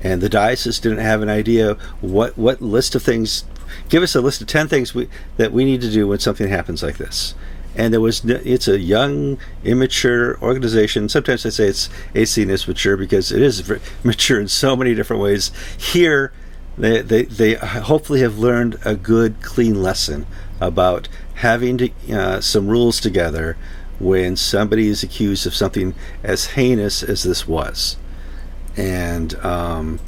and 0.03 0.20
the 0.20 0.28
diocese 0.28 0.78
didn't 0.78 0.99
have 0.99 1.22
an 1.22 1.28
idea 1.28 1.74
what 2.01 2.36
what 2.36 2.61
list 2.61 2.94
of 2.94 3.03
things. 3.03 3.44
Give 3.88 4.03
us 4.03 4.14
a 4.14 4.20
list 4.20 4.40
of 4.40 4.46
ten 4.46 4.68
things 4.68 4.94
we, 4.94 5.09
that 5.36 5.53
we 5.53 5.64
need 5.64 5.80
to 5.82 5.90
do 5.90 6.07
when 6.07 6.18
something 6.18 6.49
happens 6.49 6.82
like 6.82 6.99
this 6.99 7.34
and 7.78 7.92
there 7.92 8.01
was 8.01 8.24
it's 8.24 8.66
a 8.66 8.78
young, 8.78 9.38
immature 9.62 10.36
organization. 10.42 11.09
Sometimes 11.09 11.46
I 11.46 11.51
say 11.51 11.68
it's 11.68 11.88
ACN 12.12 12.51
is 12.51 12.66
mature 12.66 12.96
because 12.96 13.30
it 13.30 13.40
is 13.40 13.72
mature 14.05 14.40
in 14.40 14.49
so 14.49 14.74
many 14.74 14.94
different 14.94 15.22
ways. 15.22 15.53
Here, 15.78 16.32
they, 16.76 17.03
they, 17.03 17.22
they 17.22 17.55
hopefully 17.55 18.20
have 18.20 18.38
learned 18.38 18.78
a 18.84 18.96
good, 18.96 19.40
clean 19.42 19.80
lesson 19.80 20.26
about 20.61 21.09
having 21.34 21.78
to, 21.78 21.90
uh, 22.12 22.40
some 22.40 22.66
rules 22.66 23.01
together 23.01 23.57
when 24.01 24.34
somebody 24.36 24.88
is 24.88 25.05
accused 25.05 25.46
of 25.46 25.55
something 25.55 25.94
as 26.24 26.46
heinous 26.46 27.05
as 27.05 27.22
this 27.22 27.46
was. 27.46 27.96
And 28.79 29.35
um, 29.45 30.01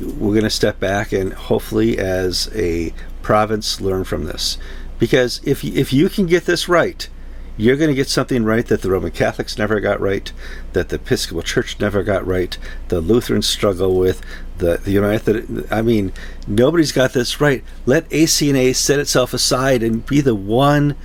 we're 0.00 0.32
going 0.32 0.44
to 0.44 0.50
step 0.50 0.80
back 0.80 1.12
and 1.12 1.32
hopefully, 1.34 1.98
as 1.98 2.48
a 2.54 2.94
province, 3.22 3.80
learn 3.80 4.04
from 4.04 4.24
this. 4.24 4.56
Because 4.98 5.40
if 5.44 5.64
if 5.64 5.92
you 5.92 6.08
can 6.08 6.26
get 6.26 6.44
this 6.44 6.68
right, 6.68 7.08
you're 7.56 7.76
going 7.76 7.88
to 7.88 7.94
get 7.94 8.08
something 8.08 8.44
right 8.44 8.66
that 8.66 8.82
the 8.82 8.90
Roman 8.90 9.10
Catholics 9.10 9.58
never 9.58 9.80
got 9.80 10.00
right, 10.00 10.32
that 10.72 10.88
the 10.88 10.96
Episcopal 10.96 11.42
Church 11.42 11.78
never 11.78 12.02
got 12.02 12.26
right, 12.26 12.56
the 12.88 13.00
Lutherans 13.00 13.46
struggle 13.46 13.98
with, 13.98 14.22
the, 14.58 14.78
the 14.78 14.92
United. 14.92 15.70
I 15.70 15.82
mean, 15.82 16.12
nobody's 16.46 16.92
got 16.92 17.12
this 17.12 17.40
right. 17.40 17.62
Let 17.84 18.08
ACNA 18.10 18.74
set 18.76 18.98
itself 18.98 19.34
aside 19.34 19.82
and 19.82 20.06
be 20.06 20.20
the 20.20 20.34
one 20.34 20.96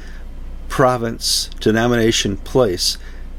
province, 0.69 1.49
denomination, 1.59 2.37
place 2.37 2.97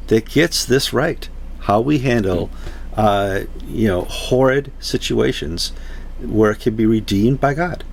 that 0.08 0.28
gets 0.28 0.64
this 0.64 0.92
right. 0.92 1.28
How 1.60 1.80
we 1.80 2.00
handle, 2.00 2.50
uh, 2.96 3.40
you 3.66 3.88
know, 3.88 4.02
horrid 4.02 4.72
situations 4.80 5.72
where 6.20 6.52
it 6.52 6.60
can 6.60 6.74
be 6.74 6.86
redeemed 6.86 7.40
by 7.40 7.54
God. 7.54 7.84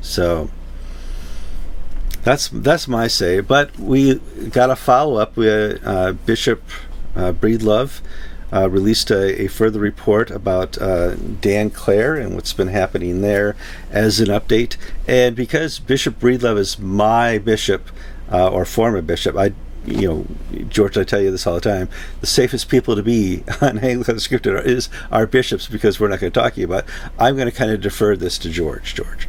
So 0.00 0.50
that's 2.22 2.48
that's 2.48 2.86
my 2.86 3.08
say. 3.08 3.40
But 3.40 3.78
we 3.78 4.16
got 4.50 4.70
a 4.70 4.76
follow 4.76 5.16
up. 5.16 5.36
with 5.36 5.80
uh, 5.84 6.12
Bishop 6.12 6.62
uh, 7.14 7.32
Breedlove 7.32 8.00
uh, 8.52 8.70
released 8.70 9.10
a, 9.10 9.42
a, 9.42 9.48
further 9.48 9.80
report 9.80 10.30
about 10.30 10.78
uh, 10.78 11.14
Dan 11.14 11.70
Clare 11.70 12.14
and 12.14 12.34
what's 12.34 12.52
been 12.52 12.68
happening 12.68 13.20
there 13.20 13.56
as 13.90 14.20
an 14.20 14.28
update. 14.28 14.76
And 15.08 15.34
because 15.34 15.78
Bishop 15.78 16.20
Breedlove 16.20 16.58
is 16.58 16.78
my 16.78 17.38
bishop 17.38 17.88
uh, 18.30 18.48
or 18.48 18.64
former 18.64 19.02
bishop, 19.02 19.36
I 19.36 19.52
you 19.86 20.08
know, 20.08 20.26
George, 20.68 20.98
I 20.98 21.04
tell 21.04 21.20
you 21.20 21.30
this 21.30 21.46
all 21.46 21.54
the 21.54 21.60
time. 21.60 21.88
The 22.20 22.26
safest 22.26 22.68
people 22.68 22.96
to 22.96 23.02
be 23.02 23.44
on 23.60 23.78
Anglican 23.78 24.16
Unscripted 24.16 24.64
is 24.64 24.88
our 25.12 25.26
bishops 25.26 25.68
because 25.68 26.00
we're 26.00 26.08
not 26.08 26.20
going 26.20 26.32
to 26.32 26.40
talk 26.40 26.54
to 26.54 26.60
you 26.60 26.66
about. 26.66 26.84
I'm 27.18 27.36
going 27.36 27.50
to 27.50 27.56
kind 27.56 27.70
of 27.70 27.80
defer 27.80 28.16
this 28.16 28.38
to 28.38 28.50
George. 28.50 28.94
George. 28.94 29.28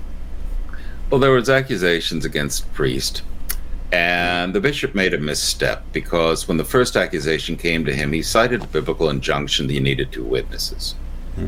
Well, 1.10 1.20
there 1.20 1.32
was 1.32 1.50
accusations 1.50 2.26
against 2.26 2.72
priest, 2.74 3.22
and 3.94 4.54
the 4.54 4.60
bishop 4.60 4.94
made 4.94 5.14
a 5.14 5.18
misstep 5.18 5.86
because 5.94 6.48
when 6.48 6.58
the 6.58 6.66
first 6.66 6.98
accusation 6.98 7.56
came 7.56 7.86
to 7.86 7.94
him, 7.94 8.12
he 8.12 8.22
cited 8.22 8.64
a 8.64 8.68
biblical 8.68 9.10
injunction 9.10 9.68
that 9.68 9.74
you 9.74 9.80
needed 9.80 10.12
two 10.12 10.26
witnesses, 10.26 10.96
hmm. 11.36 11.48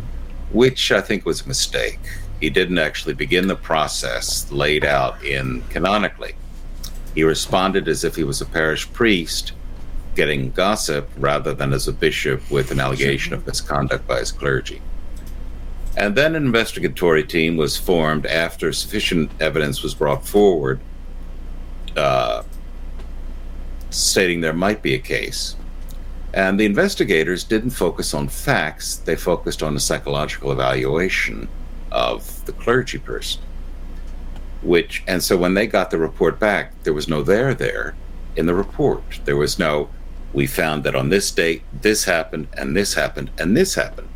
which 0.52 0.92
I 0.94 1.02
think 1.02 1.26
was 1.26 1.42
a 1.42 1.48
mistake. 1.48 2.00
He 2.40 2.50
didn't 2.50 2.78
actually 2.78 3.16
begin 3.16 3.48
the 3.48 3.56
process 3.56 4.50
laid 4.50 4.86
out 4.86 5.22
in 5.26 5.62
canonically. 5.64 6.36
He 7.16 7.24
responded 7.24 7.88
as 7.88 8.04
if 8.04 8.16
he 8.16 8.24
was 8.24 8.42
a 8.42 8.46
parish 8.46 8.92
priest 8.94 9.54
getting 10.16 10.52
gossip 10.52 11.10
rather 11.18 11.54
than 11.54 11.74
as 11.74 11.88
a 11.88 11.94
bishop 11.94 12.50
with 12.52 12.72
an 12.72 12.80
allegation 12.80 13.34
of 13.34 13.46
misconduct 13.46 14.08
by 14.08 14.20
his 14.20 14.32
clergy. 14.32 14.82
And 15.96 16.16
then 16.16 16.36
an 16.36 16.46
investigatory 16.46 17.24
team 17.24 17.58
was 17.58 17.78
formed 17.78 18.26
after 18.26 18.72
sufficient 18.74 19.32
evidence 19.40 19.82
was 19.82 19.94
brought 19.94 20.26
forward 20.26 20.80
uh, 21.96 22.44
stating 23.90 24.42
there 24.42 24.54
might 24.54 24.82
be 24.82 24.94
a 24.94 25.00
case. 25.00 25.56
And 26.34 26.60
the 26.60 26.66
investigators 26.66 27.44
didn't 27.44 27.72
focus 27.72 28.14
on 28.14 28.28
facts, 28.28 28.98
they 28.98 29.16
focused 29.16 29.64
on 29.64 29.76
a 29.76 29.80
psychological 29.80 30.52
evaluation 30.52 31.50
of 31.92 32.46
the 32.46 32.52
clergy 32.52 33.00
person. 33.00 33.42
Which, 34.62 35.04
and 35.08 35.24
so 35.24 35.38
when 35.38 35.54
they 35.54 35.68
got 35.68 35.90
the 35.90 35.98
report 35.98 36.40
back, 36.40 36.84
there 36.84 36.94
was 36.94 37.08
no 37.08 37.24
there 37.24 37.54
there 37.54 37.96
in 38.36 38.46
the 38.46 38.54
report. 38.54 39.22
There 39.26 39.38
was 39.38 39.58
no, 39.58 39.90
we 40.34 40.48
found 40.48 40.84
that 40.84 40.96
on 40.96 41.10
this 41.10 41.32
date, 41.32 41.64
this 41.82 42.06
happened, 42.06 42.48
and 42.58 42.76
this 42.76 42.94
happened, 42.94 43.32
and 43.38 43.56
this 43.56 43.76
happened. 43.76 44.10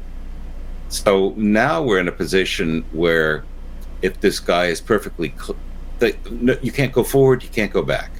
So 0.89 1.33
now 1.37 1.81
we're 1.81 1.99
in 1.99 2.07
a 2.07 2.11
position 2.11 2.85
where 2.91 3.45
if 4.01 4.19
this 4.19 4.39
guy 4.39 4.65
is 4.65 4.81
perfectly, 4.81 5.33
cl- 5.39 5.57
no, 6.29 6.57
you 6.61 6.71
can't 6.71 6.91
go 6.91 7.03
forward, 7.03 7.41
you 7.41 7.49
can't 7.49 7.71
go 7.71 7.81
back. 7.81 8.11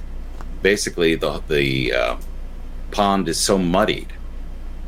Basically, 0.62 1.14
the 1.14 1.42
the 1.46 1.92
uh, 1.92 2.16
pond 2.90 3.28
is 3.28 3.38
so 3.38 3.58
muddied 3.58 4.12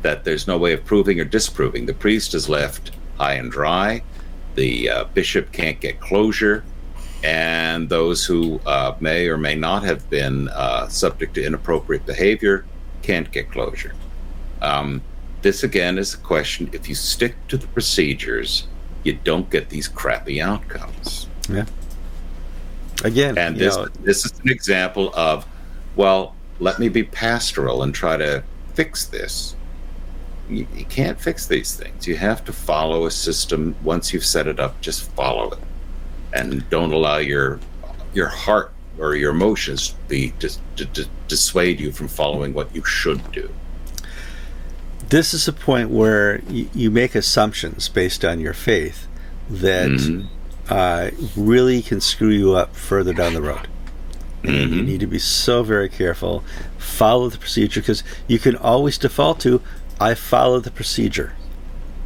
that 0.01 0.23
there's 0.23 0.47
no 0.47 0.57
way 0.57 0.73
of 0.73 0.83
proving 0.85 1.19
or 1.19 1.25
disproving. 1.25 1.85
The 1.85 1.93
priest 1.93 2.33
is 2.33 2.49
left 2.49 2.91
high 3.17 3.33
and 3.33 3.51
dry. 3.51 4.01
The 4.55 4.89
uh, 4.89 5.03
bishop 5.13 5.51
can't 5.51 5.79
get 5.79 5.99
closure, 5.99 6.63
and 7.23 7.89
those 7.89 8.25
who 8.25 8.59
uh, 8.65 8.95
may 8.99 9.27
or 9.27 9.37
may 9.37 9.55
not 9.55 9.83
have 9.83 10.09
been 10.09 10.49
uh, 10.49 10.87
subject 10.87 11.33
to 11.35 11.43
inappropriate 11.43 12.05
behavior 12.05 12.65
can't 13.01 13.31
get 13.31 13.51
closure. 13.51 13.93
Um, 14.61 15.01
this 15.41 15.63
again 15.63 15.97
is 15.97 16.13
a 16.13 16.17
question 16.17 16.69
if 16.73 16.89
you 16.89 16.95
stick 16.95 17.35
to 17.47 17.57
the 17.57 17.67
procedures, 17.67 18.67
you 19.03 19.13
don't 19.23 19.49
get 19.49 19.69
these 19.69 19.87
crappy 19.87 20.41
outcomes. 20.41 21.27
Yeah. 21.49 21.65
Again, 23.03 23.37
and 23.37 23.55
this 23.55 23.75
know, 23.75 23.87
this 24.01 24.25
is 24.25 24.39
an 24.39 24.49
example 24.49 25.13
of, 25.15 25.45
well, 25.95 26.35
let 26.59 26.79
me 26.79 26.89
be 26.89 27.03
pastoral 27.03 27.83
and 27.83 27.93
try 27.93 28.17
to 28.17 28.43
fix 28.73 29.05
this. 29.05 29.55
You, 30.49 30.65
you 30.75 30.85
can't 30.85 31.19
fix 31.19 31.45
these 31.45 31.75
things. 31.75 32.07
You 32.07 32.15
have 32.15 32.43
to 32.45 32.53
follow 32.53 33.05
a 33.05 33.11
system. 33.11 33.75
Once 33.83 34.13
you've 34.13 34.25
set 34.25 34.47
it 34.47 34.59
up, 34.59 34.81
just 34.81 35.11
follow 35.11 35.51
it, 35.51 35.59
and 36.45 36.69
don't 36.69 36.93
allow 36.93 37.17
your 37.17 37.59
your 38.13 38.27
heart 38.27 38.73
or 38.99 39.15
your 39.15 39.31
emotions 39.31 39.95
be 40.07 40.31
to, 40.39 40.49
to, 40.75 40.85
to 40.85 41.07
dissuade 41.27 41.79
you 41.79 41.91
from 41.91 42.07
following 42.07 42.53
what 42.53 42.73
you 42.75 42.83
should 42.83 43.31
do 43.31 43.49
this 45.09 45.33
is 45.33 45.47
a 45.47 45.53
point 45.53 45.89
where 45.89 46.41
y- 46.49 46.67
you 46.73 46.91
make 46.91 47.15
assumptions 47.15 47.87
based 47.89 48.25
on 48.25 48.39
your 48.39 48.53
faith 48.53 49.07
that 49.49 49.89
mm-hmm. 49.89 50.27
uh, 50.69 51.11
really 51.35 51.81
can 51.81 52.01
screw 52.01 52.29
you 52.29 52.53
up 52.55 52.75
further 52.75 53.13
down 53.13 53.33
the 53.33 53.41
road. 53.41 53.67
Mm-hmm. 54.43 54.73
You 54.73 54.83
need 54.83 54.99
to 54.99 55.07
be 55.07 55.19
so 55.19 55.63
very 55.63 55.89
careful. 55.89 56.43
Follow 56.77 57.29
the 57.29 57.37
procedure 57.37 57.81
because 57.81 58.03
you 58.27 58.39
can 58.39 58.55
always 58.55 58.97
default 58.97 59.39
to, 59.41 59.61
I 59.99 60.13
follow 60.13 60.59
the 60.59 60.71
procedure. 60.71 61.33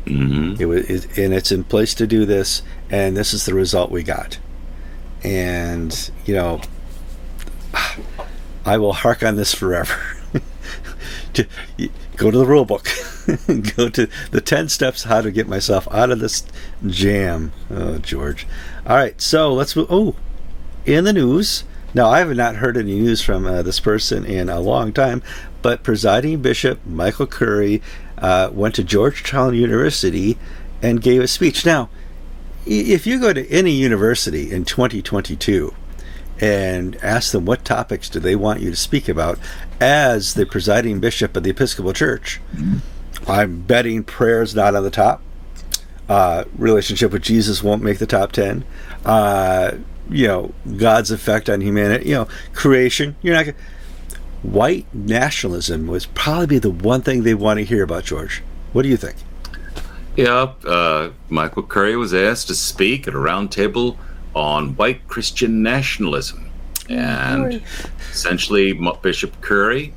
Mm-hmm. 0.06 0.62
It 0.62 0.66
was, 0.66 0.90
it, 0.90 1.18
and 1.18 1.34
it's 1.34 1.52
in 1.52 1.64
place 1.64 1.94
to 1.96 2.08
do 2.08 2.26
this, 2.26 2.62
and 2.90 3.16
this 3.16 3.34
is 3.34 3.46
the 3.46 3.54
result 3.54 3.92
we 3.92 4.04
got. 4.04 4.40
and 5.24 6.12
you 6.26 6.34
know, 6.34 6.62
I 8.66 8.78
will 8.78 8.94
hark 8.94 9.24
on 9.24 9.36
this 9.36 9.54
forever. 9.54 10.18
to 11.34 11.48
go 12.18 12.32
to 12.32 12.38
the 12.38 12.46
rule 12.46 12.66
book, 12.66 12.88
go 13.76 13.90
to 13.90 14.08
the 14.32 14.42
ten 14.42 14.70
steps 14.70 15.04
how 15.04 15.22
to 15.22 15.32
get 15.32 15.48
myself 15.48 15.88
out 15.92 16.12
of 16.12 16.20
this 16.20 16.44
jam. 16.88 17.52
Oh, 17.70 17.98
George. 18.00 18.48
All 18.86 18.96
right, 18.96 19.20
so 19.22 19.54
let's. 19.54 19.76
Oh, 19.78 20.16
in 20.86 21.04
the 21.04 21.14
news. 21.14 21.64
Now, 21.94 22.10
I 22.10 22.20
have 22.20 22.34
not 22.38 22.56
heard 22.56 22.78
any 22.78 22.98
news 22.98 23.22
from 23.22 23.46
uh, 23.46 23.64
this 23.64 23.82
person 23.82 24.24
in 24.24 24.48
a 24.48 24.62
long 24.62 24.94
time, 24.94 25.22
but 25.62 25.84
presiding 25.84 26.42
bishop 26.42 26.80
Michael 26.86 27.28
Curry 27.28 27.82
uh, 28.22 28.50
went 28.54 28.76
to 28.76 28.84
Georgetown 28.84 29.56
University 29.56 30.38
and 30.82 31.02
gave 31.02 31.22
a 31.22 31.28
speech. 31.28 31.66
Now, 31.66 31.90
if 32.66 33.08
you 33.08 33.20
go 33.20 33.34
to 33.34 33.48
any 33.50 33.72
university 33.72 34.52
in 34.52 34.66
2022 34.66 35.74
and 36.40 36.96
ask 37.04 37.32
them 37.32 37.46
what 37.46 37.66
topics 37.66 38.10
do 38.10 38.20
they 38.20 38.36
want 38.36 38.62
you 38.62 38.70
to 38.70 38.76
speak 38.76 39.10
about 39.10 39.40
as 39.80 40.36
the 40.36 40.46
presiding 40.46 41.00
bishop 41.00 41.36
of 41.36 41.44
the 41.44 41.50
Episcopal 41.50 41.94
Church, 41.94 42.40
mm-hmm. 42.54 42.78
I'm 43.30 43.62
betting 43.62 44.04
prayer 44.04 44.42
is 44.42 44.56
not 44.56 44.76
on 44.76 44.84
the 44.84 44.92
top. 44.92 45.22
Uh, 46.10 46.44
relationship 46.58 47.12
with 47.12 47.22
Jesus 47.22 47.64
won't 47.64 47.84
make 47.84 48.00
the 48.00 48.06
top 48.06 48.32
10. 48.32 48.66
Uh, 49.06 49.78
you 50.10 50.28
know, 50.28 50.54
God's 50.78 51.10
effect 51.10 51.50
on 51.50 51.62
humanity, 51.62 52.10
you 52.10 52.16
know, 52.16 52.28
creation. 52.54 53.16
You're 53.22 53.36
not 53.36 53.46
going 53.46 53.56
White 54.44 54.88
nationalism 54.94 55.88
was 55.88 56.08
probably 56.08 56.58
the 56.58 56.72
one 56.72 57.02
thing 57.02 57.24
they 57.24 57.36
want 57.36 57.60
to 57.60 57.66
hear 57.66 57.84
about, 57.84 58.06
George. 58.06 58.42
What 58.74 58.84
do 58.84 58.90
you 58.90 58.98
think? 58.98 59.18
Yeah, 60.16 60.54
uh, 60.66 61.12
Michael 61.30 61.64
Curry 61.64 61.96
was 61.96 62.14
asked 62.14 62.48
to 62.48 62.56
speak 62.56 63.08
at 63.08 63.14
a 63.14 63.18
roundtable 63.18 63.98
on 64.34 64.76
white 64.76 65.08
Christian 65.08 65.62
nationalism. 65.62 66.50
And 66.90 67.62
essentially, 68.12 68.74
Bishop 69.02 69.40
Curry 69.42 69.94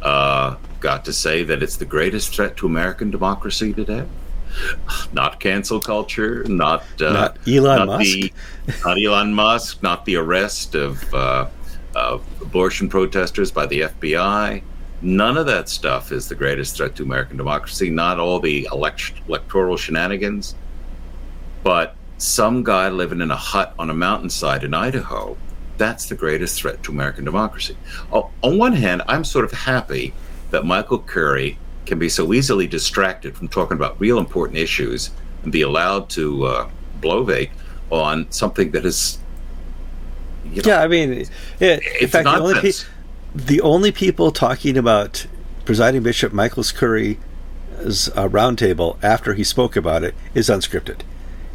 uh, 0.00 0.56
got 0.80 1.04
to 1.04 1.12
say 1.12 1.44
that 1.44 1.62
it's 1.62 1.76
the 1.76 1.84
greatest 1.84 2.34
threat 2.34 2.56
to 2.58 2.66
American 2.66 3.10
democracy 3.10 3.72
today. 3.72 4.04
Not 5.12 5.40
cancel 5.40 5.80
culture, 5.80 6.44
not, 6.44 6.84
uh, 7.00 7.12
not 7.12 7.38
Elon 7.48 7.78
not 7.78 7.86
Musk, 7.86 8.10
the, 8.10 8.32
not 8.84 9.02
Elon 9.02 9.32
Musk, 9.32 9.82
not 9.82 10.04
the 10.04 10.16
arrest 10.16 10.74
of 10.74 11.14
uh, 11.14 11.46
of 11.94 12.24
abortion 12.40 12.88
protesters 12.88 13.50
by 13.50 13.66
the 13.66 13.82
FBI. 13.82 14.62
None 15.00 15.36
of 15.36 15.46
that 15.46 15.68
stuff 15.68 16.12
is 16.12 16.28
the 16.28 16.34
greatest 16.34 16.76
threat 16.76 16.94
to 16.96 17.02
American 17.02 17.36
democracy. 17.36 17.90
Not 17.90 18.20
all 18.20 18.38
the 18.40 18.68
elect- 18.72 19.14
electoral 19.28 19.76
shenanigans, 19.76 20.54
but 21.62 21.96
some 22.18 22.62
guy 22.62 22.88
living 22.88 23.20
in 23.20 23.30
a 23.30 23.36
hut 23.36 23.74
on 23.78 23.90
a 23.90 23.94
mountainside 23.94 24.62
in 24.62 24.74
Idaho. 24.74 25.36
That's 25.76 26.06
the 26.06 26.14
greatest 26.14 26.60
threat 26.60 26.82
to 26.84 26.92
American 26.92 27.24
democracy. 27.24 27.76
on 28.12 28.58
one 28.58 28.74
hand, 28.74 29.02
I'm 29.08 29.24
sort 29.24 29.44
of 29.44 29.52
happy 29.52 30.14
that 30.50 30.64
Michael 30.64 31.00
Curry 31.00 31.58
can 31.86 31.98
be 31.98 32.08
so 32.08 32.32
easily 32.32 32.66
distracted 32.66 33.36
from 33.36 33.48
talking 33.48 33.76
about 33.76 33.98
real 34.00 34.18
important 34.18 34.58
issues 34.58 35.10
and 35.42 35.50
be 35.50 35.62
allowed 35.62 36.08
to 36.10 36.44
uh, 36.44 36.70
on 37.90 38.30
something 38.30 38.70
that 38.70 38.86
is 38.86 39.18
you 40.44 40.62
know, 40.62 40.68
yeah, 40.70 40.80
I 40.80 40.88
mean, 40.88 41.26
yeah, 41.60 41.78
in 42.00 42.08
fact, 42.08 42.24
the 42.24 42.38
only, 42.38 42.60
pe- 42.60 42.72
the 43.34 43.60
only, 43.60 43.92
people 43.92 44.30
talking 44.32 44.76
about 44.76 45.26
presiding 45.64 46.02
Bishop 46.02 46.32
Michael 46.32 46.64
Curry's 46.64 47.16
uh, 47.78 48.28
roundtable 48.28 49.02
after 49.02 49.34
he 49.34 49.44
spoke 49.44 49.76
about 49.76 50.02
it 50.02 50.14
is 50.34 50.48
unscripted. 50.48 51.00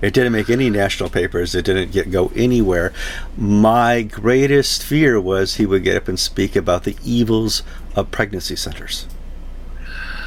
It 0.02 0.14
didn't 0.14 0.32
make 0.32 0.50
any 0.50 0.70
national 0.70 1.10
papers. 1.10 1.56
It 1.56 1.66
didn't 1.66 1.92
get 1.92 2.12
go 2.12 2.32
anywhere. 2.36 2.94
My 3.36 4.04
greatest 4.04 4.84
fear 4.84 5.20
was 5.20 5.56
he 5.56 5.66
would 5.66 5.84
get 5.84 5.98
up 5.98 6.08
and 6.08 6.20
speak 6.20 6.56
about 6.56 6.84
the 6.84 6.96
evils 7.04 7.64
of 7.96 8.12
pregnancy 8.12 8.56
centers. 8.56 9.08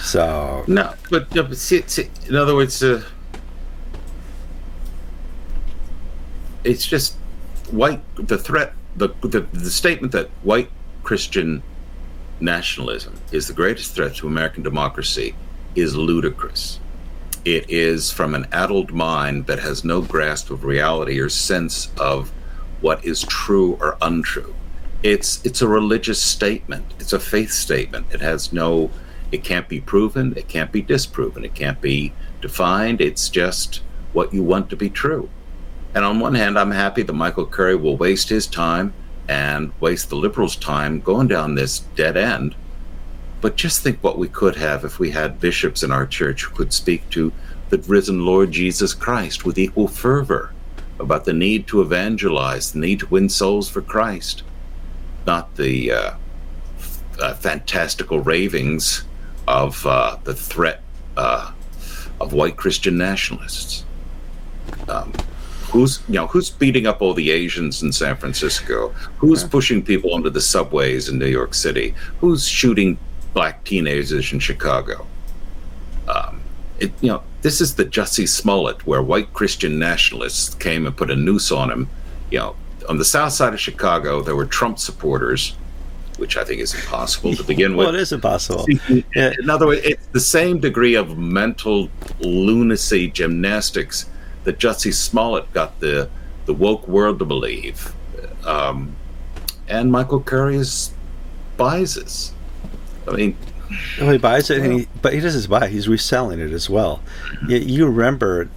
So 0.00 0.64
no, 0.66 0.94
but, 1.08 1.32
no, 1.34 1.44
but 1.44 1.56
see, 1.56 1.82
see, 1.86 2.10
in 2.26 2.34
other 2.34 2.54
words, 2.54 2.82
uh, 2.82 3.04
it's 6.64 6.84
just 6.84 7.14
white 7.72 8.02
the 8.16 8.38
threat 8.38 8.72
the, 8.96 9.08
the 9.22 9.40
the 9.52 9.70
statement 9.70 10.12
that 10.12 10.28
white 10.42 10.70
Christian 11.02 11.62
nationalism 12.40 13.20
is 13.32 13.46
the 13.46 13.52
greatest 13.52 13.94
threat 13.94 14.16
to 14.16 14.26
American 14.26 14.62
democracy 14.62 15.34
is 15.74 15.96
ludicrous. 15.96 16.80
It 17.44 17.70
is 17.70 18.10
from 18.10 18.34
an 18.34 18.46
addled 18.52 18.92
mind 18.92 19.46
that 19.46 19.60
has 19.60 19.84
no 19.84 20.02
grasp 20.02 20.50
of 20.50 20.64
reality 20.64 21.18
or 21.18 21.28
sense 21.28 21.90
of 21.98 22.30
what 22.80 23.04
is 23.04 23.22
true 23.22 23.78
or 23.80 23.96
untrue. 24.02 24.54
It's 25.02 25.44
it's 25.44 25.62
a 25.62 25.68
religious 25.68 26.20
statement. 26.20 26.84
It's 26.98 27.12
a 27.12 27.20
faith 27.20 27.52
statement. 27.52 28.06
It 28.12 28.20
has 28.20 28.52
no 28.52 28.90
it 29.32 29.44
can't 29.44 29.68
be 29.68 29.80
proven, 29.80 30.34
it 30.36 30.48
can't 30.48 30.72
be 30.72 30.82
disproven, 30.82 31.44
it 31.44 31.54
can't 31.54 31.80
be 31.80 32.12
defined. 32.40 33.00
It's 33.00 33.28
just 33.28 33.80
what 34.12 34.34
you 34.34 34.42
want 34.42 34.68
to 34.70 34.76
be 34.76 34.90
true. 34.90 35.30
And 35.94 36.04
on 36.04 36.20
one 36.20 36.34
hand, 36.34 36.58
I'm 36.58 36.70
happy 36.70 37.02
that 37.02 37.12
Michael 37.12 37.46
Curry 37.46 37.76
will 37.76 37.96
waste 37.96 38.28
his 38.28 38.46
time 38.46 38.92
and 39.28 39.72
waste 39.80 40.08
the 40.08 40.16
liberals' 40.16 40.56
time 40.56 41.00
going 41.00 41.28
down 41.28 41.54
this 41.54 41.80
dead 41.96 42.16
end. 42.16 42.54
But 43.40 43.56
just 43.56 43.82
think 43.82 44.02
what 44.02 44.18
we 44.18 44.28
could 44.28 44.56
have 44.56 44.84
if 44.84 44.98
we 44.98 45.10
had 45.10 45.40
bishops 45.40 45.82
in 45.82 45.92
our 45.92 46.06
church 46.06 46.44
who 46.44 46.54
could 46.54 46.72
speak 46.72 47.08
to 47.10 47.32
the 47.70 47.78
risen 47.78 48.24
Lord 48.26 48.50
Jesus 48.52 48.92
Christ 48.92 49.44
with 49.44 49.58
equal 49.58 49.88
fervor 49.88 50.52
about 50.98 51.24
the 51.24 51.32
need 51.32 51.66
to 51.68 51.80
evangelize, 51.80 52.72
the 52.72 52.78
need 52.78 53.00
to 53.00 53.06
win 53.06 53.28
souls 53.28 53.68
for 53.68 53.80
Christ, 53.80 54.42
not 55.26 55.56
the 55.56 55.92
uh, 55.92 56.14
uh, 57.20 57.34
fantastical 57.34 58.20
ravings 58.20 59.04
of 59.48 59.84
uh, 59.86 60.18
the 60.24 60.34
threat 60.34 60.82
uh, 61.16 61.52
of 62.20 62.32
white 62.32 62.56
Christian 62.56 62.98
nationalists. 62.98 63.84
Um, 64.88 65.12
Who's 65.70 66.02
you 66.08 66.14
know 66.14 66.26
who's 66.26 66.50
beating 66.50 66.86
up 66.86 67.00
all 67.00 67.14
the 67.14 67.30
Asians 67.30 67.82
in 67.82 67.92
San 67.92 68.16
Francisco? 68.16 68.88
Who's 69.18 69.44
pushing 69.44 69.82
people 69.82 70.12
onto 70.12 70.28
the 70.28 70.40
subways 70.40 71.08
in 71.08 71.18
New 71.18 71.26
York 71.26 71.54
City? 71.54 71.94
Who's 72.20 72.46
shooting 72.46 72.98
black 73.34 73.62
teenagers 73.64 74.32
in 74.32 74.40
Chicago? 74.40 75.06
Um, 76.08 76.40
it, 76.80 76.92
you 77.00 77.08
know, 77.08 77.22
this 77.42 77.60
is 77.60 77.76
the 77.76 77.84
Jussie 77.84 78.28
Smollett 78.28 78.84
where 78.84 79.00
white 79.00 79.32
Christian 79.32 79.78
nationalists 79.78 80.54
came 80.54 80.86
and 80.86 80.96
put 80.96 81.08
a 81.08 81.16
noose 81.16 81.52
on 81.52 81.70
him. 81.70 81.88
You 82.32 82.38
know, 82.38 82.56
on 82.88 82.98
the 82.98 83.04
south 83.04 83.32
side 83.32 83.54
of 83.54 83.60
Chicago, 83.60 84.22
there 84.22 84.34
were 84.34 84.46
Trump 84.46 84.80
supporters, 84.80 85.54
which 86.16 86.36
I 86.36 86.42
think 86.42 86.60
is 86.60 86.74
impossible 86.74 87.34
to 87.36 87.44
begin 87.44 87.76
with. 87.76 87.86
well, 87.86 87.94
it 87.94 88.00
is 88.00 88.12
impossible. 88.12 88.66
In 89.14 89.48
other 89.48 89.68
words, 89.68 89.82
it's 89.84 90.06
the 90.08 90.18
same 90.18 90.58
degree 90.58 90.96
of 90.96 91.16
mental 91.16 91.88
lunacy 92.18 93.08
gymnastics 93.08 94.09
that 94.44 94.58
Jussie 94.58 94.94
Smollett 94.94 95.52
got 95.52 95.80
the 95.80 96.08
the 96.46 96.54
woke 96.54 96.88
world 96.88 97.18
to 97.18 97.24
believe, 97.24 97.94
um, 98.44 98.96
and 99.68 99.92
Michael 99.92 100.20
Curry 100.20 100.56
is 100.56 100.92
buys 101.56 101.94
this. 101.94 102.32
I 103.06 103.12
mean, 103.12 103.36
well, 104.00 104.12
he 104.12 104.18
buys 104.18 104.50
it, 104.50 104.64
he, 104.64 104.88
but 105.02 105.12
he 105.12 105.20
doesn't 105.20 105.48
buy; 105.50 105.68
he's 105.68 105.88
reselling 105.88 106.40
it 106.40 106.52
as 106.52 106.68
well. 106.68 107.02
You, 107.46 107.58
you 107.58 107.86
remember, 107.86 108.48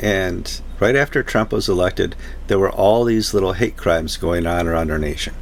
and 0.00 0.60
right 0.78 0.96
after 0.96 1.22
Trump 1.22 1.52
was 1.52 1.68
elected, 1.68 2.16
there 2.46 2.58
were 2.58 2.70
all 2.70 3.04
these 3.04 3.34
little 3.34 3.54
hate 3.54 3.76
crimes 3.76 4.16
going 4.16 4.46
on 4.46 4.66
around 4.66 4.90
our 4.90 4.98
nation. 4.98 5.34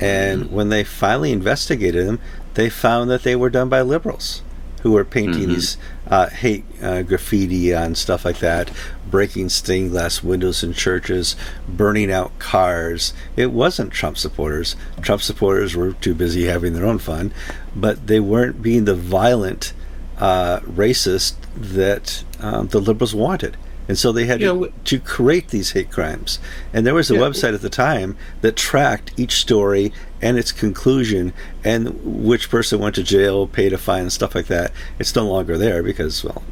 And 0.00 0.44
mm-hmm. 0.44 0.54
when 0.54 0.68
they 0.70 0.84
finally 0.84 1.32
investigated 1.32 2.06
them, 2.06 2.20
they 2.54 2.68
found 2.68 3.10
that 3.10 3.22
they 3.22 3.36
were 3.36 3.50
done 3.50 3.68
by 3.68 3.80
liberals 3.80 4.42
who 4.84 4.92
were 4.92 5.04
painting 5.04 5.40
mm-hmm. 5.44 5.54
these 5.54 5.78
uh, 6.08 6.28
hate 6.28 6.62
uh, 6.82 7.00
graffiti 7.00 7.72
and 7.72 7.96
stuff 7.96 8.22
like 8.22 8.38
that, 8.40 8.70
breaking 9.10 9.48
stained 9.48 9.90
glass 9.90 10.22
windows 10.22 10.62
in 10.62 10.74
churches, 10.74 11.36
burning 11.66 12.12
out 12.12 12.38
cars. 12.38 13.14
It 13.34 13.50
wasn't 13.50 13.94
Trump 13.94 14.18
supporters. 14.18 14.76
Trump 15.00 15.22
supporters 15.22 15.74
were 15.74 15.92
too 15.94 16.14
busy 16.14 16.44
having 16.44 16.74
their 16.74 16.84
own 16.84 16.98
fun, 16.98 17.32
but 17.74 18.08
they 18.08 18.20
weren't 18.20 18.60
being 18.60 18.84
the 18.84 18.94
violent 18.94 19.72
uh, 20.18 20.60
racist 20.60 21.36
that 21.56 22.22
um, 22.40 22.68
the 22.68 22.78
liberals 22.78 23.14
wanted. 23.14 23.56
And 23.86 23.98
so 23.98 24.12
they 24.12 24.26
had 24.26 24.40
you 24.40 24.46
know, 24.46 24.72
to, 24.84 24.98
create 24.98 25.48
these 25.48 25.72
hate 25.72 25.90
crimes. 25.90 26.38
And 26.72 26.86
there 26.86 26.94
was 26.94 27.10
a 27.10 27.14
yeah. 27.14 27.20
website 27.20 27.54
at 27.54 27.60
the 27.60 27.68
time 27.68 28.16
that 28.40 28.56
tracked 28.56 29.12
each 29.18 29.34
story 29.34 29.92
and 30.22 30.38
its 30.38 30.52
conclusion 30.52 31.34
and 31.62 32.24
which 32.24 32.48
person 32.48 32.80
went 32.80 32.94
to 32.94 33.02
jail, 33.02 33.46
paid 33.46 33.72
a 33.72 33.78
fine, 33.78 34.02
and 34.02 34.12
stuff 34.12 34.34
like 34.34 34.46
that. 34.46 34.72
It's 34.98 35.14
no 35.14 35.26
longer 35.26 35.58
there 35.58 35.82
because, 35.82 36.24
well, 36.24 36.42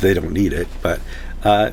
they 0.00 0.12
don't 0.12 0.32
need 0.32 0.52
it. 0.52 0.66
But 0.82 1.00
uh, 1.44 1.70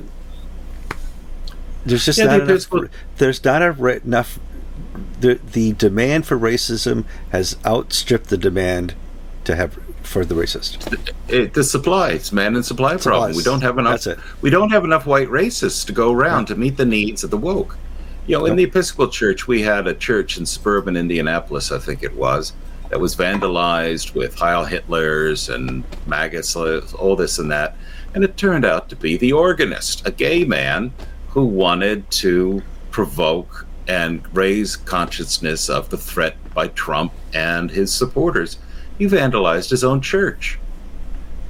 there's 1.85 2.05
just 2.05 2.19
yeah, 2.19 2.25
not 2.25 2.41
enough. 2.41 2.89
There's 3.17 3.43
not 3.43 3.61
enough. 3.79 4.39
The, 5.19 5.35
the 5.35 5.73
demand 5.73 6.25
for 6.27 6.37
racism 6.37 7.05
has 7.31 7.57
outstripped 7.65 8.29
the 8.29 8.37
demand 8.37 8.93
to 9.45 9.55
have 9.55 9.77
for 10.05 10.25
the 10.25 10.35
racist. 10.35 11.13
It, 11.27 11.53
the 11.53 11.63
supply, 11.63 12.11
it's 12.11 12.31
man 12.31 12.55
and 12.55 12.65
supply 12.65 12.97
Supplies. 12.97 13.03
problem. 13.03 13.35
We 13.35 13.43
don't 13.43 13.61
have 13.61 13.77
enough. 13.77 14.07
We 14.41 14.49
don't 14.49 14.71
have 14.71 14.83
enough 14.83 15.05
white 15.05 15.27
racists 15.27 15.85
to 15.87 15.93
go 15.93 16.11
around 16.11 16.45
to 16.47 16.55
meet 16.55 16.77
the 16.77 16.85
needs 16.85 17.23
of 17.23 17.31
the 17.31 17.37
woke. 17.37 17.77
You 18.27 18.39
know, 18.39 18.45
in 18.45 18.55
the 18.55 18.63
Episcopal 18.63 19.09
Church, 19.09 19.47
we 19.47 19.61
had 19.61 19.85
a 19.87 19.93
church 19.93 20.37
in 20.37 20.45
suburban 20.47 20.97
Indianapolis, 20.97 21.71
I 21.71 21.77
think 21.77 22.01
it 22.01 22.15
was, 22.15 22.53
that 22.89 22.99
was 22.99 23.15
vandalized 23.15 24.15
with 24.15 24.33
Heil 24.33 24.65
Hitlers 24.65 25.53
and 25.53 25.83
maggots, 26.07 26.55
uh, 26.55 26.81
all 26.97 27.15
this 27.15 27.37
and 27.37 27.51
that. 27.51 27.75
And 28.15 28.23
it 28.23 28.35
turned 28.35 28.65
out 28.65 28.89
to 28.89 28.95
be 28.95 29.15
the 29.15 29.31
organist, 29.33 30.07
a 30.07 30.11
gay 30.11 30.43
man 30.43 30.91
who 31.27 31.45
wanted 31.45 32.09
to 32.11 32.63
provoke 32.89 33.67
and 33.87 34.23
raise 34.35 34.75
consciousness 34.75 35.69
of 35.69 35.89
the 35.89 35.97
threat 35.97 36.35
by 36.55 36.69
Trump 36.69 37.11
and 37.33 37.69
his 37.69 37.93
supporters. 37.93 38.57
He 38.97 39.05
vandalized 39.05 39.69
his 39.69 39.83
own 39.83 40.01
church. 40.01 40.59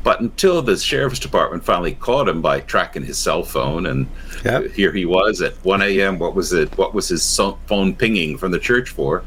But 0.04 0.20
until 0.20 0.62
the 0.62 0.78
sheriff's 0.78 1.20
department 1.20 1.64
finally 1.64 1.96
caught 1.96 2.30
him 2.30 2.40
by 2.40 2.60
tracking 2.60 3.04
his 3.04 3.18
cell 3.18 3.42
phone, 3.42 3.88
and 3.88 4.08
yep. 4.44 4.72
here 4.72 4.92
he 4.92 5.06
was 5.06 5.42
at 5.42 5.54
1 5.66 5.82
a.m. 5.82 6.20
What 6.20 6.36
was 6.36 6.54
it? 6.54 6.78
What 6.78 6.94
was 6.94 7.08
his 7.08 7.36
phone 7.36 7.96
pinging 7.96 8.38
from 8.38 8.52
the 8.52 8.60
church 8.60 8.90
for? 8.90 9.24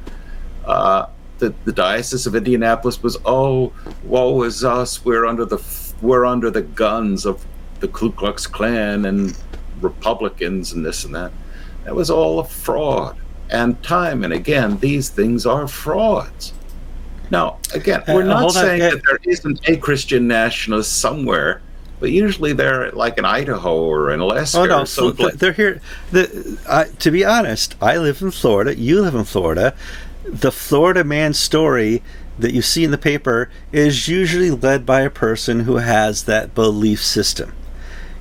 Uh, 0.64 1.06
the, 1.38 1.52
the 1.64 1.72
diocese 1.72 2.26
of 2.26 2.36
Indianapolis 2.36 3.02
was, 3.02 3.16
oh, 3.24 3.72
woe 4.04 4.42
is 4.42 4.64
us. 4.64 5.04
We're 5.04 5.26
under 5.26 5.44
the 5.44 5.62
we're 6.00 6.24
under 6.24 6.48
the 6.48 6.62
guns 6.62 7.26
of 7.26 7.44
the 7.80 7.88
Ku 7.88 8.12
Klux 8.12 8.46
Klan 8.46 9.04
and 9.04 9.36
Republicans 9.80 10.72
and 10.72 10.84
this 10.86 11.04
and 11.04 11.14
that. 11.14 11.32
That 11.84 11.94
was 11.94 12.10
all 12.10 12.38
a 12.38 12.44
fraud. 12.44 13.16
And 13.50 13.82
time 13.82 14.24
and 14.24 14.32
again, 14.32 14.78
these 14.78 15.08
things 15.08 15.46
are 15.46 15.66
frauds. 15.66 16.52
Now, 17.30 17.58
again, 17.74 18.02
we're 18.08 18.22
uh, 18.22 18.26
not 18.26 18.52
saying 18.52 18.82
on. 18.82 18.90
that 18.90 19.02
there 19.04 19.18
isn't 19.24 19.68
a 19.68 19.76
Christian 19.76 20.26
nationalist 20.28 20.98
somewhere, 20.98 21.60
but 22.00 22.10
usually 22.10 22.52
they're 22.52 22.90
like 22.92 23.18
in 23.18 23.24
Idaho 23.24 23.76
or 23.76 24.10
in 24.12 24.20
Alaska. 24.20 24.60
Oh 24.60 24.64
no, 24.66 24.84
so 24.84 25.10
they're 25.10 25.52
here. 25.52 25.80
The, 26.10 26.58
uh, 26.66 26.84
to 27.00 27.10
be 27.10 27.24
honest, 27.24 27.74
I 27.80 27.98
live 27.98 28.22
in 28.22 28.30
Florida. 28.30 28.76
You 28.76 29.02
live 29.02 29.14
in 29.14 29.24
Florida. 29.24 29.74
The 30.24 30.52
Florida 30.52 31.04
man 31.04 31.34
story 31.34 32.02
that 32.38 32.54
you 32.54 32.62
see 32.62 32.84
in 32.84 32.90
the 32.90 32.98
paper 32.98 33.50
is 33.72 34.08
usually 34.08 34.50
led 34.50 34.86
by 34.86 35.00
a 35.00 35.10
person 35.10 35.60
who 35.60 35.76
has 35.76 36.24
that 36.24 36.54
belief 36.54 37.02
system. 37.02 37.52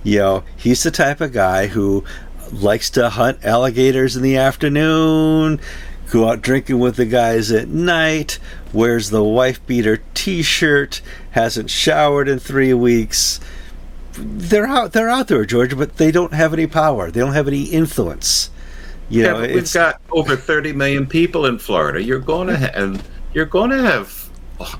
You 0.04 0.20
know, 0.20 0.44
he's 0.56 0.84
the 0.84 0.92
type 0.92 1.22
of 1.22 1.34
guy 1.34 1.68
who 1.68 2.04
likes 2.52 2.90
to 2.92 3.10
hunt 3.10 3.44
alligators 3.46 4.16
in 4.16 4.24
the 4.24 4.38
afternoon, 4.38 5.60
go 6.10 6.30
out 6.30 6.42
drinking 6.42 6.80
with 6.80 6.96
the 6.96 7.06
guys 7.06 7.52
at 7.52 7.68
night, 7.68 8.40
wears 8.78 9.10
the 9.10 9.24
wife 9.24 9.66
beater 9.66 10.02
T-shirt, 10.14 11.02
hasn't 11.32 11.72
showered 11.72 12.30
in 12.30 12.38
three 12.38 12.76
weeks. 12.76 13.40
They're 14.14 14.68
out. 14.68 14.94
They're 14.94 15.10
out 15.10 15.28
there, 15.28 15.44
Georgia, 15.46 15.76
but 15.76 15.98
they 15.98 16.12
don't 16.12 16.34
have 16.34 16.54
any 16.54 16.68
power. 16.68 17.10
They 17.10 17.20
don't 17.20 17.34
have 17.34 17.48
any 17.48 17.64
influence. 17.64 18.52
You 19.10 19.24
yeah, 19.24 19.34
know, 19.34 19.40
we've 19.42 19.74
got 19.74 20.00
over 20.12 20.36
30 20.36 20.74
million 20.74 21.08
people 21.08 21.48
in 21.48 21.58
Florida. 21.58 22.04
You're 22.04 22.20
going 22.20 22.48
to 22.48 22.58
have 22.58 23.08
you're 23.34 23.46
going 23.46 23.72
to 23.72 23.82
have 23.82 24.30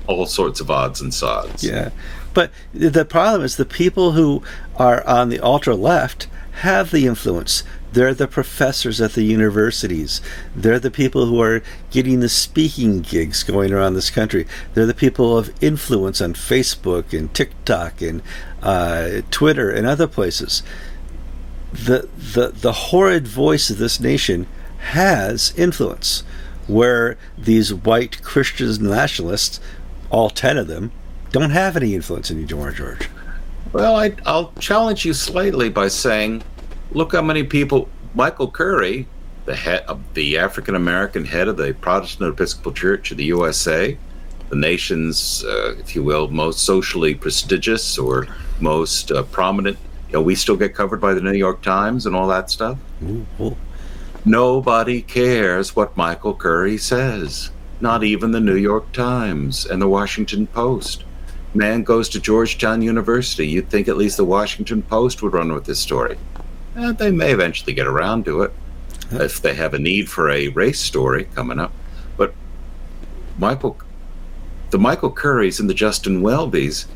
all 0.06 0.26
sorts 0.26 0.60
of 0.60 0.70
odds 0.70 1.00
and 1.00 1.12
sods. 1.12 1.64
Yeah, 1.64 1.90
but 2.34 2.52
the 2.72 3.04
problem 3.04 3.42
is 3.42 3.56
the 3.56 3.64
people 3.64 4.12
who 4.12 4.42
are 4.76 5.04
on 5.06 5.28
the 5.28 5.40
ultra 5.40 5.74
left 5.74 6.28
have 6.60 6.90
the 6.90 7.06
influence. 7.06 7.64
They're 7.98 8.14
the 8.14 8.28
professors 8.28 9.00
at 9.00 9.14
the 9.14 9.24
universities. 9.24 10.20
They're 10.54 10.78
the 10.78 10.88
people 10.88 11.26
who 11.26 11.42
are 11.42 11.64
getting 11.90 12.20
the 12.20 12.28
speaking 12.28 13.00
gigs 13.00 13.42
going 13.42 13.72
around 13.72 13.94
this 13.94 14.08
country. 14.08 14.46
They're 14.72 14.86
the 14.86 14.94
people 14.94 15.36
of 15.36 15.52
influence 15.60 16.20
on 16.20 16.34
Facebook 16.34 17.12
and 17.12 17.34
TikTok 17.34 18.00
and 18.00 18.22
uh, 18.62 19.22
Twitter 19.32 19.68
and 19.68 19.84
other 19.84 20.06
places. 20.06 20.62
The, 21.72 22.08
the, 22.16 22.52
the 22.54 22.72
horrid 22.72 23.26
voice 23.26 23.68
of 23.68 23.78
this 23.78 23.98
nation 23.98 24.46
has 24.78 25.52
influence, 25.56 26.22
where 26.68 27.18
these 27.36 27.74
white 27.74 28.22
Christian 28.22 28.76
nationalists, 28.80 29.58
all 30.08 30.30
10 30.30 30.56
of 30.56 30.68
them, 30.68 30.92
don't 31.32 31.50
have 31.50 31.76
any 31.76 31.96
influence 31.96 32.30
anymore, 32.30 32.70
George. 32.70 33.10
Well, 33.72 33.96
I, 33.96 34.14
will 34.24 34.52
challenge 34.60 35.04
you 35.04 35.14
slightly 35.14 35.68
by 35.68 35.88
saying, 35.88 36.44
look 36.90 37.12
how 37.12 37.22
many 37.22 37.44
people. 37.44 37.88
Michael 38.14 38.50
Curry, 38.50 39.06
the 39.44 39.54
head 39.54 39.82
of 39.82 40.00
the 40.14 40.38
African 40.38 40.74
American 40.74 41.24
head 41.24 41.48
of 41.48 41.56
the 41.56 41.74
Protestant 41.74 42.32
Episcopal 42.32 42.72
Church 42.72 43.10
of 43.10 43.16
the 43.16 43.24
USA, 43.24 43.96
the 44.48 44.56
nation's, 44.56 45.44
uh, 45.44 45.74
if 45.78 45.94
you 45.94 46.02
will, 46.02 46.28
most 46.28 46.60
socially 46.60 47.14
prestigious 47.14 47.98
or 47.98 48.26
most 48.60 49.12
uh, 49.12 49.22
prominent. 49.24 49.78
You 50.08 50.14
know, 50.14 50.22
we 50.22 50.34
still 50.34 50.56
get 50.56 50.74
covered 50.74 51.00
by 51.00 51.12
the 51.14 51.20
New 51.20 51.32
York 51.32 51.60
Times 51.62 52.06
and 52.06 52.16
all 52.16 52.28
that 52.28 52.50
stuff. 52.50 52.78
Ooh, 53.02 53.26
ooh. 53.40 53.56
Nobody 54.24 55.02
cares 55.02 55.76
what 55.76 55.96
Michael 55.96 56.34
Curry 56.34 56.78
says. 56.78 57.50
Not 57.80 58.02
even 58.04 58.32
the 58.32 58.40
New 58.40 58.56
York 58.56 58.90
Times 58.92 59.66
and 59.66 59.80
the 59.80 59.88
Washington 59.88 60.46
Post 60.46 61.04
man 61.54 61.82
goes 61.82 62.08
to 62.10 62.20
Georgetown 62.20 62.82
University. 62.82 63.46
You'd 63.46 63.68
think 63.68 63.88
at 63.88 63.96
least 63.96 64.16
the 64.16 64.24
Washington 64.24 64.82
Post 64.82 65.22
would 65.22 65.32
run 65.32 65.52
with 65.52 65.64
this 65.64 65.80
story. 65.80 66.18
And 66.78 66.96
they 66.96 67.10
may 67.10 67.32
eventually 67.32 67.72
get 67.72 67.88
around 67.88 68.24
to 68.26 68.42
it 68.42 68.52
if 69.10 69.42
they 69.42 69.54
have 69.54 69.74
a 69.74 69.80
need 69.80 70.08
for 70.08 70.30
a 70.30 70.46
race 70.46 70.78
story 70.78 71.24
coming 71.34 71.58
up. 71.58 71.72
But 72.16 72.32
Michael, 73.36 73.76
the 74.70 74.78
Michael 74.78 75.10
Currys 75.10 75.58
and 75.58 75.68
the 75.68 75.74
Justin 75.74 76.22
Welbys 76.22 76.86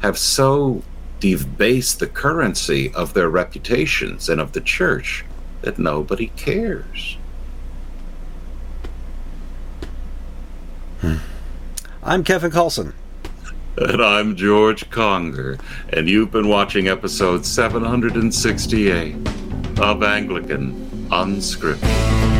have 0.00 0.16
so 0.16 0.84
debased 1.18 1.98
the 1.98 2.06
currency 2.06 2.94
of 2.94 3.14
their 3.14 3.28
reputations 3.28 4.28
and 4.28 4.40
of 4.40 4.52
the 4.52 4.60
church 4.60 5.24
that 5.62 5.76
nobody 5.76 6.28
cares. 6.36 7.16
Hmm. 11.00 11.16
I'm 12.00 12.22
Kevin 12.22 12.52
Kallsen. 12.52 12.92
And 13.74 14.02
I'm 14.02 14.36
George 14.36 14.90
Conger, 14.90 15.56
and 15.94 16.06
you've 16.06 16.30
been 16.30 16.46
watching 16.46 16.88
episode 16.88 17.46
768 17.46 19.16
of 19.78 20.02
Anglican 20.02 20.74
Unscripted. 21.08 22.31